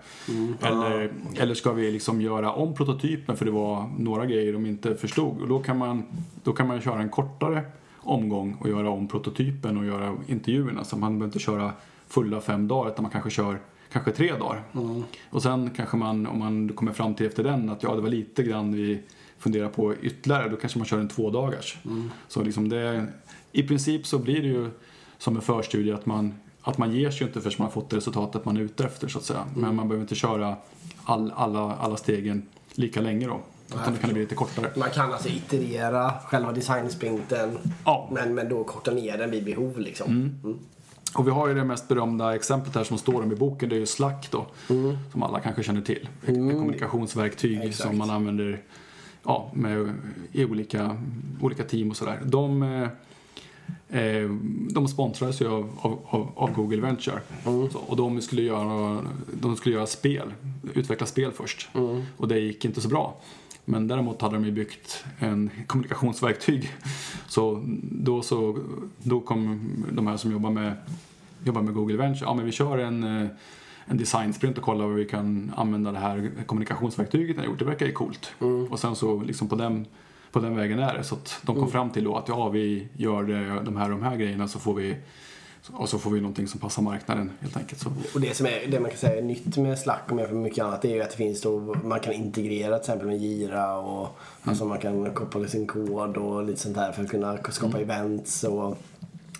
Eller, 0.62 1.12
eller 1.40 1.54
ska 1.54 1.72
vi 1.72 1.92
liksom 1.92 2.22
göra 2.22 2.54
om 2.54 2.74
prototypen 2.74 3.38
för 3.38 3.46
det 3.46 3.52
var 3.52 3.90
några 3.98 4.26
grejer 4.26 4.54
de 4.54 4.66
inte 4.66 4.96
förstod? 4.96 5.42
Och 5.42 5.48
då 5.48 5.60
kan 5.60 5.78
man, 5.78 6.04
då 6.44 6.54
kan 6.54 6.68
man 6.68 6.82
köra 6.82 7.02
en 7.02 7.10
kortare 7.10 7.64
omgång 7.98 8.58
och 8.60 8.70
göra 8.70 8.90
om 8.90 9.08
prototypen 9.08 9.78
och 9.78 9.86
göra 9.86 10.16
intervjuerna. 10.28 10.84
Så 10.84 10.98
man 10.98 11.12
behöver 11.12 11.26
inte 11.26 11.40
köra 11.40 11.72
fulla 12.08 12.42
fem 12.42 12.68
dagar 12.68 12.92
utan 12.92 13.04
man 13.04 13.12
kanske 13.12 13.30
kör 13.30 13.60
kanske 13.92 14.12
tre 14.12 14.34
dagar. 14.38 14.64
Och 15.30 15.44
sen 15.44 15.70
kanske 15.76 15.98
man, 15.98 16.28
om 16.28 16.40
man 16.40 16.70
kommer 16.70 16.92
fram 16.92 17.16
till 17.16 17.26
efter 17.28 17.44
den 17.44 17.70
att 17.70 17.84
ja, 17.84 17.96
det 17.96 18.02
var 18.02 18.10
lite 18.10 18.44
grann 18.44 18.74
vi 18.74 19.02
funderar 19.38 19.70
på 19.70 19.96
ytterligare, 20.02 20.50
då 20.50 20.56
kanske 20.56 20.80
man 20.80 20.86
kör 20.86 21.00
en 21.00 21.08
två 21.08 21.30
dagars. 21.30 21.78
Så 22.28 22.44
liksom 22.44 22.70
det, 22.70 23.06
i 23.52 23.64
princip 23.64 24.08
så 24.08 24.20
blir 24.20 24.42
det 24.42 24.48
ju 24.48 24.70
som 25.18 25.36
en 25.36 25.42
förstudie 25.42 25.92
att 25.92 26.06
man, 26.06 26.34
att 26.62 26.78
man 26.78 26.92
ger 26.92 27.12
sig 27.12 27.28
inte 27.28 27.42
förrän 27.42 27.56
man 27.58 27.66
har 27.66 27.72
fått 27.72 27.90
det 27.90 27.98
resultatet 27.98 28.46
man 28.46 28.58
är 28.58 28.62
ute 28.62 28.84
efter 28.84 29.08
så 29.08 29.18
att 29.18 29.26
säga. 29.26 29.46
Men 29.56 29.76
man 29.76 29.88
behöver 29.88 30.04
inte 30.04 30.16
köra 30.16 30.56
all, 31.04 31.34
alla, 31.36 31.76
alla 31.76 31.98
stegen 31.98 32.46
lika 32.74 33.02
länge 33.02 33.28
då. 33.28 33.40
Utan 33.68 33.94
det 33.94 34.00
kan 34.00 34.10
bli 34.14 34.22
lite 34.22 34.36
kortare. 34.36 34.72
Man 34.76 34.90
kan 34.90 35.14
alltså 35.14 35.30
iterera 35.30 36.14
själva 36.26 36.52
designsprinten 36.52 37.58
Ja. 37.86 38.10
men, 38.12 38.36
men 38.36 38.50
då 38.50 38.64
korta 38.64 38.92
ner 38.92 39.18
den 39.18 39.32
vid 39.32 39.46
behov 39.46 39.80
liksom. 39.80 40.12
Mm. 40.12 40.60
Och 41.16 41.28
vi 41.28 41.32
har 41.32 41.48
ju 41.48 41.54
det 41.54 41.64
mest 41.64 41.88
berömda 41.88 42.36
exemplet 42.36 42.76
här 42.76 42.84
som 42.84 42.98
står 42.98 43.24
om 43.24 43.32
i 43.32 43.36
boken, 43.36 43.70
det 43.70 43.76
är 43.76 43.80
ju 43.80 43.86
Slack 43.86 44.32
då. 44.32 44.46
Som 45.12 45.24
alla 45.24 45.40
kanske 45.40 45.64
känner 45.64 45.82
till. 45.82 46.10
Ett 46.22 46.36
kommunikationsverktyg 46.36 47.62
Exakt. 47.62 47.90
som 47.90 47.98
man 47.98 48.10
använder 48.10 48.62
ja, 49.24 49.52
med, 49.54 49.94
i 50.32 50.46
olika, 50.46 50.98
olika 51.42 51.64
team 51.64 51.90
och 51.90 51.98
sådär. 51.98 52.20
De, 52.26 52.64
eh, 52.64 54.02
eh, 54.02 54.30
de 54.70 54.88
sponsrades 54.88 55.42
ju 55.42 55.48
av, 55.48 55.70
av, 55.82 56.32
av, 56.36 56.54
Google 56.54 56.82
Venture. 56.82 57.20
Så, 57.44 57.80
och 57.88 57.98
de 57.98 58.22
skulle, 58.22 58.42
göra, 58.42 59.02
de 59.42 59.56
skulle 59.56 59.76
göra 59.76 59.88
spel, 59.88 60.34
utveckla 60.74 61.08
spel 61.08 61.32
först. 61.32 61.70
Och 62.18 62.28
det 62.28 62.40
gick 62.40 62.66
inte 62.66 62.82
så 62.82 62.88
bra. 62.88 63.16
Men 63.70 63.88
däremot 63.88 64.22
hade 64.22 64.36
de 64.36 64.46
ju 64.46 64.52
byggt 64.52 65.06
en 65.20 65.50
kommunikationsverktyg. 65.68 66.74
Så 67.28 67.64
då, 67.82 68.22
så 68.22 68.58
då 68.98 69.20
kom 69.20 69.70
de 69.92 70.08
här 70.08 70.18
som 70.18 70.32
jobbar 70.32 70.50
med, 70.50 70.74
jobbar 71.44 71.62
med 71.62 71.74
Google 71.74 71.98
Venture, 71.98 72.26
ja 72.26 72.34
men 72.34 72.46
vi 72.46 72.52
kör 72.52 72.78
en, 72.78 73.04
eh, 73.04 73.30
en 73.86 73.98
designsprint 73.98 74.58
och 74.58 74.64
kollar 74.64 74.88
hur 74.88 74.94
vi 74.94 75.06
kan 75.06 75.52
använda 75.56 75.92
det 75.92 76.00
här 76.00 76.32
kommunikationsverktyget 76.46 77.36
ni 77.36 77.42
har 77.42 77.50
gjort. 77.50 77.60
Det 77.60 77.66
verkar 77.66 77.86
ju 77.86 77.92
coolt. 77.92 78.32
Och 78.70 78.80
sen 78.80 78.96
så 78.96 79.22
liksom 79.22 79.50
på 79.50 79.56
den, 79.56 79.86
på 80.32 80.40
den 80.40 80.56
vägen 80.56 80.80
är 80.80 80.94
det. 80.94 81.04
Så 81.04 81.16
att 81.16 81.40
de 81.44 81.56
kom 81.56 81.72
fram 81.72 81.90
till 81.90 82.04
då 82.04 82.16
att 82.16 82.28
ja, 82.28 82.50
vi 82.50 82.88
gör 82.94 83.24
de 83.64 83.78
här 83.78 83.92
och 83.92 84.00
de 84.00 84.04
här 84.04 84.16
grejerna 84.16 84.48
så 84.48 84.60
får 84.60 84.74
vi 84.74 84.96
och 85.74 85.90
så 85.90 86.00
får 86.00 86.12
vi 86.12 86.22
någonting 86.22 86.48
som 86.48 86.60
passar 86.60 86.82
marknaden 86.82 87.32
helt 87.40 87.58
enkelt. 87.58 87.82
Så. 87.82 87.90
Och 88.14 88.22
det 88.22 88.36
som 88.36 88.46
är, 88.46 88.68
det 88.72 88.80
man 88.80 88.90
kan 88.90 89.00
säga 89.00 89.18
är 89.18 89.22
nytt 89.22 89.58
med 89.58 89.80
Slack 89.80 90.04
och 90.10 90.16
med 90.16 90.34
mycket 90.34 90.64
annat 90.64 90.86
är 90.86 90.96
ju 90.96 91.02
att 91.02 91.10
det 91.10 91.18
finns 91.18 91.42
då, 91.42 91.76
man 91.84 92.00
kan 92.00 92.14
integrera 92.14 92.80
till 92.80 92.82
exempel 92.82 93.08
med 93.08 93.18
Jira 93.18 93.78
och 93.78 94.20
alltså 94.44 94.66
man 94.66 94.80
kan 94.80 95.14
koppla 95.14 95.48
sin 95.48 95.68
kod 95.68 96.18
och 96.18 96.44
lite 96.44 96.60
sånt 96.60 96.76
där 96.76 96.92
för 96.92 97.04
att 97.04 97.10
kunna 97.10 97.38
skapa 97.50 97.80
events 97.80 98.44
och 98.44 98.78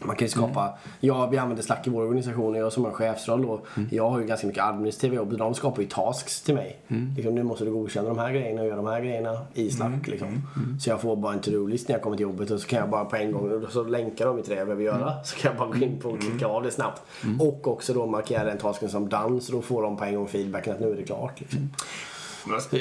man 0.02 0.16
kan 0.16 0.26
ju 0.26 0.30
skapa, 0.30 0.78
ja 1.00 1.28
vi 1.28 1.38
använder 1.38 1.64
Slack 1.64 1.88
i 1.88 1.90
vår 1.90 2.02
organisation 2.02 2.56
och 2.56 2.62
jag 2.62 2.74
som 2.74 2.86
har 2.86 2.92
chefsroll 2.92 3.42
då, 3.42 3.62
jag 3.92 4.10
har 4.10 4.20
ju 4.20 4.26
ganska 4.26 4.48
mycket 4.48 4.64
administrativa 4.64 5.16
jobb 5.16 5.38
de 5.38 5.54
skapar 5.54 5.82
ju 5.82 5.88
tasks 5.88 6.42
till 6.42 6.56
mig. 6.56 6.78
Liksom, 7.16 7.36
nu 7.36 7.44
måste 7.44 7.66
du 7.66 7.72
godkänna 7.72 8.10
de 8.10 8.18
här 8.18 8.32
grejerna 8.32 8.62
och 8.62 8.68
göra 8.68 8.78
de 8.78 8.86
här 8.86 9.02
grejerna 9.02 9.38
i 9.54 9.72
Slack 9.72 10.08
liksom. 10.08 10.42
Så 10.82 10.90
jag 10.90 11.02
får 11.02 11.16
bara 11.16 11.34
en 11.34 11.40
to-do-list 11.40 11.88
när 11.88 11.96
jag 11.96 12.02
kommer 12.02 12.18
till 12.18 12.24
jobbet 12.24 12.52
och 12.52 12.60
så 12.60 12.68
kan 12.68 12.80
jag 12.80 12.90
bara 12.90 13.06
på 13.06 13.16
en 13.16 13.32
gång, 13.32 13.64
och 13.64 13.72
så 13.72 13.84
länkar 13.84 14.26
de 14.26 14.42
till 14.42 14.52
det 14.52 14.58
jag 14.58 14.68
behöver 14.68 14.84
göra. 14.84 15.24
Så 15.24 15.36
kan 15.36 15.52
jag 15.52 15.60
bara 15.60 15.80
gå 15.80 15.86
in 15.86 16.00
på 16.00 16.10
och 16.10 16.22
klicka 16.22 16.48
av 16.48 16.64
det 16.64 16.72
snabbt. 16.72 17.02
Och 17.40 17.68
också 17.68 17.94
då 17.94 18.06
markera 18.06 18.44
den 18.44 18.58
tasken 18.58 18.90
som 18.90 19.10
done 19.10 19.42
så 19.42 19.52
då 19.52 19.62
får 19.62 19.84
de 19.84 19.98
på 19.98 20.04
en 20.04 20.16
gång 20.16 20.28
feedbacken 20.28 20.74
att 20.74 20.80
nu 20.80 20.92
är 20.92 20.96
det 20.96 21.04
klart. 21.04 21.40
Liksom. 21.40 21.70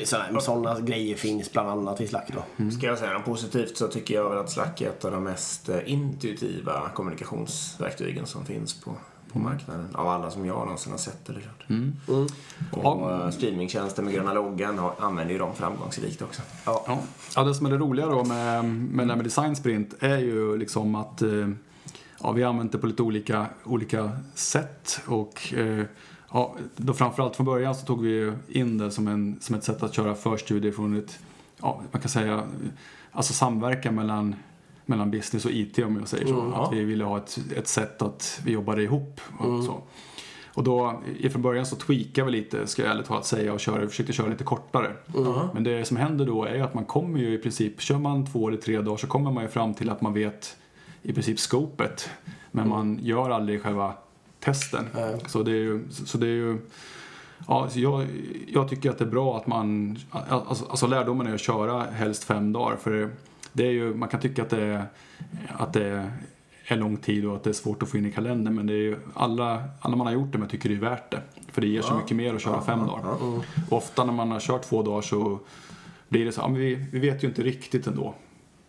Sådana, 0.05 0.41
sådana 0.41 0.81
grejer 0.81 1.17
finns 1.17 1.53
bland 1.53 1.69
annat 1.69 2.01
i 2.01 2.07
Slack 2.07 2.31
då. 2.35 2.71
Ska 2.71 2.87
jag 2.87 2.99
säga 2.99 3.13
något 3.13 3.25
positivt 3.25 3.77
så 3.77 3.89
tycker 3.89 4.15
jag 4.15 4.31
väl 4.31 4.39
att 4.39 4.51
Slack 4.51 4.81
är 4.81 4.89
ett 4.89 5.05
av 5.05 5.13
de 5.13 5.25
mest 5.25 5.69
eh, 5.69 5.93
intuitiva 5.93 6.91
kommunikationsverktygen 6.95 8.27
som 8.27 8.45
finns 8.45 8.75
på, 8.81 8.95
på 9.33 9.39
marknaden. 9.39 9.89
Av 9.95 10.09
alla 10.09 10.31
som 10.31 10.47
jag 10.47 10.57
någonsin 10.57 10.93
har 10.93 10.99
sett 10.99 11.29
eller 11.29 11.41
hört. 11.41 11.65
Och 12.71 13.13
eh, 13.13 13.31
streamingtjänsten 13.31 14.05
med 14.05 14.15
gröna 14.15 14.33
loggan 14.33 14.79
har, 14.79 14.95
använder 14.99 15.33
ju 15.33 15.39
dem 15.39 15.55
framgångsrikt 15.55 16.23
också. 16.23 16.43
Ja. 16.65 16.99
ja, 17.37 17.45
det 17.45 17.55
som 17.55 17.67
är 17.67 17.71
det 17.71 17.79
roliga 17.79 18.07
då 18.07 18.25
med, 18.25 18.65
med 18.65 19.07
det 19.07 19.13
här 19.13 19.17
med 19.17 19.27
design 19.27 19.57
sprint 19.57 19.95
är 20.01 20.19
ju 20.19 20.57
liksom 20.57 20.95
att 20.95 21.23
eh, 21.23 21.49
ja, 22.23 22.33
vi 22.33 22.43
har 22.43 22.51
använt 22.51 22.73
det 22.73 22.79
på 22.79 22.87
lite 22.87 23.03
olika, 23.03 23.47
olika 23.65 24.11
sätt 24.35 25.01
och 25.07 25.55
eh, 25.55 25.85
ja, 26.33 26.55
då 26.77 26.93
framförallt 26.95 27.37
från 27.37 27.47
början 27.47 27.75
så 27.75 27.87
tog 27.87 28.03
vi 28.03 28.11
ju 28.11 28.33
in 28.49 28.79
det 28.79 28.91
som, 28.91 29.09
en, 29.09 29.39
som 29.41 29.55
ett 29.55 29.65
sätt 29.65 29.83
att 29.83 29.95
köra 29.95 30.15
förstudier 30.15 30.73
från 30.73 30.99
ett, 30.99 31.19
ja, 31.61 31.81
man 31.93 32.01
kan 32.01 32.11
säga, 32.11 32.43
alltså 33.13 33.33
samverkan 33.33 33.95
mellan 33.95 34.37
mellan 34.87 35.11
business 35.11 35.45
och 35.45 35.51
IT 35.51 35.79
om 35.79 35.97
jag 35.97 36.09
säger 36.09 36.27
så. 36.27 36.53
Att 36.55 36.73
vi 36.73 36.85
ville 36.85 37.05
ha 37.05 37.19
ett, 37.19 37.39
ett 37.57 37.69
sätt 37.69 38.03
att 38.03 38.41
vi 38.45 38.53
jobbade 38.53 38.83
ihop 38.83 39.21
och 39.39 39.65
så. 39.65 39.83
Och 40.55 40.65
då, 40.65 41.03
från 41.33 41.43
början 41.43 41.67
så 41.67 41.77
tweakade 41.77 42.31
vi 42.31 42.33
lite, 42.33 42.67
ska 42.67 42.83
jag 42.83 42.93
ärligt 42.93 43.07
talat 43.07 43.27
säga, 43.27 43.53
och 43.53 43.61
köra, 43.61 43.89
försökte 43.89 44.13
köra 44.13 44.29
lite 44.29 44.45
kortare. 44.45 44.93
Men 45.55 45.65
det 45.65 45.85
som 45.85 45.97
händer 45.97 46.27
då 46.27 46.45
är 46.45 46.63
att 46.63 46.75
man 46.75 46.85
kommer 46.85 47.19
ju 47.19 47.35
i 47.35 47.39
princip, 47.39 47.81
kör 47.81 47.99
man 47.99 48.27
två 48.27 48.49
eller 48.49 48.59
tre 48.59 48.81
dagar 48.81 48.97
så 48.97 49.07
kommer 49.07 49.31
man 49.31 49.43
ju 49.43 49.49
fram 49.49 49.75
till 49.75 49.91
att 49.91 50.01
man 50.01 50.13
vet 50.13 50.57
i 51.03 51.13
princip 51.13 51.39
scopet. 51.39 52.11
Men 52.51 52.69
man 52.69 52.99
gör 53.03 53.31
aldrig 53.31 53.63
själva 53.63 53.95
testen. 54.41 54.89
Så 55.27 55.43
det 55.43 55.51
är 55.51 55.63
ju, 55.63 55.85
så 55.91 56.19
det 56.19 56.27
är 56.27 56.37
ju 56.37 56.59
Ja, 57.47 57.69
jag, 57.75 58.07
jag 58.47 58.69
tycker 58.69 58.91
att 58.91 58.99
det 58.99 59.05
är 59.05 59.09
bra 59.09 59.37
att 59.37 59.47
man, 59.47 59.99
alltså, 60.11 60.67
alltså 60.71 60.87
lärdomen 60.87 61.27
är 61.27 61.35
att 61.35 61.41
köra 61.41 61.83
helst 61.83 62.25
fem 62.25 62.53
dagar. 62.53 62.77
För 62.77 63.11
det 63.53 63.67
är 63.67 63.71
ju, 63.71 63.95
man 63.95 64.09
kan 64.09 64.21
tycka 64.21 64.43
att 64.43 64.51
det, 64.51 64.63
är, 64.63 64.87
att 65.49 65.73
det 65.73 66.11
är 66.65 66.77
lång 66.77 66.97
tid 66.97 67.27
och 67.27 67.37
att 67.37 67.45
det 67.45 67.51
är 67.51 67.55
svårt 67.55 67.83
att 67.83 67.89
få 67.89 67.99
in 67.99 68.07
i 68.07 68.13
kalendern. 68.13 68.55
Men 68.55 68.67
det 68.67 68.73
är 68.73 68.83
ju, 68.83 68.97
alla, 69.15 69.65
alla 69.81 69.97
man 69.97 70.07
har 70.07 70.15
gjort 70.15 70.33
det 70.33 70.39
med 70.39 70.51
tycker 70.51 70.69
det 70.69 70.75
är 70.75 70.81
värt 70.81 71.11
det. 71.11 71.21
För 71.53 71.61
det 71.61 71.67
ger 71.67 71.83
så 71.83 71.95
mycket 71.95 72.17
mer 72.17 72.35
att 72.35 72.43
köra 72.43 72.61
fem 72.61 72.87
dagar. 72.87 73.23
Och 73.23 73.45
ofta 73.69 74.05
när 74.05 74.13
man 74.13 74.31
har 74.31 74.41
kört 74.41 74.63
två 74.63 74.83
dagar 74.83 75.03
så 75.03 75.39
blir 76.09 76.25
det 76.25 76.33
så, 76.33 76.41
ja, 76.41 76.49
men 76.49 76.61
vi, 76.61 76.87
vi 76.93 76.99
vet 76.99 77.25
ju 77.25 77.29
inte 77.29 77.43
riktigt 77.43 77.87
ändå. 77.87 78.15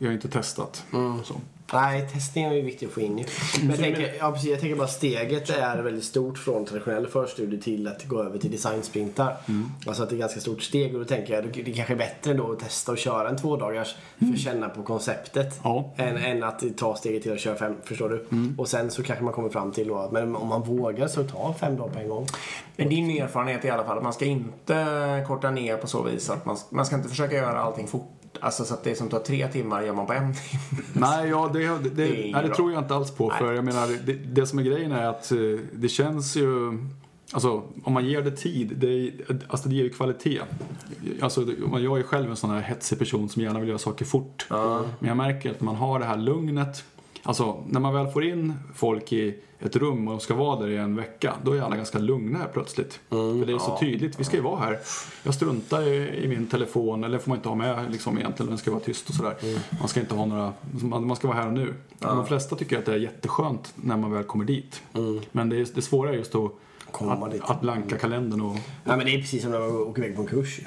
Vi 0.01 0.05
har 0.05 0.13
inte 0.13 0.29
testat. 0.29 0.85
Så. 1.23 1.35
Nej, 1.73 2.09
testningen 2.13 2.51
är 2.51 2.55
ju 2.55 2.61
viktig 2.61 2.85
att 2.85 2.91
få 2.91 3.01
in. 3.01 3.25
Men 3.59 3.69
jag 3.69 3.77
tänker, 3.77 4.13
ja, 4.19 4.31
precis, 4.31 4.49
jag 4.49 4.59
tänker 4.59 4.75
bara 4.75 4.87
steget 4.87 5.49
är 5.49 5.77
väldigt 5.81 6.03
stort 6.03 6.37
från 6.37 6.65
traditionell 6.65 7.07
förstudie 7.07 7.61
till 7.61 7.87
att 7.87 8.05
gå 8.05 8.23
över 8.23 8.39
till 8.39 8.51
designsprintar. 8.51 9.35
Alltså 9.87 10.03
att 10.03 10.09
det 10.09 10.13
är 10.13 10.17
ett 10.17 10.19
ganska 10.19 10.39
stort 10.39 10.61
steg 10.61 10.93
och 10.93 10.99
då 10.99 11.05
tänker 11.05 11.33
jag 11.33 11.43
det 11.65 11.71
kanske 11.71 11.93
är 11.93 11.97
bättre 11.97 12.33
då 12.33 12.51
att 12.51 12.59
testa 12.59 12.91
och 12.91 12.97
köra 12.97 13.29
en 13.29 13.37
två 13.37 13.57
dagars 13.57 13.95
för 14.19 14.33
att 14.33 14.39
känna 14.39 14.69
på 14.69 14.83
konceptet. 14.83 15.59
Ja. 15.63 15.93
Än, 15.97 16.17
än 16.17 16.43
att 16.43 16.63
ta 16.77 16.95
steget 16.95 17.23
till 17.23 17.33
att 17.33 17.39
köra 17.39 17.55
fem, 17.55 17.75
förstår 17.83 18.09
du? 18.09 18.25
Och 18.57 18.67
sen 18.67 18.91
så 18.91 19.03
kanske 19.03 19.25
man 19.25 19.33
kommer 19.33 19.49
fram 19.49 19.71
till 19.71 19.93
att 19.93 20.11
men 20.11 20.35
om 20.35 20.47
man 20.47 20.63
vågar 20.63 21.07
så 21.07 21.23
ta 21.23 21.55
fem 21.59 21.77
dagar 21.77 21.93
på 21.93 21.99
en 21.99 22.09
gång. 22.09 22.27
Men 22.75 22.89
din 22.89 23.21
erfarenhet 23.21 23.65
i 23.65 23.69
alla 23.69 23.83
fall 23.83 23.97
att 23.97 24.03
man 24.03 24.13
ska 24.13 24.25
inte 24.25 25.23
korta 25.27 25.51
ner 25.51 25.77
på 25.77 25.87
så 25.87 26.03
vis 26.03 26.29
att 26.29 26.45
man, 26.45 26.57
man 26.69 26.85
ska 26.85 26.95
inte 26.95 27.09
försöka 27.09 27.35
göra 27.35 27.59
allting 27.59 27.87
fort. 27.87 28.15
Alltså 28.39 28.65
så 28.65 28.73
att 28.73 28.83
det 28.83 28.95
som 28.95 29.09
tar 29.09 29.19
tre 29.19 29.47
timmar 29.47 29.81
gör 29.81 29.93
man 29.93 30.05
på 30.05 30.13
en 30.13 30.33
timme. 30.49 30.83
Nej, 30.93 31.29
ja, 31.29 31.49
det, 31.53 31.59
det, 31.59 31.89
det, 31.89 32.31
nej, 32.33 32.43
det 32.47 32.55
tror 32.55 32.71
jag 32.71 32.83
inte 32.83 32.95
alls 32.95 33.11
på. 33.11 33.29
För 33.29 33.53
jag 33.53 33.65
menar, 33.65 34.05
det, 34.05 34.13
det 34.13 34.47
som 34.47 34.59
är 34.59 34.63
grejen 34.63 34.91
är 34.91 35.07
att 35.07 35.31
eh, 35.31 35.37
det 35.73 35.89
känns 35.89 36.35
ju... 36.35 36.77
Alltså, 37.31 37.63
om 37.83 37.93
man 37.93 38.05
ger 38.05 38.21
det 38.21 38.31
tid, 38.31 38.73
det, 38.77 39.11
alltså, 39.47 39.69
det 39.69 39.75
ger 39.75 39.83
ju 39.83 39.89
kvalitet. 39.89 40.41
Alltså, 41.21 41.45
jag 41.79 41.99
är 41.99 42.03
själv 42.03 42.29
en 42.29 42.35
sån 42.35 42.49
här 42.49 42.61
hetsig 42.61 42.99
person 42.99 43.29
som 43.29 43.41
gärna 43.41 43.59
vill 43.59 43.69
göra 43.69 43.79
saker 43.79 44.05
fort. 44.05 44.45
Men 44.99 45.07
jag 45.07 45.17
märker 45.17 45.51
att 45.51 45.61
man 45.61 45.75
har 45.75 45.99
det 45.99 46.05
här 46.05 46.17
lugnet. 46.17 46.83
Alltså, 47.23 47.63
när 47.67 47.79
man 47.79 47.93
väl 47.93 48.07
får 48.07 48.23
in 48.23 48.53
folk 48.75 49.13
i 49.13 49.35
ett 49.59 49.75
rum 49.75 50.07
och 50.07 50.21
ska 50.21 50.35
vara 50.35 50.59
där 50.59 50.67
i 50.67 50.77
en 50.77 50.95
vecka, 50.95 51.33
då 51.43 51.53
är 51.53 51.61
alla 51.61 51.75
ganska 51.75 51.99
lugna 51.99 52.39
här 52.39 52.47
plötsligt. 52.53 52.99
För 53.09 53.45
det 53.45 53.53
är 53.53 53.57
så 53.57 53.77
tydligt, 53.79 54.19
vi 54.19 54.23
ska 54.23 54.35
ju 54.35 54.43
vara 54.43 54.59
här. 54.59 54.79
Jag 55.23 55.33
struntar 55.33 55.81
i, 55.87 56.23
i 56.23 56.27
min 56.27 56.47
telefon, 56.47 57.03
eller 57.03 57.17
får 57.17 57.29
man 57.29 57.37
inte 57.37 57.49
ha 57.49 57.55
med 57.55 57.91
liksom 57.91 58.17
egentligen, 58.17 58.49
den 58.49 58.57
ska 58.57 58.71
vara 58.71 58.81
tyst 58.81 59.09
och 59.09 59.15
sådär. 59.15 59.35
Man 59.79 59.87
ska 59.87 59.99
inte 59.99 60.15
ha 60.15 60.25
några, 60.25 60.53
man, 60.81 61.07
man 61.07 61.15
ska 61.17 61.27
vara 61.27 61.37
här 61.37 61.47
och 61.47 61.53
nu. 61.53 61.73
De 61.99 62.25
flesta 62.25 62.55
tycker 62.55 62.77
att 62.77 62.85
det 62.85 62.93
är 62.93 62.97
jätteskönt 62.97 63.73
när 63.75 63.97
man 63.97 64.11
väl 64.11 64.23
kommer 64.23 64.45
dit. 64.45 64.81
Men 65.31 65.49
det, 65.49 65.55
är, 65.55 65.67
det 65.75 65.81
svåra 65.81 66.09
är 66.09 66.13
just 66.13 66.35
att, 66.35 66.51
Komma 66.91 67.25
att, 67.25 67.31
dit. 67.31 67.41
att 67.45 67.61
blanka 67.61 67.97
kalendern 67.97 68.41
och... 68.41 68.55
Ja, 68.85 68.95
men 68.95 69.05
det 69.05 69.15
är 69.15 69.21
precis 69.21 69.41
som 69.41 69.51
när 69.51 69.59
man 69.59 69.69
åker 69.69 70.03
iväg 70.03 70.15
på 70.15 70.21
en 70.21 70.27
kurs. 70.27 70.59
ju. 70.59 70.65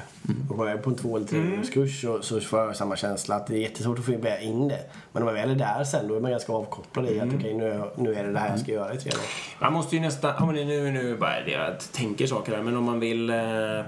Och 0.49 0.69
jag 0.69 0.83
på 0.83 0.91
en 0.91 0.97
två 0.97 1.17
eller 1.17 1.27
tre 1.27 1.41
mm. 1.41 1.63
kurs 1.63 2.01
så, 2.01 2.23
så 2.23 2.41
får 2.41 2.61
jag 2.61 2.77
samma 2.77 2.97
känsla 2.97 3.35
att 3.35 3.47
det 3.47 3.55
är 3.55 3.59
jättesvårt 3.61 3.99
att 3.99 4.05
få 4.05 4.13
in 4.13 4.69
det. 4.69 4.81
Men 5.13 5.23
om 5.23 5.27
man 5.27 5.35
väl 5.35 5.51
är 5.51 5.55
där 5.55 5.85
sen 5.85 6.09
då 6.09 6.15
är 6.15 6.21
man 6.21 6.31
ganska 6.31 6.53
avkopplad 6.53 7.11
i 7.11 7.21
att 7.21 7.35
okej 7.35 7.55
nu, 7.55 7.69
är- 7.69 7.91
nu 7.97 8.15
är 8.15 8.25
det 8.25 8.33
det 8.33 8.39
här 8.39 8.51
jag 8.51 8.61
ska 8.61 8.73
göra 8.73 8.95
i 8.95 8.99
tre 8.99 9.11
dagar. 9.11 9.27
Man 9.61 9.73
måste 9.73 9.97
ju 9.97 10.03
nästan, 10.03 10.33
ja, 10.39 10.47
men 10.47 10.55
nu, 10.55 10.91
nu 10.91 11.17
bara 11.17 11.41
det 11.45 11.51
jag 11.51 11.93
tänker 11.93 12.27
saker 12.27 12.57
här, 12.57 12.63
men 12.63 12.77
om 12.77 12.85
man 12.85 13.01
vill 13.01 13.31
eh, 13.31 13.37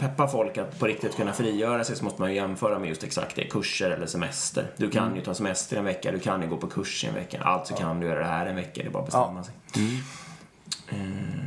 peppa 0.01 0.29
folk 0.29 0.59
att 0.59 0.79
på 0.79 0.87
riktigt 0.87 1.17
kunna 1.17 1.33
frigöra 1.33 1.85
sig 1.85 1.97
så 1.97 2.05
måste 2.05 2.23
man 2.23 2.31
ju 2.31 2.37
jämföra 2.37 2.79
med 2.79 2.89
just 2.89 3.05
exakt 3.05 3.37
det, 3.37 3.45
kurser 3.45 3.91
eller 3.91 4.07
semester. 4.07 4.67
Du 4.77 4.91
kan 4.91 5.17
ju 5.17 5.21
ta 5.21 5.35
semester 5.35 5.77
en 5.77 5.85
vecka, 5.85 6.13
du 6.13 6.19
kan 6.19 6.43
ju 6.43 6.49
gå 6.49 6.57
på 6.57 6.67
kurs 6.67 7.05
en 7.09 7.15
vecka, 7.15 7.41
alltså 7.43 7.75
kan 7.75 8.01
du 8.01 8.07
göra 8.07 8.19
det 8.19 8.25
här 8.27 8.47
en 8.47 8.57
vecka, 8.57 8.83
det 8.83 8.89
är 8.89 8.91
bara 8.91 9.03
att 9.03 9.07
bestämma 9.07 9.45
sig. 9.45 9.55
Eh, 10.89 11.44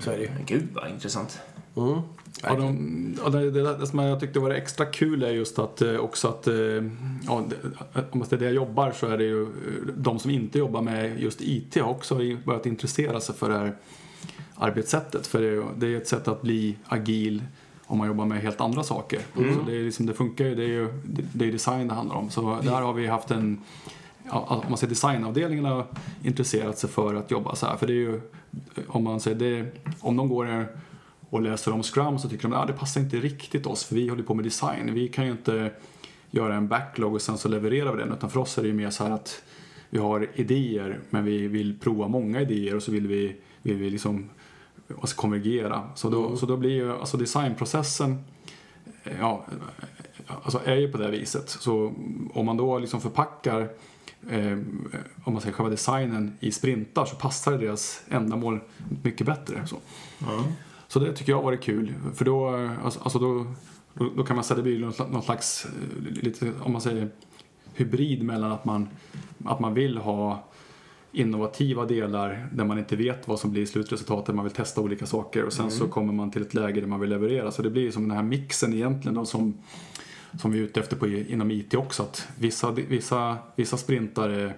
Så 0.00 0.10
är 0.10 0.16
det 0.16 0.22
ju. 0.22 0.30
Gud 0.46 0.68
vad 0.72 0.90
intressant. 0.90 1.40
Mm. 1.76 2.00
Ja, 2.42 2.54
de, 2.54 3.18
ja, 3.24 3.30
det, 3.30 3.50
det, 3.50 3.76
det 3.76 3.86
som 3.86 3.98
jag 3.98 4.20
tyckte 4.20 4.40
var 4.40 4.50
extra 4.50 4.86
kul 4.86 5.22
är 5.22 5.30
just 5.30 5.58
att 5.58 5.82
eh, 5.82 5.96
också 5.96 6.28
att, 6.28 6.46
eh, 6.46 6.54
ja, 6.54 7.44
det, 7.48 7.56
om 8.10 8.24
det 8.28 8.32
är 8.32 8.38
det 8.38 8.44
jag 8.44 8.54
jobbar 8.54 8.92
så 8.92 9.06
är 9.06 9.18
det 9.18 9.24
ju 9.24 9.42
eh, 9.42 9.48
de 9.96 10.18
som 10.18 10.30
inte 10.30 10.58
jobbar 10.58 10.82
med 10.82 11.20
just 11.20 11.40
IT 11.40 11.74
har 11.74 11.90
också 11.90 12.14
börjat 12.44 12.66
intressera 12.66 13.20
sig 13.20 13.34
för 13.34 13.48
det 13.48 13.58
här 13.58 13.76
arbetssättet. 14.54 15.26
För 15.26 15.40
det 15.40 15.48
är, 15.48 15.64
det 15.76 15.86
är 15.86 15.96
ett 15.96 16.08
sätt 16.08 16.28
att 16.28 16.42
bli 16.42 16.76
agil 16.86 17.42
om 17.86 17.98
man 17.98 18.06
jobbar 18.06 18.24
med 18.24 18.42
helt 18.42 18.60
andra 18.60 18.82
saker. 18.82 19.20
Mm. 19.36 19.54
Så 19.54 19.60
det, 19.62 19.76
är 19.76 19.82
liksom, 19.82 20.06
det 20.06 20.14
funkar 20.14 20.44
ju, 20.44 20.54
det 20.54 20.62
är 20.62 20.68
ju 20.68 20.88
det, 21.04 21.22
det 21.32 21.48
är 21.48 21.52
design 21.52 21.88
det 21.88 21.94
handlar 21.94 22.16
om. 22.16 22.30
Så 22.30 22.58
där 22.62 22.80
har 22.80 22.92
vi 22.92 23.06
haft 23.06 23.30
en, 23.30 23.60
ja, 24.30 24.62
om 24.64 24.70
man 24.70 24.78
säger 24.78 24.88
designavdelningen 24.88 25.64
har 25.64 25.86
intresserat 26.22 26.78
sig 26.78 26.90
för 26.90 27.14
att 27.14 27.30
jobba 27.30 27.54
så 27.54 27.66
här. 27.66 27.76
För 27.76 27.86
det 27.86 27.92
är 27.92 27.94
ju, 27.94 28.20
om 28.88 29.04
man 29.04 29.20
säger 29.20 29.38
det, 29.38 29.66
om 30.00 30.16
de 30.16 30.28
går 30.28 30.66
och 31.30 31.42
läser 31.42 31.72
om 31.72 31.82
Scrum 31.82 32.18
så 32.18 32.28
tycker 32.28 32.42
de 32.42 32.52
att 32.52 32.62
ah, 32.62 32.66
det 32.66 32.72
passar 32.72 33.00
inte 33.00 33.16
riktigt 33.16 33.66
oss 33.66 33.84
för 33.84 33.94
vi 33.94 34.08
håller 34.08 34.22
på 34.22 34.34
med 34.34 34.44
design. 34.44 34.94
Vi 34.94 35.08
kan 35.08 35.24
ju 35.26 35.32
inte 35.32 35.72
göra 36.30 36.54
en 36.54 36.68
backlog 36.68 37.14
och 37.14 37.22
sen 37.22 37.38
så 37.38 37.48
levererar 37.48 37.92
vi 37.92 38.02
den 38.02 38.12
utan 38.12 38.30
för 38.30 38.40
oss 38.40 38.58
är 38.58 38.62
det 38.62 38.68
ju 38.68 38.74
mer 38.74 38.90
så 38.90 39.04
här 39.04 39.10
att 39.10 39.42
vi 39.90 39.98
har 39.98 40.28
idéer 40.34 41.00
men 41.10 41.24
vi 41.24 41.48
vill 41.48 41.78
prova 41.78 42.08
många 42.08 42.40
idéer 42.40 42.76
och 42.76 42.82
så 42.82 42.92
vill 42.92 43.06
vi, 43.06 43.36
vill 43.62 43.76
vi 43.76 43.90
liksom 43.90 44.30
alltså 45.00 45.16
konvergera. 45.16 45.88
Så 45.94 46.10
då, 46.10 46.26
Mm. 46.26 46.36
så 46.36 46.46
då 46.46 46.56
blir 46.56 46.70
ju 46.70 46.92
alltså 46.92 47.16
designprocessen 47.16 48.24
ja, 49.20 49.46
alltså 50.42 50.60
är 50.64 50.76
ju 50.76 50.92
på 50.92 50.98
det 50.98 51.10
viset. 51.10 51.48
Så 51.48 51.92
om 52.34 52.46
man 52.46 52.56
då 52.56 52.78
liksom 52.78 53.00
förpackar 53.00 53.60
eh, 54.30 54.58
om 55.24 55.32
man 55.32 55.40
säger 55.40 55.52
själva 55.52 55.70
designen 55.70 56.36
i 56.40 56.52
sprintar 56.52 57.04
så 57.04 57.16
passar 57.16 57.58
deras 57.58 58.02
ändamål 58.08 58.60
mycket 59.02 59.26
bättre. 59.26 59.66
Så, 59.66 59.76
Ja. 60.18 60.44
så 60.88 60.98
det 60.98 61.12
tycker 61.12 61.32
jag 61.32 61.36
har 61.36 61.44
varit 61.44 61.62
kul. 61.62 61.94
För 62.14 62.24
då, 62.24 62.48
alltså, 62.84 63.00
alltså 63.02 63.18
då, 63.18 63.46
då, 63.94 64.10
då 64.16 64.24
kan 64.24 64.36
man 64.36 64.44
säga 64.44 64.58
att 64.58 64.64
det 64.64 64.70
blir 64.70 65.06
någon, 65.10 65.22
slags, 65.22 65.64
eh, 65.66 66.02
lite, 66.22 66.52
om 66.62 66.72
man 66.72 66.80
säger 66.80 67.08
hybrid 67.74 68.22
mellan 68.22 68.52
att 68.52 68.64
man, 68.64 68.88
att 69.44 69.60
man 69.60 69.74
vill 69.74 69.98
ha 69.98 70.44
innovativa 71.12 71.86
delar 71.86 72.48
där 72.52 72.64
man 72.64 72.78
inte 72.78 72.96
vet 72.96 73.28
vad 73.28 73.38
som 73.40 73.50
blir 73.50 73.66
slutresultatet, 73.66 74.34
man 74.34 74.44
vill 74.44 74.54
testa 74.54 74.80
olika 74.80 75.06
saker 75.06 75.44
och 75.44 75.52
sen 75.52 75.70
så 75.70 75.88
kommer 75.88 76.12
man 76.12 76.30
till 76.30 76.42
ett 76.42 76.54
läge 76.54 76.80
där 76.80 76.88
man 76.88 77.00
vill 77.00 77.10
leverera. 77.10 77.50
Så 77.50 77.62
det 77.62 77.70
blir 77.70 77.90
som 77.90 78.08
den 78.08 78.16
här 78.16 78.22
mixen 78.24 78.74
egentligen 78.74 79.14
då 79.14 79.24
som, 79.24 79.54
som 80.38 80.50
vi 80.50 80.58
är 80.58 80.62
ute 80.62 80.80
efter 80.80 80.96
på, 80.96 81.08
inom 81.08 81.50
IT 81.50 81.74
också. 81.74 82.02
Att 82.02 82.28
vissa, 82.38 82.70
vissa, 82.70 83.36
vissa 83.56 83.76
sprintar 83.76 84.28
är, 84.28 84.54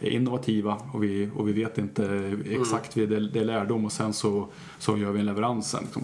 innovativa 0.00 0.80
och 0.92 1.04
vi, 1.04 1.30
och 1.36 1.48
vi 1.48 1.52
vet 1.52 1.78
inte 1.78 2.36
exakt, 2.50 2.96
vi, 2.96 3.06
det, 3.06 3.28
det 3.28 3.40
är 3.40 3.44
lärdom 3.44 3.84
och 3.84 3.92
sen 3.92 4.12
så, 4.12 4.48
så 4.78 4.98
gör 4.98 5.12
vi 5.12 5.20
en 5.20 5.26
leverans 5.26 5.70
sen. 5.70 5.82
Liksom. 5.84 6.02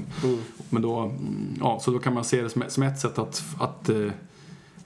Men 0.71 0.83
då, 0.83 0.99
mm, 0.99 1.57
ja, 1.61 1.81
så 1.81 1.91
då 1.91 1.99
kan 1.99 2.15
man 2.15 2.25
se 2.25 2.43
det 2.43 2.51
som, 2.51 2.65
som 2.69 2.83
ett 2.83 3.01
sätt 3.01 3.19
att, 3.19 3.45
att, 3.59 3.89
eh, 3.89 4.11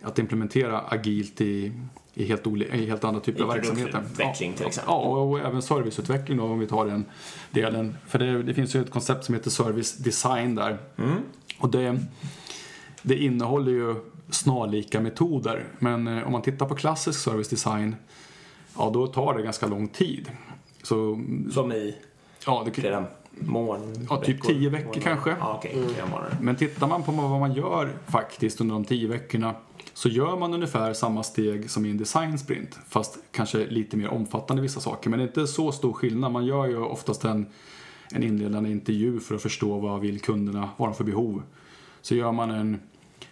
att 0.03 0.19
implementera 0.19 0.81
agilt 0.81 1.41
i, 1.41 1.73
i, 2.15 2.25
helt, 2.25 2.47
oli, 2.47 2.65
i 2.65 2.87
helt 2.87 3.05
andra 3.05 3.21
typer 3.21 3.41
I 3.41 3.43
av 3.43 3.49
verksamheter. 3.49 3.93
produktutveckling 3.93 4.53
till 4.53 4.67
exempel. 4.67 4.93
Ja, 4.93 4.99
och, 4.99 5.31
och 5.31 5.41
även 5.41 5.63
serviceutveckling 5.63 6.39
då, 6.39 6.45
om 6.45 6.59
vi 6.59 6.67
tar 6.67 6.87
den 6.87 7.05
delen. 7.51 7.97
För 8.07 8.19
det, 8.19 8.43
det 8.43 8.55
finns 8.55 8.77
ju 8.77 8.81
ett 8.81 8.91
koncept 8.91 9.25
som 9.25 9.35
heter 9.35 9.51
service 9.51 9.97
design 9.97 10.55
där. 10.55 10.79
Mm. 10.97 11.17
Och 11.59 11.71
det, 11.71 12.01
det 13.03 13.17
innehåller 13.17 13.73
ju 13.73 13.95
snarlika 14.31 15.01
metoder. 15.01 15.65
Men 15.79 16.09
eh, 16.09 16.27
om 16.27 16.33
man 16.33 16.43
tittar 16.43 16.67
på 16.67 16.75
klassisk 16.75 17.21
service 17.21 17.49
design, 17.49 17.97
ja 18.79 18.91
då 18.91 19.07
tar 19.07 19.35
det 19.35 19.43
ganska 19.43 19.67
lång 19.67 19.89
tid. 19.89 20.31
Så, 20.83 21.25
Som 21.53 21.73
i 21.73 21.97
ja, 22.47 22.63
det, 22.65 22.71
flera 22.71 23.05
mån... 23.31 24.07
Ja, 24.11 24.17
typ 24.17 24.37
veckor, 24.37 24.49
tio 24.49 24.71
veckor 24.71 24.85
månader. 24.87 25.01
kanske. 25.01 25.31
Ja, 25.41 25.55
okej. 25.59 25.89
Flera 25.95 26.07
månader. 26.07 26.37
Men 26.41 26.57
tittar 26.57 26.87
man 26.87 27.03
på 27.03 27.13
vad 27.13 27.41
man 27.41 27.53
gör 27.53 27.93
faktiskt 28.07 28.61
under 28.61 28.75
de 28.75 28.85
tio 28.85 29.09
veckorna 29.09 29.55
så 29.97 30.09
gör 30.09 30.37
man 30.37 30.55
ungefär 30.55 30.93
samma 30.93 31.23
steg 31.23 31.71
som 31.71 31.87
i 31.87 31.91
en 31.91 31.99
design 31.99 32.39
sprint 32.39 32.79
fast 32.89 33.19
kanske 33.33 33.67
lite 33.67 33.97
mer 33.97 34.09
omfattande 34.09 34.63
vissa 34.63 34.81
saker. 34.81 35.11
Men 35.11 35.19
det 35.19 35.25
är 35.25 35.29
inte 35.29 35.47
så 35.47 35.73
stor 35.73 35.93
skillnad. 35.93 36.33
Man 36.33 36.47
gör 36.47 36.67
ju 36.67 36.79
oftast 36.79 37.25
en, 37.25 37.47
en 38.13 38.23
inledande 38.23 38.71
intervju 38.71 39.21
för 39.21 39.35
att 39.35 39.43
förstå 39.43 39.79
vad 39.79 40.01
vill 40.01 40.21
kunderna, 40.21 40.61
vad 40.61 40.71
har 40.79 40.87
de 40.87 40.95
för 40.95 41.05
behov. 41.05 41.43
Så 42.03 42.15
gör 42.15 42.33
man 42.33 42.51
en, 42.51 42.81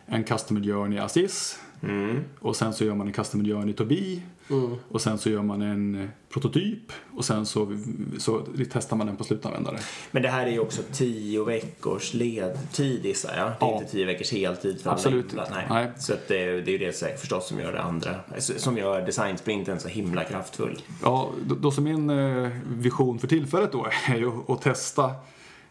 en 0.07 0.25
customer 0.25 0.61
journey 0.61 0.99
assist 0.99 1.59
Mm. 1.83 2.25
och 2.41 2.57
sen 2.57 2.73
så 2.73 2.85
gör 2.85 2.95
man 2.95 3.07
en 3.07 3.13
customer 3.13 3.45
journey 3.45 3.75
to 3.75 3.85
be 3.85 4.21
Mm. 4.51 4.75
och 4.89 5.01
sen 5.01 5.19
så 5.19 5.31
gör 5.31 5.43
man 5.43 5.63
en 5.63 5.95
eh, 6.03 6.09
prototyp 6.33 6.93
och 7.17 7.25
sen 7.25 7.47
så, 7.47 7.79
så 8.19 8.47
testar 8.73 8.97
man 8.97 9.07
den 9.07 9.17
på 9.17 9.25
slutanvändare. 9.25 9.79
Men 10.11 10.23
det 10.23 10.29
här 10.29 10.47
är 10.47 10.51
ju 10.51 10.59
också 10.59 10.83
tio 10.93 11.45
veckors 11.45 12.15
ledtid 12.15 13.05
gissar 13.07 13.37
jag. 13.37 13.47
Det 13.47 13.67
är 13.67 13.71
Ja. 13.71 13.79
inte 13.79 13.91
tio 13.93 14.05
veckors 14.07 14.33
heltid 14.33 14.81
för 14.81 14.91
Absolut 14.91 15.25
inte. 15.33 15.47
Nej. 15.51 15.67
Nej. 15.71 15.91
Så 15.99 16.13
att 16.13 16.29
det, 16.29 16.45
det 16.61 16.71
är 16.71 16.73
ju 16.73 16.79
det 16.79 16.93
säkert 16.93 17.21
förstås 17.21 17.49
som 17.49 17.59
gör 17.61 17.73
det 17.73 17.83
andra, 17.83 18.15
som 18.39 18.79
gör 18.79 19.07
designsprinten 19.07 19.81
så 19.81 19.89
himla 19.89 20.25
kraftfull. 20.25 20.83
Ja, 21.03 21.31
då, 21.47 21.55
då 21.55 21.71
som 21.71 21.85
min 21.85 22.11
eh, 22.11 22.51
vision 22.67 23.19
för 23.19 23.27
tillfället 23.27 23.73
då 23.73 23.87
är 24.09 24.17
ju 24.17 24.33
att 24.49 24.63
testa 24.63 25.05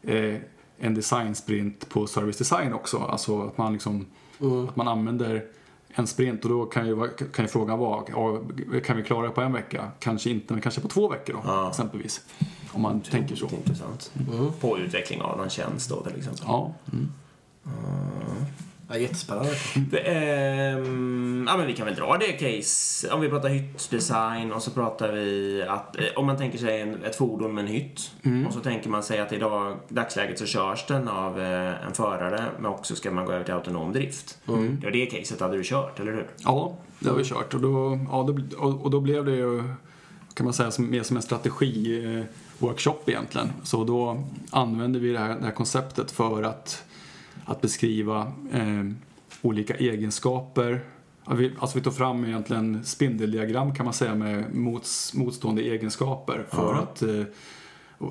eh, 0.02 0.36
en 0.78 0.94
designsprint 0.96 1.90
på 1.90 2.08
service 2.08 2.38
design 2.38 2.74
också. 2.74 2.98
Alltså 2.98 3.42
att 3.42 3.58
man 3.58 3.74
liksom 3.74 4.06
att 4.44 4.76
man 4.76 4.88
använder 4.88 5.46
en 5.96 6.08
sprint 6.08 6.44
och 6.44 6.50
då 6.50 6.66
kan 6.66 6.88
ju, 6.88 7.08
kan 7.34 7.46
ju 7.46 7.50
frågan 7.50 7.80
vara, 7.80 8.04
kan 8.86 8.98
vi 8.98 9.04
klara 9.04 9.28
det 9.28 9.34
på 9.34 9.42
en 9.42 9.54
vecka? 9.54 9.92
Kanske 10.00 10.30
inte, 10.30 10.54
men 10.54 10.62
kanske 10.62 10.82
på 10.82 10.88
två 10.88 11.10
veckor 11.10 11.34
då, 11.34 11.40
Ja. 11.46 11.70
exempelvis. 11.70 12.22
Om 12.72 12.82
man 12.82 13.02
tänker 13.02 13.36
så. 13.36 13.46
Intressant. 13.46 14.12
På 14.60 14.78
utveckling 14.80 15.22
av 15.22 15.38
någon 15.38 15.50
tjänst 15.50 15.90
då 15.90 16.02
till 16.04 16.18
exempel. 16.18 16.44
Ja. 16.48 16.74
Mm. 16.94 17.10
Ja, 18.94 19.00
jättespännande. 19.00 19.52
Ehm, 19.98 21.46
ja, 21.48 21.58
men 21.58 21.68
vi 21.68 21.74
kan 21.74 21.86
väl 21.86 21.96
dra 21.96 22.18
det 22.18 22.32
case. 22.32 23.10
Om 23.14 23.22
vi 23.22 23.30
pratar 23.30 23.50
hyttdesign 23.50 24.52
och 24.52 24.62
så 24.62 24.72
pratar 24.72 25.12
vi 25.12 25.64
att 25.68 26.00
eh, 26.00 26.06
om 26.16 26.26
man 26.26 26.38
tänker 26.38 26.58
sig 26.58 26.82
en, 26.82 27.04
ett 27.04 27.16
fordon 27.16 27.54
med 27.54 27.62
en 27.62 27.68
hytt 27.68 28.12
och 28.48 28.54
så 28.54 28.60
tänker 28.60 28.90
man 28.90 29.04
sig 29.04 29.20
att 29.20 29.34
idag, 29.34 29.78
dagsläget 29.90 30.40
så 30.40 30.46
körs 30.46 30.86
den 30.88 31.08
av 31.08 31.42
eh, 31.42 31.86
en 31.88 31.94
förare 31.94 32.46
men 32.58 32.66
också 32.66 32.96
ska 32.96 33.12
man 33.12 33.26
gå 33.26 33.32
över 33.32 33.46
till 33.46 33.54
autonom 33.54 33.94
drift. 33.94 34.38
Det 34.46 34.52
var 34.84 34.92
det 34.92 35.06
caset 35.06 35.40
hade 35.40 35.58
du 35.58 35.64
kört, 35.64 36.00
eller 36.00 36.12
hur? 36.12 36.28
Ja, 36.38 36.78
det 37.00 37.10
har 37.10 37.18
vi 37.18 37.24
kört 37.24 37.54
och 37.54 37.62
då, 37.62 38.00
ja, 38.12 38.24
då, 38.24 38.58
och, 38.58 38.82
och 38.82 38.92
då 38.92 39.00
blev 39.00 39.26
det 39.26 39.36
ju, 39.36 39.64
kan 40.34 40.44
man 40.46 40.54
säga, 40.54 40.72
som, 40.72 40.90
mer 40.90 41.04
som 41.04 41.18
en 41.18 41.24
strategi 41.24 42.06
eh, 42.18 42.24
workshop 42.60 43.00
egentligen. 43.06 43.52
Så 43.64 43.84
då 43.84 44.24
använde 44.52 45.00
vi 45.00 45.12
det 45.12 45.20
här, 45.20 45.36
det 45.40 45.46
här 45.46 45.52
konceptet 45.52 46.12
för 46.12 46.44
att, 46.44 46.84
att 47.46 47.62
beskriva 47.62 48.32
eh, 48.54 48.84
olika 49.42 49.76
egenskaper. 49.76 50.82
Alltså 51.26 51.78
vi 51.78 51.84
tog 51.84 51.96
fram 51.96 52.26
egentligen 52.26 52.86
spindeldiagram 52.86 53.76
kan 53.76 53.86
man 53.86 53.94
säga 53.94 54.16
med 54.16 54.56
mots, 54.56 55.14
motstående 55.14 55.62
egenskaper 55.62 56.46
för 56.52 56.74
Ja. 56.74 56.80
att 56.82 57.02
eh, 57.02 57.24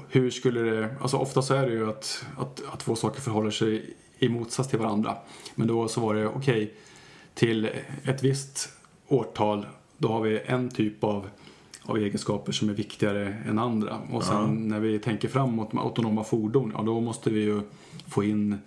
hur 0.08 0.30
skulle 0.30 0.60
det, 0.60 0.96
alltså 1.00 1.16
ofta 1.16 1.42
så 1.42 1.54
är 1.54 1.66
det 1.66 1.72
ju 1.72 1.88
att, 1.88 2.24
att, 2.38 2.62
att 2.72 2.80
två 2.80 2.96
saker 2.96 3.20
förhåller 3.20 3.50
sig 3.50 3.94
i 4.18 4.28
motsats 4.28 4.68
till 4.68 4.78
varandra. 4.78 5.16
Men 5.54 5.66
då 5.68 5.88
så 5.88 6.00
var 6.00 6.14
det, 6.14 6.26
okej, 6.26 6.74
till 7.34 7.70
ett 8.04 8.22
visst 8.24 8.68
årtal, 9.08 9.66
då 9.98 10.08
har 10.08 10.20
vi 10.20 10.40
en 10.46 10.68
typ 10.70 11.04
av, 11.04 11.28
av 11.82 11.96
egenskaper 11.98 12.52
som 12.52 12.68
är 12.68 12.72
viktigare 12.74 13.36
än 13.48 13.58
andra. 13.58 13.98
Och 14.12 14.24
sen 14.24 14.34
Ja. 14.36 14.46
när 14.46 14.80
vi 14.80 14.98
tänker 14.98 15.28
framåt 15.28 15.72
med 15.72 15.82
autonoma 15.84 16.24
fordon, 16.24 16.72
ja 16.76 16.82
då 16.82 17.00
måste 17.00 17.30
vi 17.30 17.40
ju 17.40 17.60
få 18.08 18.24
in 18.24 18.58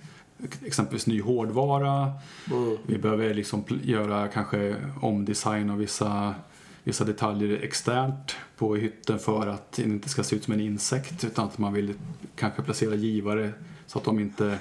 exempelvis 0.66 1.08
ny 1.08 1.22
hårdvara. 1.22 2.12
Mm. 2.52 2.78
Vi 2.86 2.98
behöver 2.98 3.34
liksom 3.34 3.64
göra 3.84 4.28
kanske 4.28 4.76
omdesign 5.02 5.70
av 5.70 5.78
vissa, 5.78 6.36
vissa 6.84 7.04
detaljer 7.04 7.60
externt 7.64 8.36
på 8.58 8.76
hytten 8.76 9.20
för 9.20 9.48
att 9.48 9.72
det 9.72 9.84
inte 9.84 10.10
ska 10.10 10.24
se 10.24 10.36
ut 10.36 10.43
som 10.43 10.54
en 10.54 10.60
insekt 10.60 11.24
utan 11.24 11.46
att 11.46 11.58
man 11.58 11.74
vill 11.74 11.93
kanske 12.36 12.62
placera 12.62 12.96
givare 12.96 13.52
så 13.88 14.00
att 14.00 14.06
de 14.06 14.20
inte 14.20 14.58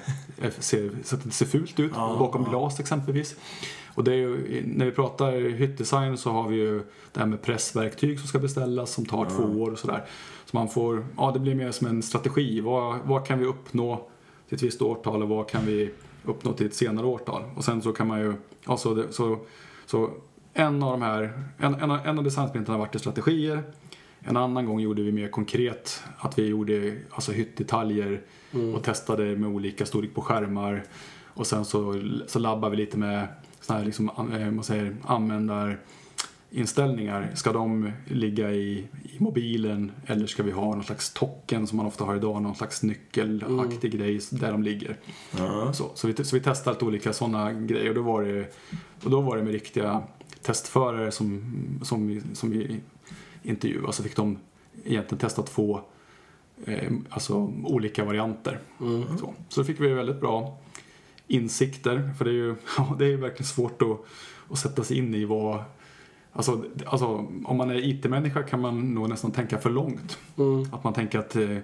ser, 0.58 0.90
så 1.04 1.14
att 1.14 1.22
det 1.22 1.26
inte 1.26 1.36
ser 1.36 1.46
fult 1.46 1.80
ut 1.80 1.92
Ja, 1.94 2.16
bakom 2.18 2.44
glas 2.44 2.80
exempelvis. 2.80 3.36
Och 3.94 4.08
ju, 4.08 4.62
när 4.66 4.84
vi 4.84 4.92
pratar 4.92 5.32
hyttdesign 5.32 6.18
så 6.18 6.30
har 6.30 6.48
vi 6.48 6.56
ju 6.56 6.82
det 7.12 7.20
här 7.20 7.26
med 7.26 7.42
pressverktyg 7.42 8.18
som 8.18 8.28
ska 8.28 8.38
beställas 8.38 8.92
som 8.92 9.06
tar 9.06 9.26
två 9.26 9.62
år 9.62 9.70
och 9.70 9.78
sådär. 9.78 10.04
Så 10.44 10.56
man 10.56 10.68
får, 10.68 11.06
ja 11.16 11.30
det 11.30 11.40
blir 11.40 11.54
mer 11.54 11.70
som 11.70 11.86
en 11.86 12.02
strategi. 12.02 12.60
Vad, 12.60 12.98
vad 13.04 13.26
kan 13.26 13.38
vi 13.38 13.44
uppnå 13.44 14.08
till 14.56 14.68
ett 14.68 14.72
visst 14.72 14.82
årtal 14.82 15.22
och 15.22 15.28
vad 15.28 15.48
kan 15.48 15.66
vi 15.66 15.90
uppnå 16.24 16.52
till 16.52 16.66
ett 16.66 16.74
senare 16.74 17.06
årtal? 17.06 17.42
Och 17.56 17.64
sen 17.64 17.82
så 17.82 17.92
kan 17.92 18.06
man 18.06 18.20
ju, 18.20 18.34
ja 18.66 18.76
så, 18.76 19.04
så, 19.10 19.38
så 19.86 20.10
en 20.52 20.82
av 20.82 20.90
de 20.90 21.02
här, 21.02 21.32
en, 21.58 21.74
en, 21.74 21.90
en 21.90 22.18
av 22.18 22.24
designsprintarna 22.24 22.78
varit 22.78 22.94
i 22.94 22.98
strategier. 22.98 23.62
En 24.20 24.36
annan 24.36 24.66
gång 24.66 24.80
gjorde 24.80 25.02
vi 25.02 25.12
mer 25.12 25.28
konkret 25.28 26.02
att 26.18 26.38
vi 26.38 26.46
gjorde 26.46 26.96
alltså 27.10 27.32
hyttdetaljer 27.32 28.20
och 28.74 28.82
testade 28.82 29.36
med 29.36 29.48
olika 29.48 29.86
storlek 29.86 30.14
på 30.14 30.22
skärmar. 30.22 30.84
Och 31.34 31.46
sen 31.46 31.64
så, 31.64 32.02
så 32.26 32.38
labbade 32.38 32.70
vi 32.70 32.76
lite 32.76 32.98
med 32.98 33.28
såna 33.60 33.78
här 33.78 33.86
liksom, 33.86 34.10
eh, 34.32 34.50
man 34.50 34.64
säger, 34.64 34.96
användarinställningar. 36.54 37.30
Ska 37.34 37.52
de 37.52 37.92
ligga 38.06 38.52
i, 38.52 38.86
i 39.02 39.18
mobilen 39.18 39.92
eller 40.06 40.26
ska 40.26 40.42
vi 40.42 40.50
ha 40.50 40.74
någon 40.74 40.84
slags 40.84 41.12
token 41.12 41.66
som 41.66 41.76
man 41.76 41.86
ofta 41.86 42.04
har 42.04 42.16
idag, 42.16 42.42
någon 42.42 42.54
slags 42.54 42.82
nyckelaktig 42.82 43.92
grej 43.92 44.20
där 44.30 44.52
de 44.52 44.62
ligger. 44.62 44.96
Ja. 45.38 45.72
Så, 45.72 45.90
så, 45.94 46.06
vi, 46.08 46.24
så 46.24 46.36
vi 46.36 46.42
testade 46.42 46.74
lite 46.74 46.84
olika 46.84 47.12
sådana 47.12 47.52
grejer 47.52 47.88
och 47.88 47.94
då 47.94 48.02
var 48.02 48.22
det, 48.22 48.54
och 49.04 49.10
då 49.10 49.20
var 49.20 49.36
det 49.36 49.42
med 49.42 49.52
riktiga 49.52 50.02
testförare 50.42 51.10
som, 51.10 51.42
som, 51.82 52.06
vi, 52.06 52.22
som 52.34 52.50
vi 52.50 52.80
intervjuade. 53.42 53.92
Så 53.92 54.02
fick 54.02 54.16
de 54.16 54.38
egentligen 54.84 55.18
testa 55.18 55.42
två, 55.42 55.80
eh, 56.66 56.92
alltså 57.10 57.52
olika 57.64 58.04
varianter. 58.04 58.58
Så. 59.20 59.34
så 59.48 59.60
då 59.60 59.64
fick 59.64 59.80
vi 59.80 59.88
väldigt 59.88 60.20
bra 60.20 60.58
insikter, 61.28 62.14
för 62.18 62.24
det 62.24 62.30
är 62.30 62.34
ju 62.34 62.54
ja, 62.78 62.96
det 62.98 63.04
är 63.04 63.08
ju 63.08 63.16
verkligen 63.16 63.46
svårt 63.46 63.82
att, 63.82 64.00
att 64.50 64.58
sätta 64.58 64.84
sig 64.84 64.98
in 64.98 65.14
i 65.14 65.24
vad 65.24 65.64
Alltså, 66.36 66.64
alltså, 66.86 67.06
om 67.44 67.56
man 67.56 67.70
är 67.70 67.88
IT-människa 67.88 68.42
kan 68.42 68.60
man 68.60 68.94
nog 68.94 69.08
nästan 69.08 69.30
tänka 69.30 69.58
för 69.58 69.70
långt. 69.70 70.18
Att 70.72 70.84
man 70.84 70.92
tänker 70.92 71.18
att 71.18 71.36
eh, 71.36 71.58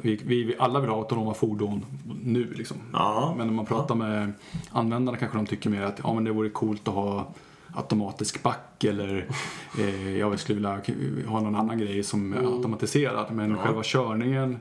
vi, 0.00 0.20
vi, 0.24 0.44
vi 0.44 0.54
alla 0.58 0.80
vill 0.80 0.90
ha 0.90 0.96
autonoma 0.96 1.34
fordon 1.34 1.84
nu 2.24 2.52
liksom. 2.54 2.76
Ja. 2.92 3.34
Men 3.38 3.46
när 3.46 3.54
man 3.54 3.66
pratar 3.66 3.94
med 3.94 4.32
användarna 4.70 5.18
kanske 5.18 5.38
de 5.38 5.46
tycker 5.46 5.70
mer 5.70 5.82
att 5.82 6.00
ja, 6.02 6.14
men 6.14 6.24
det 6.24 6.32
vore 6.32 6.48
coolt 6.48 6.88
att 6.88 6.94
ha 6.94 7.26
automatisk 7.74 8.42
back 8.42 8.84
eller 8.84 9.26
eh, 9.78 10.16
jag 10.16 10.38
skulle 10.38 10.56
vilja 10.56 11.28
ha 11.28 11.40
någon 11.40 11.56
annan 11.56 11.78
grej 11.78 12.02
som 12.02 12.32
är 12.32 12.56
automatiserad. 12.56 13.32
Men 13.32 13.58
själva 13.58 13.82
körningen, 13.84 14.58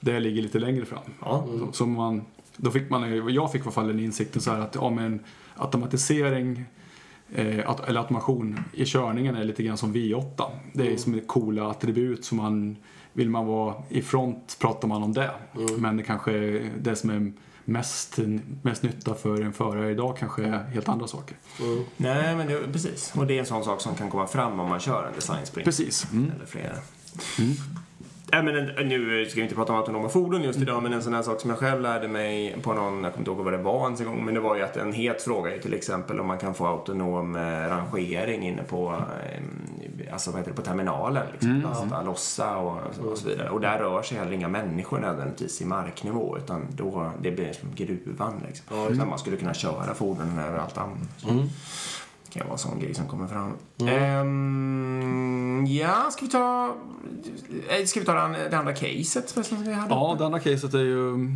det 0.00 0.20
ligger 0.20 0.42
lite 0.42 0.58
längre 0.58 0.84
fram. 0.84 1.02
Ja. 1.20 1.46
Så, 1.58 1.72
så 1.72 1.86
man, 1.86 2.24
då 2.56 2.70
fick 2.70 2.90
man, 2.90 3.34
jag 3.34 3.52
fick 3.52 3.60
i 3.60 3.64
alla 3.64 3.72
fall 3.72 3.88
den 3.88 4.00
insikten 4.00 4.42
så 4.42 4.50
här 4.50 4.60
att 4.60 4.74
ja, 4.74 4.90
men 4.90 5.20
automatisering 5.56 6.64
att, 7.64 7.88
eller 7.88 8.00
automation 8.00 8.60
i 8.72 8.84
körningen 8.84 9.36
är 9.36 9.44
lite 9.44 9.62
grann 9.62 9.76
som 9.76 9.94
V8. 9.94 10.50
Det 10.72 10.92
är 10.92 10.96
som 10.96 11.14
ett 11.14 11.28
coola 11.28 11.70
attribut 11.70 12.24
som 12.24 12.36
man 12.36 12.76
vill 13.12 13.30
man 13.30 13.46
vara 13.46 13.74
i 13.88 14.02
front 14.02 14.56
pratar 14.60 14.88
man 14.88 15.02
om 15.02 15.12
det. 15.12 15.30
Men 15.78 15.96
det 15.96 16.02
kanske 16.02 16.32
är 16.32 16.70
det 16.80 16.96
som 16.96 17.10
är 17.10 17.32
mest, 17.64 18.18
mest 18.62 18.82
nytta 18.82 19.14
för 19.14 19.40
en 19.40 19.52
förare 19.52 19.90
idag 19.90 20.16
kanske 20.16 20.44
är 20.44 20.64
helt 20.64 20.88
andra 20.88 21.06
saker. 21.06 21.36
Nej, 21.96 22.36
men 22.36 22.46
det, 22.46 22.72
precis. 22.72 23.12
Och 23.16 23.26
det 23.26 23.34
är 23.34 23.38
en 23.38 23.46
sån 23.46 23.64
sak 23.64 23.80
som 23.80 23.94
kan 23.94 24.10
komma 24.10 24.26
fram 24.26 24.60
om 24.60 24.68
man 24.68 24.80
kör 24.80 25.06
en 25.06 25.14
design 25.14 25.46
sprint. 25.46 25.64
Precis. 25.64 26.06
Mm. 26.12 26.32
Eller 26.36 26.46
flera. 26.46 26.74
Nej, 28.32 28.42
men 28.42 28.56
en, 28.56 28.88
nu 28.88 29.26
ska 29.26 29.36
vi 29.36 29.42
inte 29.42 29.54
prata 29.54 29.72
om 29.72 29.78
autonoma 29.78 30.08
fordon 30.08 30.42
just 30.42 30.58
idag, 30.58 30.82
men 30.82 30.92
en 30.92 31.02
sån 31.02 31.14
här 31.14 31.22
sak 31.22 31.40
som 31.40 31.50
jag 31.50 31.58
själv 31.58 31.80
lärde 31.80 32.08
mig 32.08 32.56
på 32.62 32.72
någon, 32.72 33.04
jag 33.04 33.12
kommer 33.12 33.18
inte 33.18 33.30
ihåg 33.30 33.44
vad 33.44 33.52
det 33.52 33.62
var 33.62 33.84
ens 33.84 34.00
en 34.00 34.06
gång, 34.06 34.24
men 34.24 34.34
det 34.34 34.40
var 34.40 34.56
ju 34.56 34.62
att 34.62 34.76
en 34.76 34.92
het 34.92 35.22
fråga 35.22 35.54
är 35.54 35.58
till 35.58 35.74
exempel 35.74 36.20
om 36.20 36.26
man 36.26 36.38
kan 36.38 36.54
få 36.54 36.66
autonom 36.66 37.36
eh, 37.36 37.40
rangering 37.40 38.42
inne 38.42 38.62
på, 38.62 38.94
eh, 38.94 40.12
alltså 40.12 40.30
vad 40.30 40.40
heter 40.40 40.50
det, 40.50 40.56
på 40.56 40.62
terminalen. 40.62 41.26
Liksom. 41.32 41.60
Lasta, 41.60 42.02
lossa 42.02 42.56
och, 42.56 42.78
och 43.10 43.18
så 43.18 43.28
vidare. 43.28 43.50
Och 43.50 43.60
där 43.60 43.78
rör 43.78 44.02
sig 44.02 44.18
heller 44.18 44.32
inga 44.32 44.48
människor 44.48 44.98
nödvändigtvis 44.98 45.62
i 45.62 45.64
marknivå, 45.64 46.36
utan 46.36 46.66
då, 46.70 47.10
det 47.22 47.30
blir 47.30 47.52
som 47.52 47.68
gruvan 47.74 48.42
liksom. 48.46 48.96
Så 48.98 49.06
man 49.06 49.18
skulle 49.18 49.36
kunna 49.36 49.54
köra 49.54 49.94
fordonen 49.94 50.38
överallt 50.38 50.78
annars. 50.78 50.98
Det 51.22 51.48
kan 52.36 52.46
vara 52.46 52.52
en 52.54 52.58
sån 52.58 52.78
grej 52.80 52.94
som 52.94 53.06
kommer 53.08 53.26
fram. 53.26 53.52
Ehm, 53.88 55.66
ja, 55.68 56.08
ska 56.10 56.24
vi 56.24 56.30
ta... 56.30 56.74
eh, 57.68 57.84
Ska 57.84 58.00
vi 58.00 58.06
ta 58.06 58.18
andra- 58.18 58.48
det 58.48 58.58
andra 58.58 58.72
caset 58.74 59.30
förresten 59.30 59.58
som 59.58 59.66
vi 59.66 59.72
hade? 59.72 59.94
Ja, 59.94 60.14
det 60.18 60.26
andra 60.26 60.38
caset 60.40 60.74
är 60.74 60.78
ju 60.78 61.30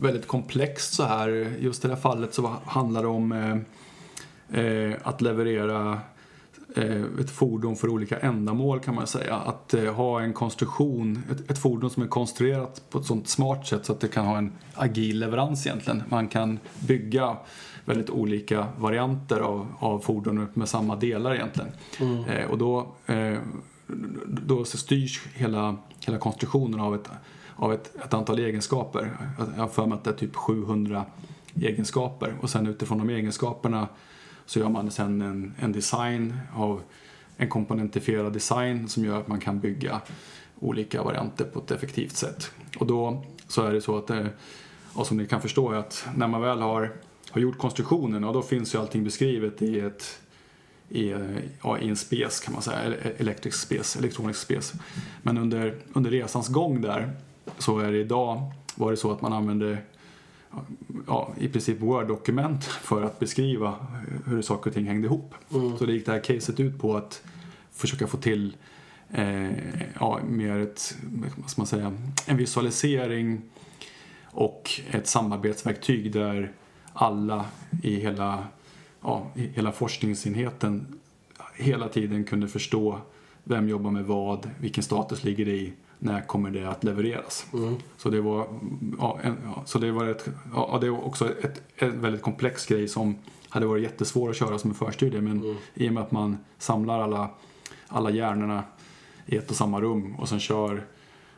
väldigt 0.00 0.26
komplext 0.28 0.94
så 0.94 1.02
här. 1.04 1.28
Just 1.60 1.84
i 1.84 1.88
det 1.88 1.94
här 1.94 2.00
fallet 2.00 2.34
så 2.34 2.56
handlar 2.66 3.02
det 3.02 3.08
om 3.08 3.32
eh, 3.32 4.60
eh, 4.64 4.94
att 5.02 5.20
leverera 5.20 6.00
eh, 6.76 7.02
ett 7.20 7.30
fordon 7.30 7.76
för 7.76 7.88
olika 7.88 8.18
ändamål 8.18 8.80
kan 8.80 8.94
man 8.94 9.06
säga. 9.06 9.36
Att 9.36 9.74
ha 9.96 10.20
en 10.20 10.32
konstruktion, 10.32 11.22
ett, 11.30 11.50
ett 11.50 11.58
fordon 11.58 11.90
som 11.90 12.02
är 12.02 12.06
konstruerat 12.06 12.82
på 12.90 12.98
ett 12.98 13.06
sånt 13.06 13.28
smart 13.28 13.66
sätt 13.66 13.86
så 13.86 13.92
att 13.92 14.00
det 14.00 14.08
kan 14.08 14.26
ha 14.26 14.38
en 14.38 14.52
agil 14.74 15.18
leverans 15.18 15.66
egentligen. 15.66 16.02
Man 16.08 16.28
kan 16.28 16.58
bygga 16.78 17.36
väldigt 17.84 18.10
olika 18.10 18.66
varianter 18.78 19.40
av, 19.40 19.66
av 19.78 19.98
fordonet 19.98 20.56
med 20.56 20.68
samma 20.68 20.96
delar 20.96 21.34
egentligen. 21.34 21.70
Eh, 22.28 22.50
och 22.50 22.58
då, 22.58 22.86
eh, 23.06 23.38
då 24.26 24.64
så 24.64 24.78
styrs 24.78 25.22
hela, 25.34 25.76
hela 26.06 26.18
konstruktionen 26.18 26.80
av 26.80 26.94
ett, 26.94 27.10
av 27.56 27.72
ett, 27.72 27.96
ett 28.04 28.14
antal 28.14 28.38
egenskaper. 28.38 29.16
Jag 29.56 29.62
har 29.62 29.68
för 29.68 29.86
mig 29.86 29.96
att 29.96 30.04
det 30.04 30.10
är 30.10 30.14
typ 30.14 30.36
700 30.36 31.04
egenskaper 31.54 32.34
och 32.40 32.50
sen 32.50 32.66
utifrån 32.66 32.98
de 32.98 33.10
egenskaperna 33.10 33.88
så 34.46 34.58
gör 34.58 34.68
man 34.68 34.90
sen 34.90 35.22
en, 35.22 35.54
en 35.58 35.72
design 35.72 36.36
av 36.54 36.82
en 37.36 37.48
komponentifierad 37.48 38.32
design 38.32 38.88
som 38.88 39.04
gör 39.04 39.20
att 39.20 39.28
man 39.28 39.40
kan 39.40 39.60
bygga 39.60 40.00
olika 40.60 41.02
varianter 41.02 41.44
på 41.44 41.58
ett 41.58 41.70
effektivt 41.70 42.16
sätt. 42.16 42.50
Och 42.78 42.86
då 42.86 43.24
så 43.48 43.62
är 43.62 43.72
det 43.72 43.80
så 43.80 43.98
att, 43.98 44.10
eh, 44.10 44.26
och 44.94 45.06
som 45.06 45.16
ni 45.16 45.26
kan 45.26 45.40
förstå, 45.40 45.72
är 45.72 45.76
att 45.76 46.06
när 46.16 46.26
man 46.26 46.40
väl 46.40 46.60
har, 46.60 46.92
har 47.32 47.40
gjort 47.40 47.58
konstruktionen, 47.58 48.24
och 48.24 48.32
då 48.34 48.42
finns 48.42 48.74
ju 48.74 48.78
allting 48.78 49.04
beskrivet 49.04 49.62
i 49.62 49.80
ett 49.80 50.18
i, 50.88 51.14
ja, 51.62 51.78
i 51.78 51.88
en 51.88 51.96
spes 51.96 52.40
kan 52.40 52.52
man 52.52 52.62
säga, 52.62 52.78
ele- 52.78 53.12
elektrisk 53.18 53.58
spes, 53.58 53.96
elektronisk 53.96 54.40
spes. 54.40 54.72
Men 55.22 55.38
under, 55.38 55.74
under 55.92 56.10
resans 56.10 56.48
gång 56.48 56.80
där 56.80 57.10
så 57.58 57.78
är 57.78 57.92
det 57.92 57.98
idag 57.98 58.52
var 58.74 58.90
det 58.90 58.96
så 58.96 59.12
att 59.12 59.22
man 59.22 59.32
använde 59.32 59.78
ja, 61.06 61.34
i 61.38 61.48
princip 61.48 61.80
Word-dokument 61.80 62.64
för 62.64 63.02
att 63.02 63.18
beskriva 63.18 63.86
hur 64.26 64.42
saker 64.42 64.70
och 64.70 64.74
ting 64.74 64.86
hängde 64.86 65.06
ihop. 65.06 65.34
Så 65.78 65.86
det 65.86 65.92
gick 65.92 66.06
det 66.06 66.12
här 66.12 66.24
caset 66.24 66.60
ut 66.60 66.78
på 66.78 66.96
att 66.96 67.22
försöka 67.72 68.06
få 68.06 68.16
till 68.16 68.56
eh, 69.10 69.50
ja, 70.00 70.20
mer 70.28 70.58
ett, 70.58 70.96
vad 71.36 71.50
ska 71.50 71.60
man 71.60 71.66
säga, 71.66 71.92
en 72.26 72.36
visualisering 72.36 73.40
och 74.24 74.70
ett 74.90 75.06
samarbetsverktyg 75.06 76.12
där 76.12 76.52
alla 76.92 77.44
i 77.82 77.96
hela, 78.00 78.44
ja, 79.00 79.26
i 79.34 79.46
hela 79.46 79.72
forskningsenheten 79.72 80.98
hela 81.54 81.88
tiden 81.88 82.24
kunde 82.24 82.48
förstå 82.48 82.98
vem 83.44 83.68
jobbar 83.68 83.90
med 83.90 84.04
vad, 84.04 84.50
vilken 84.60 84.84
status 84.84 85.24
ligger 85.24 85.44
det 85.44 85.56
i, 85.56 85.72
när 85.98 86.20
kommer 86.20 86.50
det 86.50 86.64
att 86.64 86.84
levereras. 86.84 87.46
Så 87.96 88.10
det 88.10 88.20
var, 88.20 88.46
ja, 88.98 89.18
en, 89.22 89.36
ja, 89.44 89.62
så 89.66 89.78
det 89.78 89.92
var, 89.92 90.06
ett, 90.06 90.28
ja, 90.54 90.78
det 90.80 90.90
var 90.90 91.06
också 91.06 91.38
ett, 91.38 91.62
ett 91.76 91.94
väldigt 91.94 92.22
komplex 92.22 92.66
grej 92.66 92.88
som 92.88 93.16
hade 93.48 93.66
varit 93.66 93.82
jättesvår 93.82 94.30
att 94.30 94.36
köra 94.36 94.58
som 94.58 94.70
en 94.70 94.76
förstudie 94.76 95.20
men 95.20 95.56
i 95.74 95.88
och 95.88 95.92
med 95.92 96.02
att 96.02 96.12
man 96.12 96.36
samlar 96.58 97.00
alla, 97.00 97.30
alla 97.88 98.10
hjärnorna 98.10 98.64
i 99.26 99.36
ett 99.36 99.50
och 99.50 99.56
samma 99.56 99.80
rum 99.80 100.14
och 100.14 100.28
sen 100.28 100.40
kör, 100.40 100.86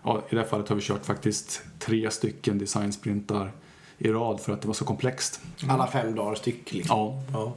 ja, 0.03 0.23
i 0.31 0.35
det 0.35 0.41
här 0.41 0.49
fallet 0.49 0.69
har 0.69 0.77
vi 0.77 0.83
kört 0.83 1.07
faktiskt 1.07 1.63
tre 1.79 2.11
stycken 2.11 2.59
designsprintar 2.59 3.53
i 3.99 4.09
rad 4.09 4.41
för 4.41 4.53
att 4.53 4.61
det 4.61 4.67
var 4.67 4.75
så 4.75 4.85
komplext. 4.85 5.41
Alla 5.69 5.87
fem 5.87 6.15
dagar 6.15 6.35
styck 6.35 6.73
liksom. 6.73 6.99
Ja, 6.99 7.23
Ja. 7.33 7.53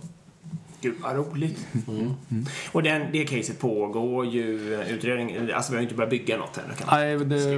Gud 0.82 0.96
vad 1.02 1.16
roligt. 1.16 1.68
Och 2.72 2.84
den, 2.84 3.12
det 3.12 3.26
caset 3.26 3.60
pågår 3.60 4.26
ju, 4.26 4.74
utredning, 4.90 5.52
alltså 5.52 5.72
vi 5.72 5.76
har 5.76 5.82
ju 5.82 5.84
inte 5.84 5.96
börjat 5.96 6.10
bygga 6.10 6.38
något 6.38 6.58
ännu. 6.58 6.74
Nej, 6.92 7.18
det, 7.18 7.58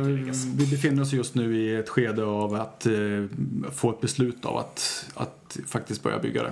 vi 0.55 0.67
befinner 0.71 1.01
oss 1.01 1.13
just 1.13 1.35
nu 1.35 1.57
i 1.57 1.75
ett 1.75 1.89
skede 1.89 2.25
av 2.25 2.55
att 2.55 2.85
eh, 2.85 2.91
få 3.71 3.89
ett 3.89 4.01
beslut 4.01 4.45
av 4.45 4.57
att, 4.57 5.05
att 5.15 5.57
faktiskt 5.67 6.03
börja 6.03 6.19
bygga 6.19 6.43
det. 6.43 6.51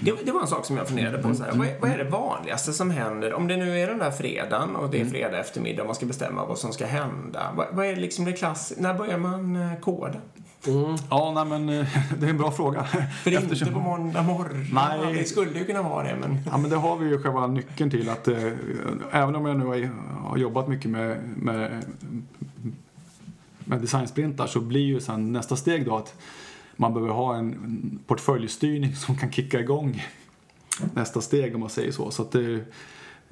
Det, 0.00 0.12
det 0.24 0.32
var 0.32 0.40
en 0.40 0.46
sak 0.46 0.66
som 0.66 0.76
jag 0.76 0.88
funderade 0.88 1.18
på. 1.18 1.34
Så 1.34 1.42
här, 1.42 1.52
vad, 1.52 1.66
är, 1.66 1.78
vad 1.80 1.90
är 1.90 1.98
det 1.98 2.10
vanligaste 2.10 2.72
som 2.72 2.90
händer? 2.90 3.34
Om 3.34 3.48
det 3.48 3.56
nu 3.56 3.80
är 3.80 3.86
den 3.86 3.98
där 3.98 4.10
fredagen 4.10 4.76
och 4.76 4.90
det 4.90 5.00
är 5.00 5.04
fredag 5.04 5.40
eftermiddag 5.40 5.82
och 5.82 5.86
man 5.86 5.94
ska 5.94 6.06
bestämma 6.06 6.44
vad 6.44 6.58
som 6.58 6.72
ska 6.72 6.86
hända. 6.86 7.52
Vad, 7.56 7.66
vad 7.72 7.86
är 7.86 7.96
liksom 7.96 8.24
det 8.24 8.32
klass... 8.32 8.72
När 8.76 8.94
börjar 8.94 9.18
man 9.18 9.56
eh, 9.56 9.80
koda? 10.64 10.98
Ja, 11.10 11.32
nej 11.34 11.44
men 11.44 11.68
eh, 11.80 11.86
det 12.18 12.26
är 12.26 12.30
en 12.30 12.38
bra 12.38 12.50
fråga. 12.50 12.84
För 12.84 13.30
det 13.30 13.36
är 13.36 13.42
inte 13.42 13.66
på 13.66 13.80
måndag 13.80 14.22
morgon. 14.22 14.66
Nej. 14.72 15.14
Det 15.14 15.24
skulle 15.24 15.58
ju 15.58 15.64
kunna 15.64 15.82
vara 15.82 16.08
det, 16.08 16.16
men... 16.20 16.38
Ja, 16.50 16.56
men 16.56 16.70
det 16.70 16.76
har 16.76 16.96
vi 16.96 17.08
ju 17.08 17.22
själva 17.22 17.46
nyckeln 17.46 17.90
till 17.90 18.08
att 18.08 18.28
eh, 18.28 18.52
även 19.10 19.36
om 19.36 19.46
jag 19.46 19.56
nu 19.56 19.64
har, 19.64 19.90
har 20.28 20.36
jobbat 20.36 20.68
mycket 20.68 20.90
med, 20.90 21.18
med, 21.36 21.84
med 23.58 23.80
designsprintar 23.80 24.46
så 24.46 24.60
blir 24.60 24.84
ju 24.84 25.00
sen 25.00 25.32
nästa 25.32 25.56
steg 25.56 25.86
då 25.86 25.96
att 25.96 26.14
man 26.76 26.94
behöver 26.94 27.12
ha 27.12 27.36
en 27.36 27.98
portföljstyrning 28.06 28.96
som 28.96 29.16
kan 29.16 29.32
kicka 29.32 29.60
igång 29.60 30.02
nästa 30.94 31.20
steg 31.20 31.54
om 31.54 31.60
man 31.60 31.70
säger 31.70 31.92
så. 31.92 32.10
så 32.10 32.22
att 32.22 32.32
det, 32.32 32.64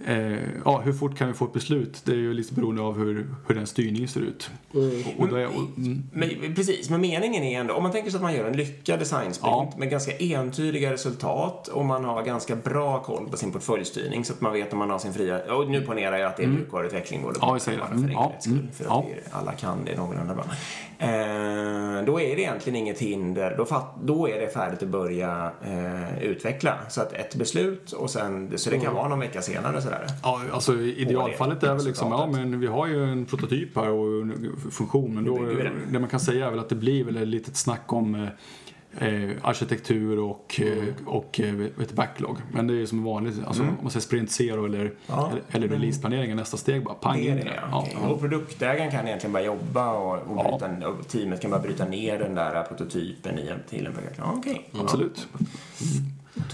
eh, 0.06 0.38
ja, 0.64 0.80
hur 0.84 0.92
fort 0.92 1.16
kan 1.18 1.28
vi 1.28 1.34
få 1.34 1.44
ett 1.44 1.52
beslut? 1.52 2.02
Det 2.04 2.12
är 2.12 2.16
ju 2.16 2.34
lite 2.34 2.54
beroende 2.54 2.82
av 2.82 2.98
hur, 2.98 3.26
hur 3.48 3.54
den 3.54 3.66
styrningen 3.66 4.08
ser 4.08 4.20
ut. 4.20 4.50
Och, 4.72 5.22
och 5.22 5.28
då 5.28 5.36
är, 5.36 5.46
och, 5.46 5.78
mm, 5.78 6.02
Men, 6.12 6.54
precis, 6.54 6.90
men 6.90 7.00
meningen 7.00 7.42
är 7.42 7.60
ändå, 7.60 7.74
om 7.74 7.82
man 7.82 7.92
tänker 7.92 8.10
sig 8.10 8.18
att 8.18 8.22
man 8.22 8.34
gör 8.34 8.44
en 8.46 8.56
lyckad 8.56 8.98
designsprint 8.98 9.40
Ja. 9.42 9.72
med 9.78 9.90
ganska 9.90 10.12
entydiga 10.18 10.92
resultat 10.92 11.68
och 11.68 11.84
man 11.84 12.04
har 12.04 12.22
ganska 12.22 12.56
bra 12.56 13.02
koll 13.02 13.28
på 13.30 13.36
sin 13.36 13.52
portföljstyrning 13.52 14.24
så 14.24 14.32
att 14.32 14.40
man 14.40 14.52
vet 14.52 14.72
om 14.72 14.78
man 14.78 14.90
har 14.90 14.98
sin 14.98 15.12
fria... 15.12 15.54
Och 15.54 15.70
nu 15.70 15.80
ponerar 15.80 16.16
jag 16.16 16.28
att 16.28 16.36
det 16.36 16.42
är 16.42 16.46
mjukvaruutveckling 16.48 17.22
både 17.22 17.32
Mm. 17.36 17.48
Ja, 17.48 17.54
vi 17.54 17.60
säger 17.60 17.78
det. 17.78 17.84
bara 17.84 17.90
för 17.90 17.98
Mm, 17.98 18.10
ja, 18.12 18.32
skull, 18.40 18.52
mm, 18.52 18.68
för 18.72 18.84
att 18.84 18.90
ja. 18.90 19.04
det, 19.08 19.36
alla 19.36 19.52
kan 19.52 19.84
det 19.84 19.96
någorlunda 19.96 20.34
bra. 20.34 20.44
Eh, 20.98 22.04
då 22.04 22.20
är 22.20 22.36
det 22.36 22.42
egentligen 22.42 22.76
inget 22.76 22.98
hinder, 22.98 23.54
då, 23.58 23.64
fatt, 23.64 23.94
då 24.02 24.28
är 24.28 24.40
det 24.40 24.48
färdigt 24.48 24.82
att 24.82 24.88
börja 24.88 25.50
eh, 25.64 26.22
utveckla. 26.22 26.78
Så 26.88 27.00
att 27.00 27.12
ett 27.12 27.34
beslut 27.34 27.92
och 27.92 28.10
sen, 28.10 28.52
så 28.58 28.70
det 28.70 28.78
kan 28.78 28.94
vara 28.94 29.08
någon 29.08 29.18
vecka 29.20 29.42
senare 29.42 29.82
sådär. 29.92 30.06
Ja, 30.22 30.40
alltså 30.52 30.80
idealfallet 30.80 31.62
är 31.62 31.74
väl 31.74 31.84
liksom, 31.84 32.10
ja 32.12 32.26
men 32.26 32.60
vi 32.60 32.66
har 32.66 32.86
ju 32.86 33.04
en 33.04 33.24
prototyp 33.26 33.76
här 33.76 33.88
och 33.90 34.22
en 34.22 34.56
funktion 34.70 35.14
men 35.14 35.24
då, 35.24 35.38
det 35.92 35.98
man 35.98 36.08
kan 36.08 36.20
säga 36.20 36.46
är 36.46 36.50
väl 36.50 36.58
att 36.60 36.68
det 36.68 36.74
blir 36.74 37.04
väl 37.04 37.16
ett 37.16 37.28
litet 37.28 37.56
snack 37.56 37.92
om 37.92 38.14
eh, 38.14 38.28
eh, 39.08 39.30
arkitektur 39.42 40.18
och, 40.18 40.60
Mm. 40.62 40.78
eh, 40.88 40.94
och 41.06 41.40
eh, 41.40 41.54
du, 41.76 41.92
backlog. 41.94 42.36
Men 42.52 42.66
det 42.66 42.72
är 42.74 42.76
ju 42.76 42.86
som 42.86 43.04
vanligt, 43.04 43.44
alltså, 43.46 43.62
Mm. 43.62 43.74
om 43.78 43.84
man 43.84 43.90
säger 43.90 44.02
sprint 44.02 44.30
zero 44.30 44.64
eller, 44.64 44.92
eller, 45.06 45.42
eller 45.50 45.68
releaseplanering 45.68 46.30
är 46.30 46.34
nästa 46.34 46.56
steg 46.56 46.84
bara 46.84 46.94
pang 46.94 47.16
Det 47.18 47.24
in 47.24 47.34
det, 47.34 47.40
i 47.40 47.44
det. 47.44 47.60
ja. 47.70 47.86
Ja, 48.02 48.08
Och 48.08 48.20
produktägaren 48.20 48.90
kan 48.90 49.06
egentligen 49.06 49.32
bara 49.32 49.42
jobba 49.42 49.92
och, 49.92 50.12
och, 50.14 50.20
Ja. 50.38 50.58
bryta, 50.60 50.86
och 50.86 51.08
teamet 51.08 51.40
kan 51.40 51.50
bara 51.50 51.60
bryta 51.60 51.84
ner 51.84 52.18
den 52.18 52.34
där 52.34 52.62
prototypen 52.62 53.38
i 53.38 53.48
en, 53.48 53.58
till 53.70 53.86
en 53.86 53.92
produkt. 53.92 54.14
Ja, 54.18 54.34
okej. 54.36 54.68
Absolut. 54.80 55.28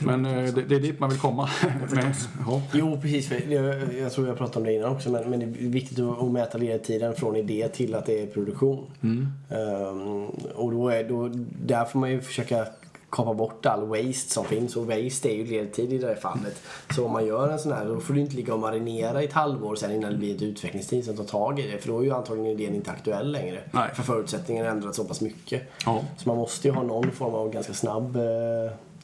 Men 0.00 0.26
eh, 0.26 0.54
det, 0.54 0.62
det 0.62 0.74
är 0.74 0.80
dit 0.80 1.00
man 1.00 1.10
vill 1.10 1.18
komma. 1.18 1.50
Men, 1.90 2.14
ja. 2.46 2.62
Jo, 2.72 2.98
precis. 3.02 3.30
Jag, 3.48 3.94
jag 3.94 4.12
tror 4.12 4.26
jag 4.26 4.38
pratade 4.38 4.58
om 4.58 4.64
det 4.64 4.72
innan 4.72 4.92
också, 4.92 5.10
men, 5.10 5.30
men 5.30 5.40
det 5.40 5.46
är 5.46 5.68
viktigt 5.68 5.98
att, 5.98 6.30
mäta 6.30 6.58
ledtiden 6.58 7.14
från 7.14 7.36
idé 7.36 7.68
till 7.68 7.94
att 7.94 8.06
det 8.06 8.22
är 8.22 8.26
produktion. 8.26 8.86
Ehm, 9.02 10.26
och 10.54 10.72
då 10.72 10.88
är, 10.88 11.04
då, 11.04 11.30
där 11.66 11.84
får 11.84 11.98
man 11.98 12.10
ju 12.10 12.20
försöka 12.20 12.66
kapa 13.10 13.34
bort 13.34 13.66
all 13.66 13.86
waste 13.86 14.32
som 14.32 14.44
finns. 14.44 14.76
Och 14.76 14.86
waste 14.86 15.28
är 15.28 15.34
ju 15.34 15.46
ledtid 15.46 15.92
i 15.92 15.98
det 15.98 16.06
här 16.06 16.14
fallet. 16.14 16.62
Så 16.94 17.04
om 17.06 17.12
man 17.12 17.26
gör 17.26 17.48
en 17.48 17.58
sån 17.58 17.72
här, 17.72 17.84
då 17.84 18.00
får 18.00 18.14
du 18.14 18.20
inte 18.20 18.36
ligga 18.36 18.54
och 18.54 18.60
marinera 18.60 19.22
i 19.22 19.24
ett 19.24 19.32
halvår 19.32 19.76
sen 19.76 19.92
innan 19.92 20.12
det 20.12 20.18
blir 20.18 20.34
ett 20.34 20.42
utvecklingsteam 20.42 21.02
som 21.02 21.16
tar 21.16 21.24
tag 21.24 21.60
i 21.60 21.70
det. 21.70 21.78
För 21.78 21.88
då 21.88 21.98
är 21.98 22.04
ju 22.04 22.12
antagligen 22.12 22.50
idén 22.60 22.74
inte 22.74 22.90
aktuell 22.90 23.32
längre. 23.32 23.60
Nej. 23.70 23.90
För 23.94 24.02
förutsättningarna 24.02 24.68
har 24.68 24.76
ändrats 24.76 24.96
så 24.96 25.04
pass 25.04 25.20
mycket. 25.20 25.62
Ja. 25.86 26.02
Så 26.16 26.28
man 26.28 26.38
måste 26.38 26.68
ju 26.68 26.74
ha 26.74 26.82
någon 26.82 27.10
form 27.10 27.34
av 27.34 27.50
ganska 27.50 27.72
snabb 27.72 28.16
eh, 28.16 28.22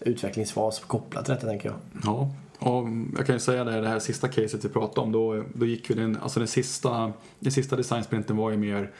utvecklingsfas 0.04 0.80
kopplat 0.80 1.24
till 1.24 1.34
detta, 1.34 1.46
tänker 1.46 1.68
jag. 1.68 1.78
Ja, 2.04 2.30
och 2.58 2.88
jag 3.16 3.26
kan 3.26 3.34
ju 3.34 3.40
säga 3.40 3.64
det, 3.64 3.80
det 3.80 3.88
här 3.88 3.98
sista 3.98 4.28
caset 4.28 4.64
vi 4.64 4.68
pratade 4.68 5.00
om, 5.00 5.12
då, 5.12 5.44
då 5.54 5.66
gick 5.66 5.90
vi 5.90 5.94
den, 5.94 6.18
alltså 6.22 6.40
den 6.40 6.48
sista, 6.48 7.12
den 7.38 7.52
sista 7.52 7.76
designsprinten 7.76 8.36
var 8.36 8.50
ju 8.50 8.56
mer 8.56 8.90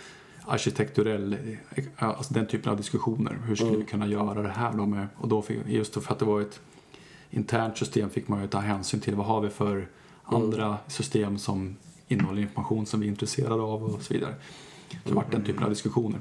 arkitekturell, 0.46 1.36
eh, 1.74 1.84
alltså 1.96 2.34
den 2.34 2.46
typen 2.46 2.70
av 2.70 2.76
diskussioner. 2.76 3.38
Hur 3.46 3.56
skulle 3.56 3.76
vi 3.76 3.84
kunna 3.84 4.06
göra 4.06 4.42
det 4.42 4.48
här 4.48 4.72
då 4.72 4.86
med, 4.86 5.06
och 5.16 5.28
då 5.28 5.42
fick, 5.42 5.58
just 5.66 5.94
för 6.04 6.12
att 6.12 6.18
det 6.18 6.24
var 6.24 6.40
ett 6.40 6.60
internt 7.30 7.78
system 7.78 8.10
fick 8.10 8.28
man 8.28 8.42
ju 8.42 8.48
ta 8.48 8.58
hänsyn 8.58 9.00
till 9.00 9.14
vad 9.14 9.26
har 9.26 9.40
vi 9.40 9.48
för 9.48 9.88
andra 10.24 10.78
system 10.86 11.38
som 11.38 11.76
innehåller 12.08 12.42
information 12.42 12.86
som 12.86 13.00
vi 13.00 13.06
är 13.06 13.10
intresserade 13.10 13.62
av 13.62 13.84
och 13.84 14.02
så 14.02 14.14
vidare. 14.14 14.34
Så 14.90 15.08
det 15.08 15.14
vart 15.14 15.32
den 15.32 15.44
typen 15.44 15.62
av 15.62 15.70
diskussioner. 15.70 16.20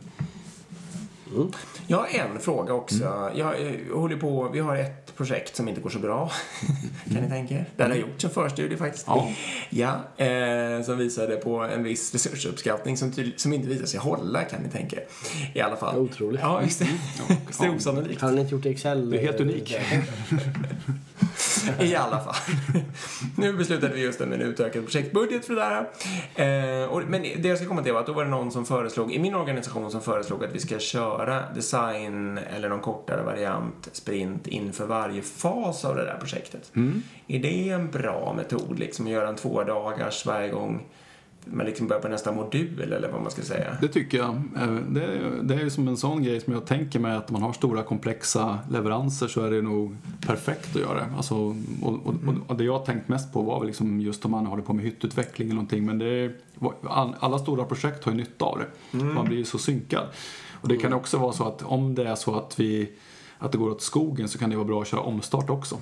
Mm. 1.36 1.52
Jag 1.88 1.98
har 1.98 2.08
en 2.08 2.40
fråga 2.40 2.74
också. 2.74 3.06
Mm. 3.06 3.38
Jag, 3.38 3.56
håller 3.96 4.18
på, 4.18 4.50
vi 4.54 4.60
har 4.60 4.78
ett 4.78 5.03
projekt 5.18 5.56
som 5.56 5.68
inte 5.68 5.82
går 5.82 5.90
så 5.90 6.00
bra. 6.00 6.32
kan 7.14 7.24
ni 7.24 7.30
tänka 7.30 7.54
er? 7.54 7.66
Där 7.76 7.90
har 7.90 7.96
gjorts 7.96 8.26
en 8.26 8.32
förstudie 8.32 8.78
faktiskt. 8.78 9.06
Ja. 9.08 9.32
Ja, 9.70 10.26
eh, 10.26 10.84
som 10.84 10.98
visade 10.98 11.36
på 11.36 11.60
en 11.60 11.84
viss 11.84 12.14
resursuppskattning 12.14 12.98
som, 12.98 13.14
som 13.36 13.54
inte 13.54 13.68
visade 13.68 13.88
sig 13.88 14.00
hålla, 14.00 14.44
kan 14.44 14.62
ni 14.62 14.70
tänka 14.70 14.96
er. 14.96 15.04
I 15.54 15.62
alla 15.62 15.76
fall. 15.76 15.98
Otroligt. 15.98 16.42
Ja, 16.42 16.60
visst. 16.60 16.82
Visst 17.48 17.62
är 17.62 17.68
det 17.68 17.76
osannolikt. 17.76 18.22
Har 18.22 18.32
ni 18.32 18.42
inte 18.42 18.56
gjort 18.56 18.66
Excel? 18.66 19.10
Det 19.10 19.18
är 19.18 19.22
helt 19.22 19.40
unik. 19.40 19.76
I 21.80 21.96
alla 21.96 22.20
fall. 22.20 22.36
nu 23.38 23.54
beslutade 23.54 23.94
vi 23.94 24.02
just 24.02 24.22
om 24.22 24.34
en 24.34 24.42
utökad 24.42 24.84
projektbudget 24.84 25.46
för 25.46 25.56
det 25.56 25.86
där. 26.36 26.84
Eh, 26.84 26.90
och, 26.90 27.02
men 27.08 27.22
det 27.22 27.48
jag 27.48 27.58
ska 27.58 27.68
komma 27.68 27.84
till 27.84 27.94
var 27.94 28.00
att 28.00 28.08
då 28.08 28.14
var 28.14 28.24
det 28.24 28.30
någon 28.30 28.52
som 28.52 28.66
föreslog, 28.66 29.14
i 29.14 29.20
min 29.20 29.36
organisation 29.36 29.92
som 29.92 30.02
föreslog 30.02 30.44
att 30.44 30.56
vi 30.56 30.60
ska 30.60 30.80
köra 30.80 31.44
design 31.56 32.38
eller 32.38 32.70
någon 32.70 32.80
kortare 32.80 33.24
variant 33.24 33.90
sprint 33.92 34.48
inför 34.48 34.86
varje 34.86 35.03
fas 35.22 35.86
av 35.86 35.96
det 35.96 36.04
där 36.06 36.18
projektet. 36.20 36.72
Är 37.28 37.40
det 37.40 37.70
en 37.70 37.92
bra 37.92 38.34
metod, 38.38 38.80
liksom 38.80 39.06
att 39.06 39.12
göra 39.12 39.28
en 39.30 39.36
två 39.36 39.64
dagars 39.64 40.26
varje 40.26 40.50
gång 40.50 40.84
man 41.46 41.66
liksom 41.66 41.88
börjar 41.88 42.02
på 42.02 42.08
nästa 42.08 42.32
modul 42.32 42.94
eller 42.94 43.12
vad 43.12 43.22
man 43.22 43.32
ska 43.32 43.42
säga? 43.42 43.78
Det 43.82 43.88
tycker 43.88 44.18
jag. 44.18 44.30
Eh, 44.30 44.76
Det 44.90 45.04
är, 45.04 45.40
det 45.44 45.54
är 45.56 45.60
ju 45.60 45.70
som 45.70 45.88
en 45.88 45.98
sån 45.98 46.24
grej 46.24 46.42
som 46.42 46.54
jag 46.54 46.66
tänker 46.66 47.00
mig 47.00 47.16
att 47.16 47.30
om 47.30 47.34
man 47.34 47.42
har 47.42 47.54
stora 47.54 47.84
komplexa 47.84 48.60
leveranser 48.72 49.28
så 49.28 49.42
är 49.46 49.52
det 49.52 49.62
nog 49.62 49.96
perfekt 50.28 50.76
att 50.76 50.82
göra 50.82 50.94
det. 51.00 51.06
Alltså, 51.18 51.36
och, 51.82 51.94
och, 52.06 52.14
och 52.48 52.56
det 52.56 52.64
jag 52.64 52.78
har 52.78 52.86
tänkt 52.86 53.08
mest 53.10 53.34
på 53.34 53.42
var 53.42 53.60
väl 53.60 53.68
liksom 53.68 54.02
just 54.02 54.26
om 54.26 54.32
man 54.32 54.46
håller 54.46 54.64
på 54.64 54.74
med 54.74 54.86
hyttutveckling 54.86 55.48
eller 55.48 55.56
någonting 55.56 55.86
men 55.86 56.02
är, 56.02 56.34
all- 56.90 57.16
alla 57.20 57.40
stora 57.40 57.66
projekt 57.66 58.04
har 58.04 58.12
ju 58.12 58.18
nytta 58.18 58.46
av 58.46 58.60
det. 58.60 58.98
Man 58.98 59.26
blir 59.26 59.38
ju 59.38 59.46
så 59.46 59.58
synkad. 59.58 60.04
Och 60.62 60.68
det 60.68 60.78
kan 60.78 60.94
också 60.94 61.18
vara 61.18 61.34
så 61.34 61.44
att 61.48 61.62
om 61.64 61.96
det 61.96 62.08
är 62.08 62.16
så 62.16 62.36
att 62.36 62.60
vi 62.60 62.90
att 63.44 63.52
det 63.52 63.58
går 63.58 63.70
åt 63.70 63.82
skogen 63.82 64.30
så 64.30 64.38
kan 64.38 64.50
det 64.50 64.56
vara 64.56 64.66
bra 64.68 64.82
att 64.82 64.88
köra 64.88 65.02
omstart 65.02 65.50
också. 65.50 65.78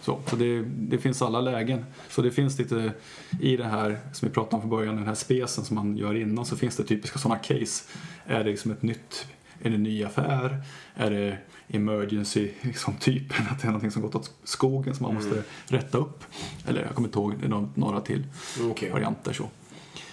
Så, 0.00 0.18
så 0.26 0.36
det, 0.36 0.62
det 0.62 0.98
finns 0.98 1.22
alla 1.22 1.40
lägen. 1.40 1.84
Så 2.08 2.22
det 2.22 2.30
finns 2.30 2.58
lite 2.58 2.92
i 3.40 3.56
det 3.56 3.64
här 3.64 3.98
som 4.12 4.28
vi 4.28 4.34
pratade 4.34 4.56
om 4.56 4.60
från 4.60 4.70
början, 4.70 4.96
den 4.96 5.06
här 5.06 5.14
spesen 5.14 5.64
som 5.64 5.74
man 5.76 5.96
gör 5.96 6.14
innan 6.14 6.44
så 6.44 6.56
finns 6.56 6.76
det 6.76 6.84
typiska 6.84 7.18
sådana 7.18 7.40
case. 7.40 7.84
Är 8.26 8.44
det 8.44 8.50
liksom 8.50 8.70
ett 8.70 8.82
nytt, 8.82 9.26
är 9.62 9.70
det 9.70 9.74
en 9.76 9.82
ny 9.82 10.04
affär? 10.04 10.62
Är 10.94 11.10
det 11.10 11.38
emergency 11.68 12.50
liksom 12.60 12.94
typen, 12.94 13.46
att 13.50 13.58
det 13.58 13.64
är 13.64 13.68
någonting 13.68 13.90
som 13.90 14.02
gått 14.02 14.14
åt 14.14 14.30
skogen 14.44 14.94
som 14.94 15.06
man 15.06 15.14
måste 15.14 15.42
rätta 15.66 15.98
upp? 15.98 16.24
Eller 16.66 16.82
jag 16.82 16.94
kommer 16.94 17.08
inte 17.08 17.18
ihåg, 17.18 17.34
det 17.40 17.46
är 17.46 17.50
nå- 17.50 17.68
några 17.74 18.00
till 18.00 18.24
Okej. 18.70 18.90
varianter 18.90 19.32
så. 19.32 19.48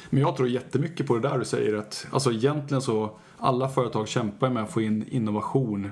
Men 0.09 0.21
jag 0.21 0.35
tror 0.37 0.49
jättemycket 0.49 1.07
på 1.07 1.15
det 1.15 1.29
där 1.29 1.37
du 1.39 1.45
säger 1.45 1.75
att 1.75 2.07
alltså 2.11 2.31
egentligen 2.31 2.81
så 2.81 3.11
alla 3.37 3.69
företag 3.69 4.07
kämpar 4.07 4.49
med 4.49 4.63
att 4.63 4.71
få 4.71 4.81
in 4.81 5.05
innovation 5.09 5.91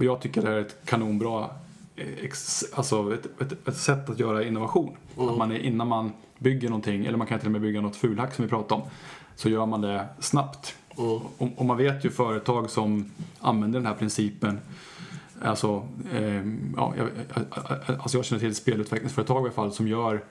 och 0.00 0.06
jag 0.06 0.20
tycker 0.20 0.42
det 0.42 0.48
här 0.48 0.54
är 0.54 0.60
ett 0.60 0.76
kanonbra 0.84 1.50
eh, 1.96 2.24
ex, 2.24 2.64
alltså 2.74 3.14
ett, 3.14 3.40
ett, 3.40 3.68
ett 3.68 3.76
sätt 3.76 4.10
att 4.10 4.18
göra 4.18 4.44
innovation. 4.44 4.96
Att 5.16 5.36
man 5.36 5.52
är, 5.52 5.58
innan 5.58 5.88
man 5.88 6.12
bygger 6.38 6.68
någonting, 6.68 7.06
eller 7.06 7.18
man 7.18 7.26
kan 7.26 7.38
till 7.38 7.48
och 7.48 7.52
med 7.52 7.60
bygga 7.60 7.80
något 7.80 7.96
fulhack 7.96 8.34
som 8.34 8.44
vi 8.44 8.48
pratade 8.48 8.82
om, 8.82 8.88
så 9.36 9.48
gör 9.48 9.66
man 9.66 9.80
det 9.80 10.06
snabbt. 10.18 10.74
Och, 10.88 11.22
och 11.56 11.66
man 11.66 11.76
vet 11.76 12.04
ju 12.04 12.10
företag 12.10 12.70
som 12.70 13.10
använder 13.40 13.78
den 13.78 13.86
här 13.86 13.94
principen 13.94 14.60
Alltså, 15.42 15.88
eh, 16.14 16.46
ja, 16.76 16.94
jag, 16.96 17.08
alltså 18.00 18.18
jag 18.18 18.24
känner 18.24 18.40
till 18.40 18.54
spelutvecklingsföretag 18.54 19.36
i 19.36 19.40
alla 19.40 19.50
fall 19.50 19.72
som 19.72 19.88
gör 19.88 20.24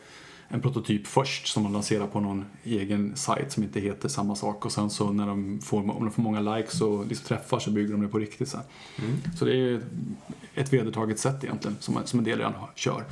en 0.49 0.61
prototyp 0.61 1.07
först 1.07 1.47
som 1.47 1.63
de 1.63 1.73
lanserar 1.73 2.07
på 2.07 2.19
någon 2.19 2.45
egen 2.63 3.15
sajt 3.15 3.51
som 3.51 3.63
inte 3.63 3.79
heter 3.79 4.09
samma 4.09 4.35
sak 4.35 4.65
och 4.65 4.71
sen 4.71 4.89
så 4.89 5.11
när 5.11 5.27
de 5.27 5.59
får, 5.61 5.77
om 5.77 6.05
de 6.05 6.11
får 6.11 6.21
många 6.21 6.39
likes 6.55 6.81
och 6.81 7.07
liksom 7.07 7.27
träffar 7.27 7.59
så 7.59 7.71
bygger 7.71 7.91
de 7.91 8.01
det 8.01 8.07
på 8.07 8.19
riktigt 8.19 8.47
sen. 8.47 8.61
Så 9.37 9.45
det 9.45 9.55
är 9.55 9.81
ett 10.55 10.73
vedertaget 10.73 11.19
sätt 11.19 11.43
egentligen 11.43 11.77
som, 11.79 11.99
som 12.05 12.19
en 12.19 12.25
del 12.25 12.37
redan 12.37 12.53
kör. 12.75 13.03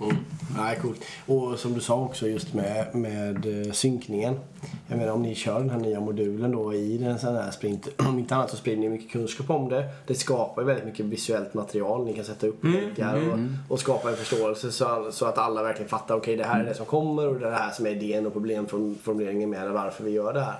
Mm. 0.00 0.16
Nej, 0.56 0.78
coolt. 0.82 1.04
Och 1.26 1.58
som 1.58 1.74
du 1.74 1.80
sa 1.80 2.00
också 2.04 2.28
just 2.28 2.54
med, 2.54 2.94
med 2.94 3.66
eh, 3.66 3.72
synkningen. 3.72 4.40
Jag 4.88 4.98
menar 4.98 5.12
om 5.12 5.22
ni 5.22 5.34
kör 5.34 5.58
den 5.58 5.70
här 5.70 5.78
nya 5.78 6.00
modulen 6.00 6.52
då 6.52 6.74
i 6.74 6.98
den 6.98 7.18
sån 7.18 7.36
här 7.36 7.50
sprint. 7.50 7.88
Om 8.08 8.18
inte 8.18 8.34
annat 8.34 8.50
så 8.50 8.56
sprider 8.56 8.80
ni 8.80 8.88
mycket 8.88 9.10
kunskap 9.10 9.50
om 9.50 9.68
det. 9.68 9.88
Det 10.06 10.14
skapar 10.14 10.62
ju 10.62 10.66
väldigt 10.66 10.84
mycket 10.84 11.06
visuellt 11.06 11.54
material. 11.54 12.04
Ni 12.04 12.14
kan 12.14 12.24
sätta 12.24 12.46
upp 12.46 12.64
länkar 12.64 13.16
och, 13.16 13.38
och 13.72 13.80
skapa 13.80 14.10
en 14.10 14.16
förståelse 14.16 14.72
så, 14.72 15.08
så 15.12 15.26
att 15.26 15.38
alla 15.38 15.62
verkligen 15.62 15.88
fattar. 15.88 16.14
Okej, 16.14 16.36
det 16.36 16.44
här 16.44 16.60
är 16.60 16.64
det 16.64 16.74
som 16.74 16.86
kommer 16.86 17.28
och 17.28 17.40
det 17.40 17.46
är 17.46 17.50
det 17.50 17.56
här 17.56 17.70
som 17.70 17.86
är 17.86 17.90
idén 17.90 18.26
och 18.26 18.32
problemformuleringen 18.32 19.50
med 19.50 19.62
det, 19.62 19.72
varför 19.72 20.04
vi 20.04 20.10
gör 20.10 20.32
det 20.32 20.40
här. 20.40 20.58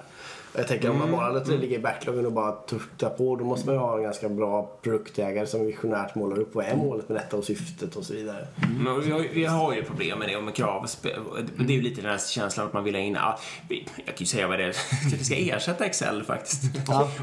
Jag 0.57 0.69
tänker 0.69 0.91
om 0.91 0.99
man 0.99 1.11
bara 1.11 1.31
låter 1.31 1.53
det 1.53 1.59
ligga 1.59 1.77
i 1.77 1.79
backloggen 1.79 2.27
och 2.27 2.33
bara 2.33 2.53
tutta 2.53 3.11
på 3.11 3.37
då 3.37 3.45
måste 3.45 3.67
man 3.67 3.75
ju 3.75 3.81
ha 3.81 3.97
en 3.97 4.03
ganska 4.03 4.29
bra 4.29 4.71
produktägare 4.83 5.47
som 5.47 5.67
visionärt 5.67 6.15
målar 6.15 6.39
upp 6.39 6.55
vad 6.55 6.65
är 6.65 6.77
målet 6.77 7.09
med 7.09 7.19
detta 7.19 7.37
och 7.37 7.45
syftet 7.45 7.97
och 7.97 8.05
så 8.05 8.13
vidare. 8.15 8.47
Men 8.85 9.01
vi, 9.01 9.11
har, 9.11 9.21
ju- 9.21 9.29
vi 9.33 9.45
har 9.45 9.75
ju 9.75 9.83
problem 9.85 10.19
med 10.19 10.29
det 10.29 10.37
och 10.37 10.45
med 10.45 10.55
krav. 10.55 10.87
Det 11.59 11.73
är 11.73 11.77
ju 11.77 11.83
lite 11.83 12.01
den 12.03 12.11
här 12.11 12.19
känslan 12.19 12.67
att 12.67 12.73
man 12.73 12.85
vill 12.85 12.95
ha 12.95 13.01
in... 13.03 13.17
Jag 13.69 14.07
kan 14.07 14.15
ju 14.17 14.27
säga 14.27 14.49
vad 14.49 14.59
det 14.59 14.65
är. 14.65 14.77
Vi 15.19 15.25
ska 15.25 15.35
ersätta 15.37 15.85
Excel 15.85 16.23
faktiskt. 16.25 16.63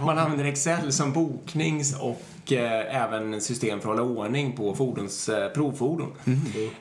Man 0.05 0.17
använder 0.17 0.45
Excel 0.45 0.91
som 0.91 1.13
boknings 1.13 1.99
och 2.01 2.21
eh, 2.51 3.03
även 3.03 3.41
system 3.41 3.81
för 3.81 3.91
att 3.91 3.99
hålla 3.99 4.19
ordning 4.19 4.55
på 4.55 4.75
fordons, 4.75 5.29
eh, 5.29 5.49
provfordon. 5.49 6.13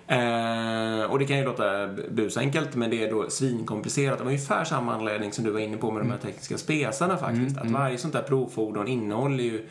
Eh, 0.06 1.10
och 1.10 1.18
det 1.18 1.24
kan 1.24 1.38
ju 1.38 1.44
låta 1.44 1.88
busenkelt 2.10 2.74
men 2.74 2.90
det 2.90 3.04
är 3.04 3.10
då 3.10 3.30
svinkomplicerat. 3.30 4.20
Var 4.20 4.26
ungefär 4.26 4.64
samma 4.64 4.94
anledning 4.94 5.32
som 5.32 5.44
du 5.44 5.50
var 5.50 5.60
inne 5.60 5.76
på 5.76 5.90
med 5.90 6.02
de 6.02 6.10
här 6.10 6.18
tekniska 6.18 6.58
spesarna 6.58 7.16
faktiskt. 7.16 7.58
Att 7.58 7.70
varje 7.70 7.98
sånt 7.98 8.12
där 8.12 8.22
provfordon 8.22 8.88
innehåller 8.88 9.44
ju 9.44 9.66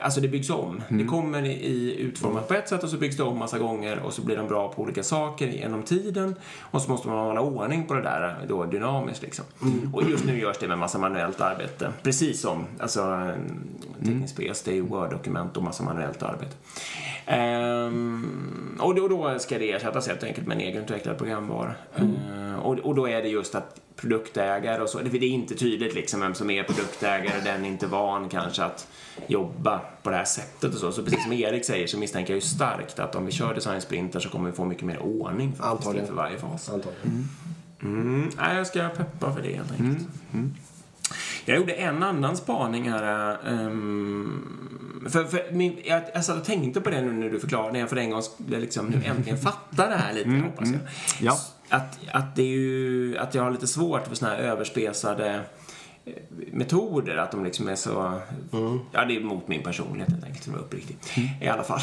Alltså 0.00 0.20
det 0.20 0.28
byggs 0.28 0.50
om. 0.50 0.82
Det 0.88 1.04
kommer 1.04 1.44
i 1.44 1.96
utformat 2.00 2.48
på 2.48 2.54
ett 2.54 2.68
sätt 2.68 2.82
och 2.82 2.88
så 2.88 2.96
byggs 2.96 3.16
det 3.16 3.22
om 3.22 3.38
massa 3.38 3.58
gånger 3.58 3.98
och 3.98 4.12
så 4.12 4.22
blir 4.22 4.36
de 4.36 4.48
bra 4.48 4.72
på 4.72 4.82
olika 4.82 5.02
saker 5.02 5.46
genom 5.46 5.82
tiden. 5.82 6.34
Och 6.60 6.82
så 6.82 6.90
måste 6.90 7.08
man 7.08 7.18
hålla 7.18 7.40
ordning 7.40 7.86
på 7.86 7.94
det 7.94 8.02
där 8.02 8.36
då 8.48 8.64
dynamiskt 8.64 9.22
liksom. 9.22 9.44
Och 9.92 10.02
just 10.10 10.24
nu 10.24 10.38
görs 10.38 10.58
det 10.60 10.68
med 10.68 10.78
massa 10.78 10.98
manuellt 10.98 11.40
arbete. 11.40 11.92
Precis 12.02 12.40
som, 12.40 12.66
alltså 12.78 13.02
en 13.02 13.68
teknisk 14.04 14.34
spes, 14.34 14.62
det 14.62 14.78
är 14.78 14.82
Word-dokument 14.82 15.56
och 15.56 15.62
massa 15.62 15.82
manuellt 15.82 16.22
arbete. 16.22 16.56
Ehm, 17.26 18.78
och 18.80 18.94
då, 18.94 19.08
då 19.08 19.38
ska 19.38 19.58
det 19.58 19.72
ersättas 19.72 20.08
helt 20.08 20.24
enkelt 20.24 20.46
med 20.46 20.54
en 20.54 20.60
egenutvecklad 20.60 21.18
programvara. 21.18 21.74
Ehm, 21.96 22.56
och, 22.62 22.78
och 22.78 22.94
då 22.94 23.08
är 23.08 23.22
det 23.22 23.28
just 23.28 23.54
att 23.54 23.80
produktägare 23.96 24.82
och 24.82 24.88
så, 24.88 24.98
det 24.98 25.16
är 25.18 25.22
inte 25.22 25.54
tydligt 25.54 25.94
liksom 25.94 26.20
vem 26.20 26.34
som 26.34 26.50
är 26.50 26.62
produktägare, 26.62 27.40
den 27.44 27.64
är 27.64 27.68
inte 27.68 27.86
van 27.86 28.28
kanske 28.28 28.64
att 28.64 28.88
jobba 29.26 29.80
på 30.02 30.10
det 30.10 30.16
här 30.16 30.24
sättet 30.24 30.74
och 30.74 30.80
så. 30.80 30.92
Så 30.92 31.02
precis 31.04 31.22
som 31.22 31.32
Erik 31.32 31.64
säger 31.64 31.86
så 31.86 31.98
misstänker 31.98 32.32
jag 32.32 32.36
ju 32.36 32.46
starkt 32.48 32.98
att 32.98 33.14
om 33.14 33.26
vi 33.26 33.32
kör 33.32 33.54
designsprinter 33.54 34.20
så 34.20 34.28
kommer 34.28 34.50
vi 34.50 34.56
få 34.56 34.64
mycket 34.64 34.84
mer 34.84 34.98
ordning 34.98 35.48
faktiskt 35.48 35.64
Antagligen. 35.70 36.06
för 36.06 36.14
varje 36.14 36.38
fas. 36.38 36.70
Antagligen. 36.70 37.28
Mm. 37.82 38.30
Nej, 38.36 38.56
jag 38.56 38.66
ska 38.66 38.88
peppa 38.88 39.34
för 39.34 39.42
det 39.42 39.54
helt 39.56 39.72
enkelt. 39.80 40.08
Jag 41.44 41.56
gjorde 41.56 41.72
en 41.72 42.02
annan 42.02 42.36
spaning 42.36 42.90
här. 42.90 43.36
ehm, 43.48 45.02
För, 45.08 45.24
för 45.24 45.52
min, 45.52 45.78
jag, 45.84 46.02
jag 46.14 46.24
satt 46.24 46.36
och 46.38 46.44
tänkte 46.44 46.80
på 46.80 46.90
det 46.90 47.00
nu 47.02 47.12
när 47.12 47.28
du 47.30 47.40
förklarade, 47.40 47.72
när 47.72 47.80
jag 47.80 47.88
för 47.88 47.96
en 47.96 48.10
gång 48.10 48.22
liksom 48.46 48.86
nu 48.86 49.00
äntligen 49.04 49.38
fatta 49.38 49.88
det 49.88 49.96
här 49.96 50.12
lite, 50.12 50.30
hoppas 50.30 50.68
jag. 50.70 50.80
Ja. 51.20 51.38
Att, 51.72 51.98
att 52.12 52.36
det 52.36 52.42
är 52.42 52.46
ju, 52.46 53.18
att 53.18 53.34
jag 53.34 53.42
har 53.42 53.50
lite 53.50 53.66
svårt 53.66 54.06
för 54.06 54.14
såna 54.14 54.30
här 54.30 54.38
överspesade 54.38 55.40
eh, 56.04 56.12
metoder, 56.52 57.16
att 57.16 57.30
de 57.30 57.44
liksom 57.44 57.68
är 57.68 57.74
så... 57.74 58.20
Ja, 58.92 59.04
det 59.04 59.16
är 59.16 59.20
mot 59.20 59.48
min 59.48 59.62
personlighet 59.62 60.10
helt 60.10 60.24
enkelt, 60.24 60.44
som 60.44 60.54
är 60.54 60.58
uppriktig. 60.58 60.96
I 61.40 61.48
alla 61.48 61.62
fall. 61.62 61.80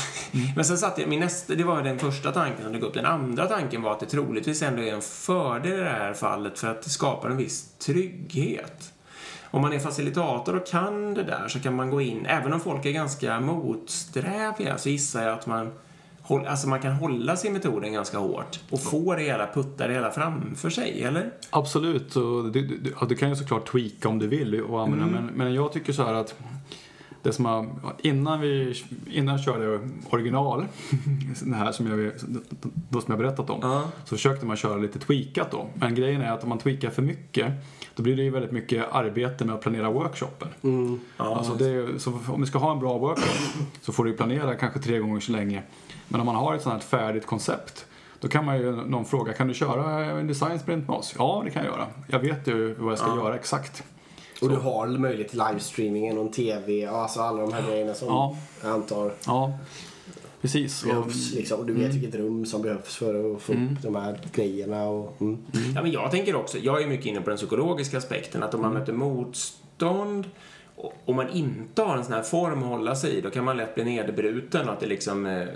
Men 0.55 0.65
sen 0.65 0.77
satt 0.77 0.97
jag, 0.97 1.09
min 1.09 1.19
nästa, 1.19 1.55
det 1.55 1.63
var 1.63 1.83
den 1.83 1.99
första 1.99 2.31
tanken 2.31 2.63
som 2.63 2.73
dök 2.73 2.83
upp. 2.83 2.93
Den 2.93 3.05
andra 3.05 3.45
tanken 3.45 3.81
var 3.81 3.91
att 3.91 3.99
det 3.99 4.05
troligtvis 4.05 4.61
ändå 4.61 4.81
är 4.81 4.93
en 4.93 5.01
fördel 5.01 5.73
i 5.73 5.77
det 5.77 5.89
här 5.89 6.13
fallet 6.13 6.59
för 6.59 6.67
att 6.67 6.81
det 6.81 6.89
skapar 6.89 7.29
en 7.29 7.37
viss 7.37 7.73
trygghet. 7.79 8.93
Om 9.51 9.61
man 9.61 9.73
är 9.73 9.79
facilitator 9.79 10.55
och 10.55 10.67
kan 10.67 11.13
det 11.13 11.23
där 11.23 11.47
så 11.47 11.59
kan 11.59 11.75
man 11.75 11.89
gå 11.89 12.01
in, 12.01 12.25
även 12.25 12.53
om 12.53 12.59
folk 12.59 12.85
är 12.85 12.91
ganska 12.91 13.39
motsträviga 13.39 14.77
så 14.77 14.89
gissar 14.89 15.23
jag 15.23 15.33
att 15.33 15.45
man 15.45 15.71
Alltså 16.29 16.67
man 16.69 16.79
kan 16.79 16.91
hålla 16.91 17.35
sig 17.35 17.49
i 17.49 17.53
metoden 17.53 17.93
ganska 17.93 18.17
hårt 18.17 18.59
och 18.69 18.81
få 18.81 19.15
det 19.15 19.21
hela, 19.21 19.47
putta 19.53 19.87
det 19.87 19.93
hela 19.93 20.11
framför 20.11 20.69
sig, 20.69 21.03
eller? 21.03 21.31
Absolut, 21.49 22.15
och 22.15 22.51
du, 22.51 22.61
du, 22.61 22.93
du 23.09 23.15
kan 23.15 23.29
ju 23.29 23.35
såklart 23.35 23.67
tweaka 23.71 24.09
om 24.09 24.19
du 24.19 24.27
vill 24.27 24.61
och 24.61 24.81
använda, 24.81 25.05
men, 25.05 25.25
men 25.25 25.53
jag 25.53 25.71
tycker 25.73 25.93
så 25.93 26.03
här 26.03 26.13
att 26.13 26.35
det 27.23 27.33
som 27.33 27.45
har, 27.45 27.67
innan, 28.03 28.41
vi, 28.41 28.75
innan 29.11 29.35
jag 29.35 29.43
körde 29.43 29.89
original, 30.09 30.65
det 31.45 31.55
här 31.55 31.71
som 31.71 31.87
jag, 31.87 32.11
då 32.89 33.01
som 33.01 33.11
jag 33.11 33.17
berättat 33.19 33.49
om, 33.49 33.59
Ja. 33.61 33.83
så 34.05 34.15
försökte 34.15 34.45
man 34.45 34.57
köra 34.57 34.77
lite 34.77 34.99
tweakat 34.99 35.51
då. 35.51 35.67
Men 35.73 35.95
grejen 35.95 36.21
är 36.21 36.31
att 36.31 36.43
om 36.43 36.49
man 36.49 36.57
tweakar 36.57 36.89
för 36.89 37.01
mycket, 37.01 37.53
då 37.99 38.03
blir 38.03 38.15
det 38.15 38.23
ju 38.23 38.29
väldigt 38.29 38.51
mycket 38.51 38.85
arbete 38.91 39.45
med 39.45 39.55
att 39.55 39.61
planera 39.61 39.89
workshopen. 39.89 40.47
Alltså 41.17 41.53
det 41.53 41.65
är, 41.69 41.97
så 41.97 42.19
om 42.27 42.41
du 42.41 42.47
ska 42.47 42.57
ha 42.57 42.71
en 42.71 42.79
bra 42.79 42.97
workshop 42.97 43.63
så 43.81 43.91
får 43.91 44.03
du 44.03 44.09
ju 44.11 44.17
planera 44.17 44.55
kanske 44.55 44.79
tre 44.79 44.99
gånger 44.99 45.19
så 45.19 45.31
länge. 45.31 45.63
Men 46.07 46.19
om 46.19 46.25
man 46.25 46.35
har 46.35 46.55
ett 46.55 46.61
sånt 46.61 46.73
här 46.73 46.81
färdigt 46.81 47.25
koncept 47.25 47.85
då 48.19 48.27
kan 48.27 48.45
man 48.45 48.57
ju, 48.57 48.71
någon 48.75 49.05
fråga, 49.05 49.33
kan 49.33 49.47
du 49.47 49.53
köra 49.53 50.05
en 50.05 50.27
design 50.27 50.59
sprint 50.59 50.87
med 50.87 50.97
oss? 50.97 51.15
Ja, 51.17 51.41
det 51.45 51.51
kan 51.51 51.63
jag 51.65 51.73
göra. 51.73 51.87
Jag 52.07 52.19
vet 52.19 52.47
ju 52.47 52.73
vad 52.73 52.91
jag 52.91 52.99
ska 52.99 53.15
göra 53.15 53.35
exakt. 53.35 53.83
Och 54.41 54.49
du 54.49 54.55
har 54.55 54.87
möjlighet 54.87 55.29
till 55.29 55.43
livestreaming, 55.49 56.17
och 56.17 56.33
TV, 56.33 56.85
alltså 56.85 57.21
alla 57.21 57.41
de 57.41 57.53
här 57.53 57.63
grejerna 57.67 57.93
som 57.93 58.07
Ja. 58.07 58.37
jag 58.63 58.71
antar 58.71 59.11
Ja, 59.25 59.57
precis. 60.41 60.83
Och, 60.83 60.89
behövs. 60.89 61.33
Liksom. 61.33 61.59
Och 61.59 61.65
du 61.65 61.73
vet 61.73 61.93
vilket 61.93 62.15
rum 62.15 62.45
som 62.45 62.61
behövs 62.61 62.95
för 62.95 63.35
att 63.35 63.41
få 63.41 63.53
upp 63.53 63.81
de 63.81 63.95
här 63.95 64.19
grejerna. 64.33 64.85
Och, 64.85 65.21
mm. 65.21 65.37
Ja, 65.75 65.81
men 65.81 65.91
jag 65.91 66.11
tänker 66.11 66.35
också, 66.35 66.57
jag 66.57 66.83
är 66.83 66.87
mycket 66.87 67.05
inne 67.05 67.21
på 67.21 67.29
den 67.29 67.37
psykologiska 67.37 67.97
aspekten, 67.97 68.43
att 68.43 68.53
om 68.53 68.61
man 68.61 68.73
möter 68.73 68.93
motstånd 68.93 70.25
och 70.25 70.31
om 71.05 71.15
man 71.15 71.29
inte 71.29 71.81
har 71.81 71.97
en 71.97 72.03
sån 72.03 72.13
här 72.13 72.21
form 72.21 72.63
att 72.63 72.69
hålla 72.69 72.95
sig 72.95 73.11
i, 73.17 73.21
då 73.21 73.29
kan 73.29 73.45
man 73.45 73.57
lätt 73.57 73.75
bli 73.75 73.83
nedbruten 73.83 74.67
och 74.67 74.73
att 74.73 74.79
det 74.79 74.85
liksom, 74.87 75.25
eh, 75.25 75.47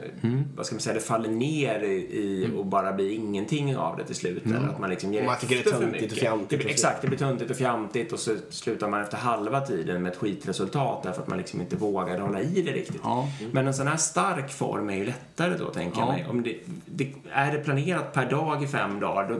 vad 0.55 0.65
ska 0.65 0.75
man 0.75 0.81
säga, 0.81 0.93
det 0.93 0.99
faller 0.99 1.29
ner 1.29 1.79
i, 1.79 1.95
i 1.95 2.49
och 2.57 2.65
bara 2.65 2.93
blir 2.93 3.11
ingenting 3.11 3.77
av 3.77 3.97
det 3.97 4.03
till 4.03 4.15
slut. 4.15 4.45
Eller 4.45 4.67
att 4.69 4.79
man 4.79 4.89
liksom 4.89 5.13
ger 5.13 5.25
man 5.25 5.35
tycker 5.39 5.55
det 5.55 5.61
är 5.69 5.73
för 5.73 5.79
töntigt 5.79 6.11
och 6.11 6.17
fjantigt 6.17 6.65
exakt, 6.65 7.01
det 7.01 7.07
blir 7.07 7.17
töntigt 7.17 7.51
och 7.51 7.57
fjantigt 7.57 8.13
och 8.13 8.19
så 8.19 8.35
slutar 8.49 8.89
man 8.89 9.01
efter 9.01 9.17
halva 9.17 9.61
tiden 9.61 10.03
med 10.03 10.11
ett 10.11 10.17
skitresultat 10.17 11.03
därför 11.03 11.21
att 11.21 11.27
man 11.27 11.37
liksom 11.37 11.61
inte 11.61 11.75
vågar 11.75 12.19
hålla 12.19 12.41
i 12.41 12.61
det 12.61 12.71
riktigt. 12.71 13.01
Ja. 13.03 13.27
Men 13.51 13.67
en 13.67 13.73
sån 13.73 13.87
här 13.87 13.97
stark 13.97 14.51
form 14.51 14.89
är 14.89 14.95
ju 14.95 15.05
lättare 15.05 15.57
då, 15.57 15.65
tänker 15.65 15.99
jag 15.99 16.07
Ja. 16.07 16.11
mig. 16.11 16.25
Om 16.29 16.43
det, 16.43 16.55
det, 16.85 17.13
är 17.31 17.51
det 17.51 17.57
planerat 17.59 18.13
per 18.13 18.29
dag 18.29 18.63
i 18.63 18.67
fem 18.67 18.99
dagar, 18.99 19.29
då 19.29 19.35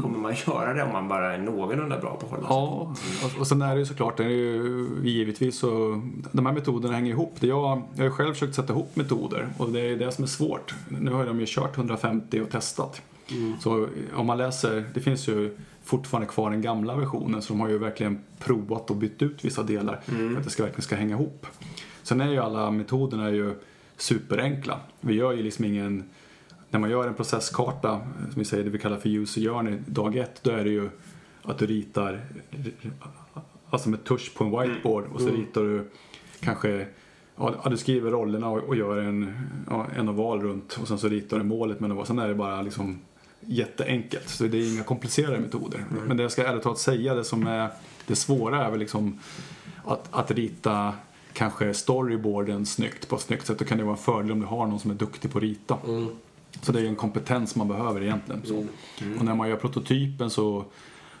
kommer 0.00 0.18
man 0.18 0.34
göra 0.46 0.74
det 0.74 0.82
om 0.82 0.92
man 0.92 1.08
bara 1.08 1.34
är 1.34 1.38
någorlunda 1.38 1.98
bra 1.98 2.16
på 2.16 2.26
att 2.26 2.30
hålla 2.32 2.42
sig. 2.42 2.56
Ja, 2.56 2.94
och, 3.24 3.40
och 3.40 3.46
sen 3.46 3.62
är 3.62 3.74
det 3.74 3.78
ju 3.78 3.86
såklart, 3.86 4.16
det 4.16 4.24
är 4.24 4.28
ju, 4.28 4.88
givetvis 5.04 5.58
så, 5.58 6.02
de 6.32 6.46
här 6.46 6.52
metoderna 6.52 6.94
hänger 6.94 7.10
ihop. 7.10 7.34
Det 7.40 7.46
jag, 7.46 7.82
jag 7.94 8.04
har 8.04 8.10
själv 8.10 8.32
försökt 8.32 8.54
sätta 8.54 8.72
ihop 8.72 8.96
metoder 8.96 9.48
och 9.58 9.68
det 9.68 9.80
är 9.80 9.96
det 9.96 10.12
som 10.12 10.24
är 10.24 10.28
svårt. 10.28 10.74
Nu 10.88 11.10
har 11.10 11.26
de 11.26 11.40
ju 11.40 11.46
kört 11.48 11.76
150 11.76 12.40
och 12.40 12.50
testat. 12.50 13.02
Så 13.60 13.88
om 14.14 14.26
man 14.26 14.38
läser, 14.38 14.84
det 14.94 15.00
finns 15.00 15.28
ju 15.28 15.56
fortfarande 15.84 16.28
kvar 16.28 16.50
den 16.50 16.62
gamla 16.62 16.96
versionen 16.96 17.42
så 17.42 17.52
de 17.52 17.60
har 17.60 17.68
ju 17.68 17.78
verkligen 17.78 18.20
provat 18.38 18.90
och 18.90 18.96
bytt 18.96 19.22
ut 19.22 19.44
vissa 19.44 19.62
delar 19.62 20.00
för 20.04 20.38
att 20.38 20.44
det 20.44 20.50
ska, 20.50 20.62
verkligen 20.62 20.82
ska 20.82 20.96
hänga 20.96 21.14
ihop. 21.14 21.46
Sen 22.02 22.20
är 22.20 22.28
ju 22.28 22.38
alla 22.38 22.70
metoderna 22.70 23.30
ju 23.30 23.54
superenkla. 23.96 24.80
Vi 25.00 25.14
gör 25.14 25.32
ju 25.32 25.42
liksom 25.42 25.64
ingen 25.64 26.10
när 26.72 26.80
man 26.80 26.90
gör 26.90 27.08
en 27.08 27.14
processkarta, 27.14 28.00
som 28.32 28.38
vi 28.38 28.44
säger 28.44 28.64
det 28.64 28.70
vi 28.70 28.78
kallar 28.78 28.96
för 28.96 29.08
user 29.08 29.40
journey, 29.40 29.78
dag 29.86 30.16
ett, 30.16 30.42
då 30.42 30.50
är 30.50 30.64
det 30.64 30.70
ju 30.70 30.90
att 31.42 31.58
du 31.58 31.66
ritar 31.66 32.20
alltså 33.70 33.88
med 33.88 34.04
tusch 34.04 34.34
på 34.34 34.44
en 34.44 34.50
whiteboard 34.50 35.04
och 35.12 35.20
så 35.20 35.28
ritar 35.28 35.62
du 35.62 35.90
kanske 36.40 36.86
Ja, 37.36 37.68
du 37.70 37.76
skriver 37.76 38.10
rollerna 38.10 38.48
och, 38.48 38.76
gör 38.76 38.98
en, 38.98 39.34
ja, 39.70 39.86
en 39.96 40.08
oval 40.08 40.42
runt 40.42 40.78
och 40.82 40.88
sen 40.88 40.98
så 40.98 41.08
ritar 41.08 41.38
du 41.38 41.44
målet 41.44 41.80
med 41.80 41.90
en 41.90 41.92
oval. 41.92 42.06
Sen 42.06 42.18
är 42.18 42.28
det 42.28 42.34
bara 42.34 42.62
liksom 42.62 43.00
jätteenkelt. 43.40 44.28
Så 44.28 44.44
det 44.44 44.58
är 44.58 44.74
inga 44.74 44.84
komplicerade 44.84 45.40
metoder. 45.40 45.84
Men 46.06 46.16
det 46.16 46.22
jag 46.22 46.32
ska 46.32 46.46
ärligt 46.46 46.62
talat 46.62 46.78
säga, 46.78 47.14
det 47.14 47.24
som 47.24 47.46
är 47.46 47.70
det 48.06 48.16
svåra 48.16 48.66
är 48.66 48.70
väl 48.70 48.80
liksom 48.80 49.18
att, 49.84 50.08
att 50.10 50.30
rita 50.30 50.94
kanske 51.32 51.74
storyboarden 51.74 52.66
snyggt 52.66 53.08
på 53.08 53.16
ett 53.16 53.22
snyggt 53.22 53.46
sätt. 53.46 53.58
Då 53.58 53.64
kan 53.64 53.78
det 53.78 53.84
vara 53.84 53.96
en 53.96 54.02
fördel 54.02 54.32
om 54.32 54.40
du 54.40 54.46
har 54.46 54.66
någon 54.66 54.80
som 54.80 54.90
är 54.90 54.94
duktig 54.94 55.32
på 55.32 55.38
att 55.38 55.42
rita. 55.42 55.78
Så 56.62 56.72
det 56.72 56.80
är 56.80 56.84
en 56.84 56.96
kompetens 56.96 57.56
man 57.56 57.68
behöver 57.68 58.02
egentligen. 58.02 58.40
Så. 58.44 58.64
Och 59.18 59.24
när 59.24 59.34
man 59.34 59.48
gör 59.48 59.56
prototypen 59.56 60.30
så, 60.30 60.64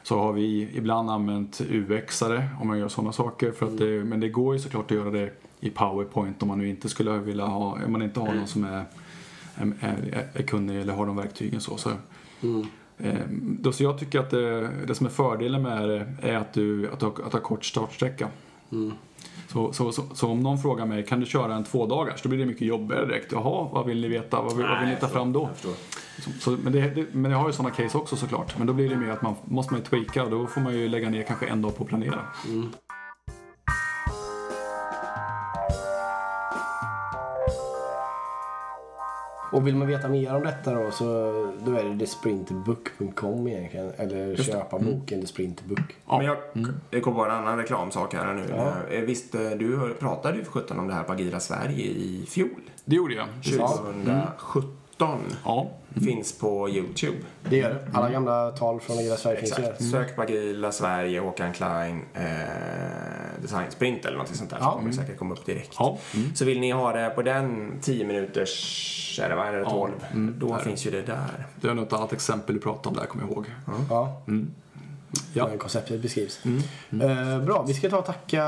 så 0.02 0.18
har 0.18 0.32
vi 0.32 0.68
ibland 0.74 1.10
använt 1.10 1.60
UX-are 1.60 2.48
om 2.60 2.66
man 2.68 2.78
gör 2.78 2.88
sådana 2.88 3.12
saker. 3.12 3.52
För 3.52 3.66
att 3.66 3.78
det, 3.78 4.04
men 4.04 4.20
det 4.20 4.28
går 4.28 4.54
ju 4.54 4.60
såklart 4.60 4.84
att 4.90 4.96
göra 4.96 5.10
det 5.10 5.30
i 5.60 5.70
PowerPoint 5.70 6.42
om 6.42 6.48
man 6.48 6.58
nu 6.58 6.68
inte 6.68 6.88
skulle 6.88 7.18
vilja 7.18 7.44
ha, 7.44 7.78
om 7.86 7.92
man 7.92 8.02
inte 8.02 8.20
har 8.20 8.34
någon 8.34 8.46
som 8.46 8.64
är, 8.64 8.84
är, 9.54 9.72
är, 9.80 10.28
är 10.34 10.42
kunnig 10.42 10.80
eller 10.80 10.92
har 10.92 11.06
de 11.06 11.16
verktygen 11.16 11.60
så. 11.60 11.76
så 11.76 11.90
Eh, 12.98 13.14
Då, 13.60 13.72
så 13.72 13.82
jag 13.82 13.98
tycker 13.98 14.18
att 14.20 14.30
det, 14.30 14.68
det 14.86 14.94
som 14.94 15.06
är 15.06 15.10
fördelen 15.10 15.62
med 15.62 15.88
det 15.88 16.06
är 16.22 16.36
att 16.36 16.52
du, 16.52 16.90
att 16.92 17.00
du, 17.00 17.06
har- 17.06 17.12
att 17.12 17.30
du 17.30 17.36
har 17.36 17.40
kort 17.42 17.64
startsträcka. 17.64 18.28
Så, 19.48 19.72
så, 19.72 19.92
så, 19.92 20.02
så 20.14 20.28
om 20.30 20.40
någon 20.40 20.58
frågar 20.58 20.86
mig, 20.86 21.06
kan 21.06 21.20
du 21.20 21.26
köra 21.26 21.54
en 21.54 21.64
tvådagars? 21.64 22.22
Då 22.22 22.28
blir 22.28 22.38
det 22.38 22.46
mycket 22.46 22.66
jobbigare 22.66 23.06
direkt. 23.06 23.32
Jaha, 23.32 23.68
vad 23.72 23.86
vill 23.86 24.00
ni 24.00 24.08
veta? 24.08 24.42
Vad 24.42 24.56
vill, 24.56 24.66
vad 24.66 24.80
vill 24.80 24.88
ni 24.88 24.96
ta 24.96 25.08
fram 25.08 25.32
då? 25.32 25.48
Så, 26.40 26.50
men, 26.50 26.72
det, 26.72 26.80
det, 26.80 27.06
men 27.12 27.30
jag 27.30 27.38
har 27.38 27.46
ju 27.46 27.52
sådana 27.52 27.74
case 27.74 27.98
också 27.98 28.16
såklart. 28.16 28.58
Men 28.58 28.66
då 28.66 28.72
blir 28.72 28.88
det 28.88 28.96
mer 28.96 29.10
att 29.10 29.22
man 29.22 29.34
måste 29.44 29.72
man 29.72 29.80
ju 29.80 29.86
tweaka 29.86 30.24
och 30.24 30.30
då 30.30 30.46
får 30.46 30.60
man 30.60 30.74
ju 30.74 30.88
lägga 30.88 31.10
ner 31.10 31.22
kanske 31.22 31.46
en 31.46 31.62
dag 31.62 31.76
på 31.76 31.82
att 31.82 31.88
planera. 31.88 32.18
Och 39.52 39.66
vill 39.66 39.76
man 39.76 39.88
veta 39.88 40.08
mer 40.08 40.34
om 40.34 40.42
detta 40.42 40.74
då 40.74 40.90
så 40.90 41.04
då 41.64 41.72
är 41.72 41.84
det 41.84 41.98
thesprintbook.com 41.98 43.48
egentligen. 43.48 43.92
Eller 43.96 44.36
köpa 44.36 44.78
boken 44.78 45.20
The 45.20 45.26
Sprint 45.26 45.64
Book. 45.64 45.96
Men 46.08 46.24
jag, 46.24 46.36
det 46.90 47.00
kom 47.00 47.14
bara 47.14 47.32
en 47.32 47.38
annan 47.38 47.58
reklamsak 47.58 48.14
här 48.14 48.34
nu. 48.34 48.44
Eh, 48.96 49.00
Visst, 49.02 49.34
eh, 49.34 49.40
du 49.50 49.94
pratade 49.94 50.38
ju 50.38 50.44
för 50.44 50.52
sjutton 50.52 50.78
om 50.78 50.88
det 50.88 50.94
här 50.94 51.02
på 51.02 51.12
Agira 51.12 51.40
Sverige 51.40 51.84
i 51.84 52.26
fjol. 52.28 52.48
Det 52.84 52.96
gjorde 52.96 53.14
jag. 53.14 53.26
2017. 53.44 54.76
Ja. 55.44 55.70
Finns 56.04 56.38
på 56.38 56.68
YouTube. 56.68 57.16
Det 57.50 57.56
gör 57.56 57.70
det. 57.70 57.98
Alla 57.98 58.10
gamla 58.10 58.50
tal 58.50 58.80
från 58.80 58.98
Agila 58.98 59.16
Sverige 59.16 59.40
finns 59.40 59.58
ju 59.58 59.62
där. 59.62 59.70
Exakt. 59.70 59.90
Sök 59.90 60.16
på 60.16 60.22
Agila 60.22 60.72
Sverige, 60.72 61.20
Håkan 61.20 61.52
Klein, 61.52 62.02
eh, 62.14 62.22
Design 63.42 63.70
Sprint 63.70 64.04
eller 64.04 64.18
något 64.18 64.36
sånt 64.36 64.50
där. 64.50 64.58
Ja. 64.60 64.64
Så 64.64 64.76
kommer 64.76 64.90
det 64.90 64.96
säkert 64.96 65.18
komma 65.18 65.34
upp 65.34 65.46
direkt. 65.46 65.76
Ja. 65.78 65.98
Så 66.34 66.44
vill 66.44 66.60
ni 66.60 66.70
ha 66.70 66.92
det 66.92 67.10
på 67.10 67.22
den 67.22 67.72
10 67.80 68.04
minuters, 68.06 69.20
är 69.22 69.28
det 69.28 69.34
va? 69.34 69.46
Eller 69.46 69.64
12? 69.64 69.92
Då 70.38 70.58
finns 70.58 70.86
ju 70.86 70.90
det 70.90 71.02
där. 71.02 71.46
Det 71.60 71.68
är 71.68 71.74
något 71.74 71.92
annat 71.92 72.12
exempel 72.12 72.54
du 72.54 72.60
pratade 72.60 72.88
om 72.88 72.94
där, 72.94 73.06
kommer 73.06 73.24
jag 73.24 73.32
ihåg. 73.32 73.46
Ja. 73.90 74.22
Ja. 75.34 75.50
Konceptet 75.58 76.02
beskrivs. 76.02 76.40
Eh, 77.02 77.44
bra, 77.44 77.64
vi 77.68 77.74
ska 77.74 77.90
ta 77.90 77.98
och 77.98 78.04
tacka, 78.06 78.42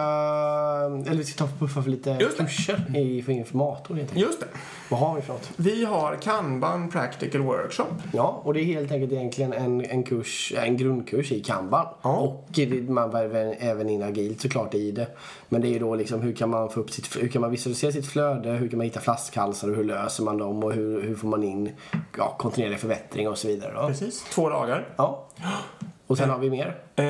eller 1.06 1.14
vi 1.14 1.24
ska 1.24 1.38
ta 1.38 1.52
och 1.52 1.58
puffa 1.58 1.82
för 1.82 1.90
lite 1.90 2.16
Just 2.20 2.38
det. 2.38 2.44
kurser 2.44 2.96
i, 2.98 3.22
för 3.22 3.32
informator 3.32 3.94
helt 3.94 4.08
enkelt. 4.10 4.26
Just 4.26 4.40
det. 4.40 4.46
Vad 4.88 5.00
har 5.00 5.14
vi 5.16 5.22
för 5.22 5.32
något? 5.32 5.50
Vi 5.56 5.84
har 5.84 6.16
Kanban 6.22 6.90
Practical 6.90 7.40
Workshop. 7.40 7.84
Ja, 8.12 8.40
och 8.44 8.54
det 8.54 8.60
är 8.60 8.64
helt 8.64 8.92
enkelt 8.92 9.12
egentligen 9.12 9.52
en, 9.52 9.84
en 9.84 10.02
kurs, 10.02 10.52
en 10.56 10.76
grundkurs 10.76 11.32
i 11.32 11.40
Kanban. 11.42 11.86
Ja. 12.02 12.16
Och 12.16 12.46
det- 12.48 12.88
man 12.90 13.10
väver 13.10 13.56
även 13.58 13.88
in 13.88 14.02
agilt 14.02 14.40
såklart 14.40 14.74
i 14.74 14.90
det. 14.90 15.06
Men 15.48 15.60
det 15.60 15.68
är 15.68 15.72
ju 15.72 15.78
då 15.78 15.94
liksom 15.94 16.20
hur 16.20 16.32
kan 16.34 16.50
man 16.50 16.70
få 16.70 16.80
upp 16.80 16.90
sitt, 16.90 17.16
hur 17.22 17.28
kan 17.28 17.40
man 17.42 17.50
visualisera 17.50 17.92
sitt 17.92 18.06
flöde, 18.06 18.50
hur 18.50 18.68
kan 18.68 18.76
man 18.78 18.84
hitta 18.84 19.00
flaskhalsar 19.00 19.70
och 19.70 19.76
hur 19.76 19.84
löser 19.84 20.22
man 20.24 20.38
dem 20.38 20.64
och 20.64 20.72
hur, 20.72 21.02
hur 21.02 21.14
får 21.14 21.28
man 21.28 21.42
in 21.42 21.70
ja, 22.18 22.34
kontinuerlig 22.38 22.78
förbättring 22.78 23.28
och 23.28 23.38
så 23.38 23.48
vidare. 23.48 23.72
Då. 23.80 23.86
Precis. 23.88 24.24
Två 24.34 24.48
dagar. 24.48 24.88
Ja. 24.96 25.28
Och 26.06 26.18
sen 26.18 26.30
har 26.30 26.38
vi 26.38 26.50
mer. 26.50 26.76
Eh, 26.96 27.04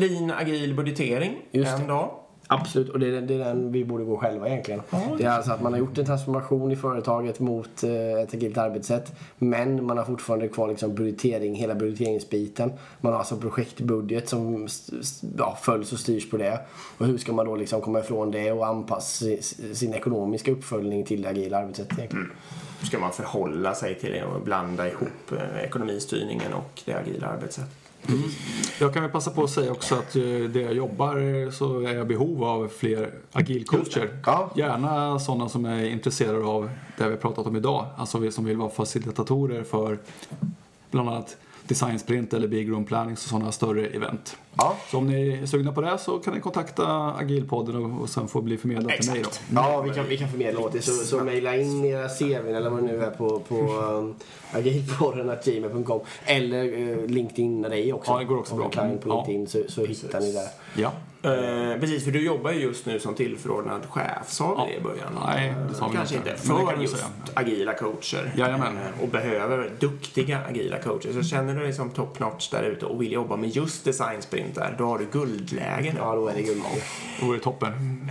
lean 0.00 0.30
agil 0.30 0.74
budgetering, 0.74 1.36
Just 1.50 1.72
en 1.72 1.80
det. 1.80 1.86
dag. 1.86 2.10
Absolut, 2.52 2.88
och 2.88 3.00
det 3.00 3.06
är, 3.16 3.20
det 3.20 3.34
är 3.34 3.38
den 3.38 3.72
vi 3.72 3.84
borde 3.84 4.04
gå 4.04 4.16
själva 4.16 4.48
egentligen. 4.48 4.80
det 5.18 5.24
är 5.24 5.30
alltså 5.30 5.52
att 5.52 5.62
man 5.62 5.72
har 5.72 5.80
gjort 5.80 5.98
en 5.98 6.06
transformation 6.06 6.72
i 6.72 6.76
företaget 6.76 7.40
mot 7.40 7.82
eh, 7.82 8.22
ett 8.22 8.34
agilt 8.34 8.58
arbetssätt. 8.58 9.12
Men 9.38 9.84
man 9.86 9.98
har 9.98 10.04
fortfarande 10.04 10.48
kvar 10.48 10.68
liksom 10.68 10.94
budgetering, 10.94 11.54
hela 11.54 11.74
budgeteringsbiten. 11.74 12.72
Man 13.00 13.12
har 13.12 13.18
alltså 13.18 13.36
projektbudget 13.36 14.28
som 14.28 14.68
ja, 15.38 15.58
följs 15.62 15.92
och 15.92 15.98
styrs 15.98 16.30
på 16.30 16.36
det. 16.36 16.60
Och 16.98 17.06
hur 17.06 17.18
ska 17.18 17.32
man 17.32 17.46
då 17.46 17.56
liksom 17.56 17.80
komma 17.80 17.98
ifrån 18.00 18.30
det 18.30 18.52
och 18.52 18.66
anpassa 18.66 19.24
si- 19.24 19.74
sin 19.74 19.94
ekonomiska 19.94 20.50
uppföljning 20.52 21.04
till 21.04 21.22
det 21.22 21.28
agila 21.28 21.58
arbetssättet 21.58 21.98
egentligen. 21.98 22.30
Hur 22.80 22.86
ska 22.86 22.98
man 22.98 23.12
förhålla 23.12 23.74
sig 23.74 23.94
till 23.94 24.12
det 24.12 24.24
och 24.24 24.40
blanda 24.42 24.88
ihop 24.88 25.32
eh, 25.32 25.64
ekonomistyrningen 25.64 26.52
och 26.52 26.82
det 26.84 26.94
agila 26.94 27.26
arbetssättet? 27.26 27.70
Jag 28.80 28.94
kan 28.94 29.02
väl 29.02 29.10
passa 29.10 29.30
på 29.30 29.44
att 29.44 29.50
säga 29.50 29.72
också 29.72 29.94
att 29.94 30.16
eh, 30.16 30.22
där 30.22 30.60
jag 30.60 30.74
jobbar 30.74 31.16
eh, 31.16 31.50
så 31.50 31.80
är 31.80 31.94
jag 31.94 32.06
behov 32.06 32.44
av 32.44 32.68
fler 32.68 33.14
agilcoacher. 33.32 34.20
Ja. 34.26 34.50
Gärna 34.56 35.18
sådana 35.18 35.48
som 35.48 35.64
är 35.64 35.84
intresserade 35.84 36.44
av 36.44 36.70
det 36.98 37.04
vi 37.04 37.10
har 37.10 37.16
pratat 37.16 37.46
om 37.46 37.56
idag. 37.56 37.86
Alltså 37.96 38.18
vi 38.18 38.32
som 38.32 38.44
vill 38.44 38.56
vara 38.56 38.70
facilitatorer 38.70 39.62
för 39.62 39.98
bland 40.90 41.08
annat 41.08 41.36
design 41.70 41.98
sprint 41.98 42.34
eller 42.34 42.48
big 42.48 42.70
room 42.70 42.84
planning 42.84 43.12
och 43.12 43.18
sådana 43.18 43.52
större 43.52 43.86
event. 43.86 44.36
Ja. 44.56 44.76
Så 44.90 44.98
om 44.98 45.06
ni 45.06 45.28
är 45.42 45.46
sugna 45.46 45.72
på 45.72 45.80
det 45.80 45.98
så 45.98 46.18
kan 46.18 46.34
ni 46.34 46.40
kontakta 46.40 46.86
Agilpodden 47.18 47.76
och, 47.84 48.00
och 48.02 48.08
sen 48.08 48.28
få 48.28 48.40
bli 48.42 48.56
förmedlad 48.56 48.92
till 49.00 49.10
mig 49.10 49.22
då. 49.22 49.30
Ja, 49.54 49.80
vi 49.80 49.90
kan, 49.90 50.08
vi 50.08 50.18
kan 50.18 50.28
förmedla 50.28 50.60
åt 50.60 50.74
er. 50.74 50.80
Så, 50.80 50.92
så 50.92 51.24
mejla 51.24 51.56
in 51.56 51.84
era 51.84 52.08
CVn 52.08 52.54
eller 52.54 52.70
vad 52.70 52.82
det 52.82 52.86
nu 52.86 53.02
är 53.04 53.10
på, 53.10 53.40
på 53.40 53.54
um, 53.56 54.14
agilpodden.gmail.com 54.52 56.00
eller 56.24 56.64
uh, 56.64 57.06
LinkedIn 57.06 57.62
dig 57.62 57.92
också. 57.92 58.12
Ja, 58.12 58.18
det 58.18 58.24
går 58.24 58.38
också 58.38 58.52
Om 58.52 58.58
bra. 58.58 58.68
ni 58.68 58.74
kan 58.74 58.98
på 58.98 59.08
Ja. 59.08 59.14
LinkedIn 59.28 59.46
så, 59.46 59.72
så 59.72 59.84
hittar 59.84 60.20
ni 60.20 60.32
det. 60.32 60.48
Ja. 60.80 60.92
Eh, 61.22 61.80
precis, 61.80 62.04
för 62.04 62.10
du 62.10 62.24
jobbar 62.24 62.50
ju 62.50 62.60
just 62.60 62.86
nu 62.86 62.98
som 63.00 63.14
tillförordnad 63.14 63.80
chef, 63.90 64.28
sa 64.28 64.54
vi 64.54 64.60
Ja. 64.60 64.66
det 64.66 64.76
i 64.76 64.80
början? 64.80 65.18
Nej, 65.26 65.54
det 65.68 65.74
sa 65.74 65.88
vi 65.88 65.96
Kanske 65.96 66.14
inte. 66.16 66.30
inte. 66.30 66.42
Det 66.42 66.48
För 66.48 66.66
kan 66.72 66.82
just 66.82 66.96
säga. 66.96 67.08
agila 67.34 67.72
coacher. 67.74 68.32
Jajamän. 68.36 68.76
Eh, 68.78 69.02
och 69.02 69.08
behöver 69.08 69.70
duktiga 69.78 70.38
agila 70.50 70.78
coacher. 70.78 71.12
Så 71.12 71.22
känner 71.22 71.54
du 71.54 71.60
dig 71.60 71.72
som 71.72 71.90
top 71.90 72.18
notch 72.20 72.50
där 72.50 72.62
ute 72.62 72.86
och 72.86 73.02
vill 73.02 73.12
jobba 73.12 73.36
med 73.36 73.48
just 73.50 73.84
designsprintar, 73.84 74.74
då 74.78 74.84
har 74.84 74.98
du 74.98 75.06
guldläge 75.12 75.92
nu. 75.92 75.98
Ja, 75.98 76.14
då 76.14 76.28
är 76.28 76.34
det 76.34 76.42
guld. 76.42 76.62
Det 77.20 77.26
vore 77.26 77.38
toppen. 77.38 77.72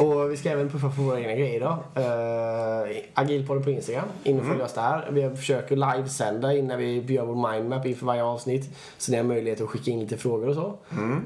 Och 0.00 0.32
vi 0.32 0.36
ska 0.36 0.48
även 0.50 0.70
puffa 0.70 0.90
för 0.90 1.02
våra 1.02 1.20
egna 1.20 1.32
grejer 1.34 1.60
då. 1.60 2.00
Uh, 2.00 2.96
Agilpodden 3.14 3.64
på 3.64 3.70
Instagram. 3.70 4.04
In 4.24 4.40
och 4.40 4.46
följ 4.46 4.62
oss 4.62 4.72
där. 4.74 5.08
Vi 5.10 5.36
försöker 5.36 5.76
livesända 5.76 6.54
innan 6.54 6.78
vi 6.78 7.00
gör 7.14 7.24
vår 7.24 7.52
mindmap 7.52 7.86
inför 7.86 8.06
varje 8.06 8.22
avsnitt. 8.22 8.76
Så 8.98 9.10
ni 9.12 9.16
har 9.16 9.24
möjlighet 9.24 9.60
att 9.60 9.68
skicka 9.68 9.90
in 9.90 10.00
lite 10.00 10.16
frågor 10.16 10.48
och 10.48 10.54
så. 10.54 10.66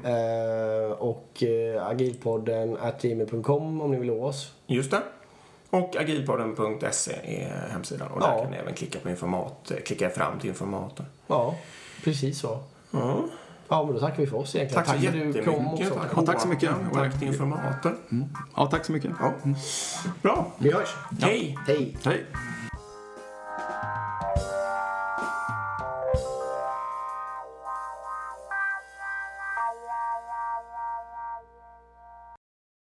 Eh, 0.07 0.72
och 0.99 1.43
uh, 1.75 1.87
agilpodden 1.87 2.77
at 2.77 3.01
gmail.com 3.01 3.81
om 3.81 3.91
ni 3.91 3.97
vill 3.97 4.07
nå 4.07 4.25
oss. 4.25 4.51
Just 4.67 4.91
det. 4.91 5.01
Och 5.69 5.95
agilpodden.se 5.97 7.13
är 7.23 7.69
hemsidan. 7.71 8.11
Och 8.11 8.19
där 8.19 8.27
Ja. 8.27 8.41
kan 8.41 8.51
ni 8.51 8.57
även 8.57 8.73
klicka 8.73 8.99
på 8.99 9.09
informat, 9.09 9.71
eh, 9.71 9.77
klicka 9.77 10.09
fram 10.09 10.39
till 10.39 10.49
informatorn. 10.49 11.05
Ja, 11.27 11.55
precis 12.03 12.39
så. 12.39 12.59
Ja. 12.91 13.17
Ja, 13.69 13.83
men 13.85 13.93
då 13.93 13.99
tackar 13.99 14.17
vi 14.17 14.27
för 14.27 14.37
oss 14.37 14.55
egentligen. 14.55 14.85
Tack 14.85 14.99
så 15.01 15.07
att 15.07 15.13
du 15.13 15.19
kom 15.43 15.53
jättemycket. 15.53 15.91
också. 15.91 15.99
Ja, 16.15 16.21
tack 16.25 16.41
så 16.41 16.47
mycket. 16.47 16.69
Håkan. 16.71 16.89
Tack 16.93 17.19
till 17.19 17.27
informatorn. 17.27 17.95
Ja, 18.55 18.67
tack 18.71 18.85
så 18.85 18.91
mycket. 18.91 19.11
Ja. 19.19 19.33
Bra. 20.21 20.51
Vi 20.57 20.71
hörs. 20.71 20.95
Hej! 21.21 21.57
Hej. 21.67 21.97
Hej. 22.05 22.25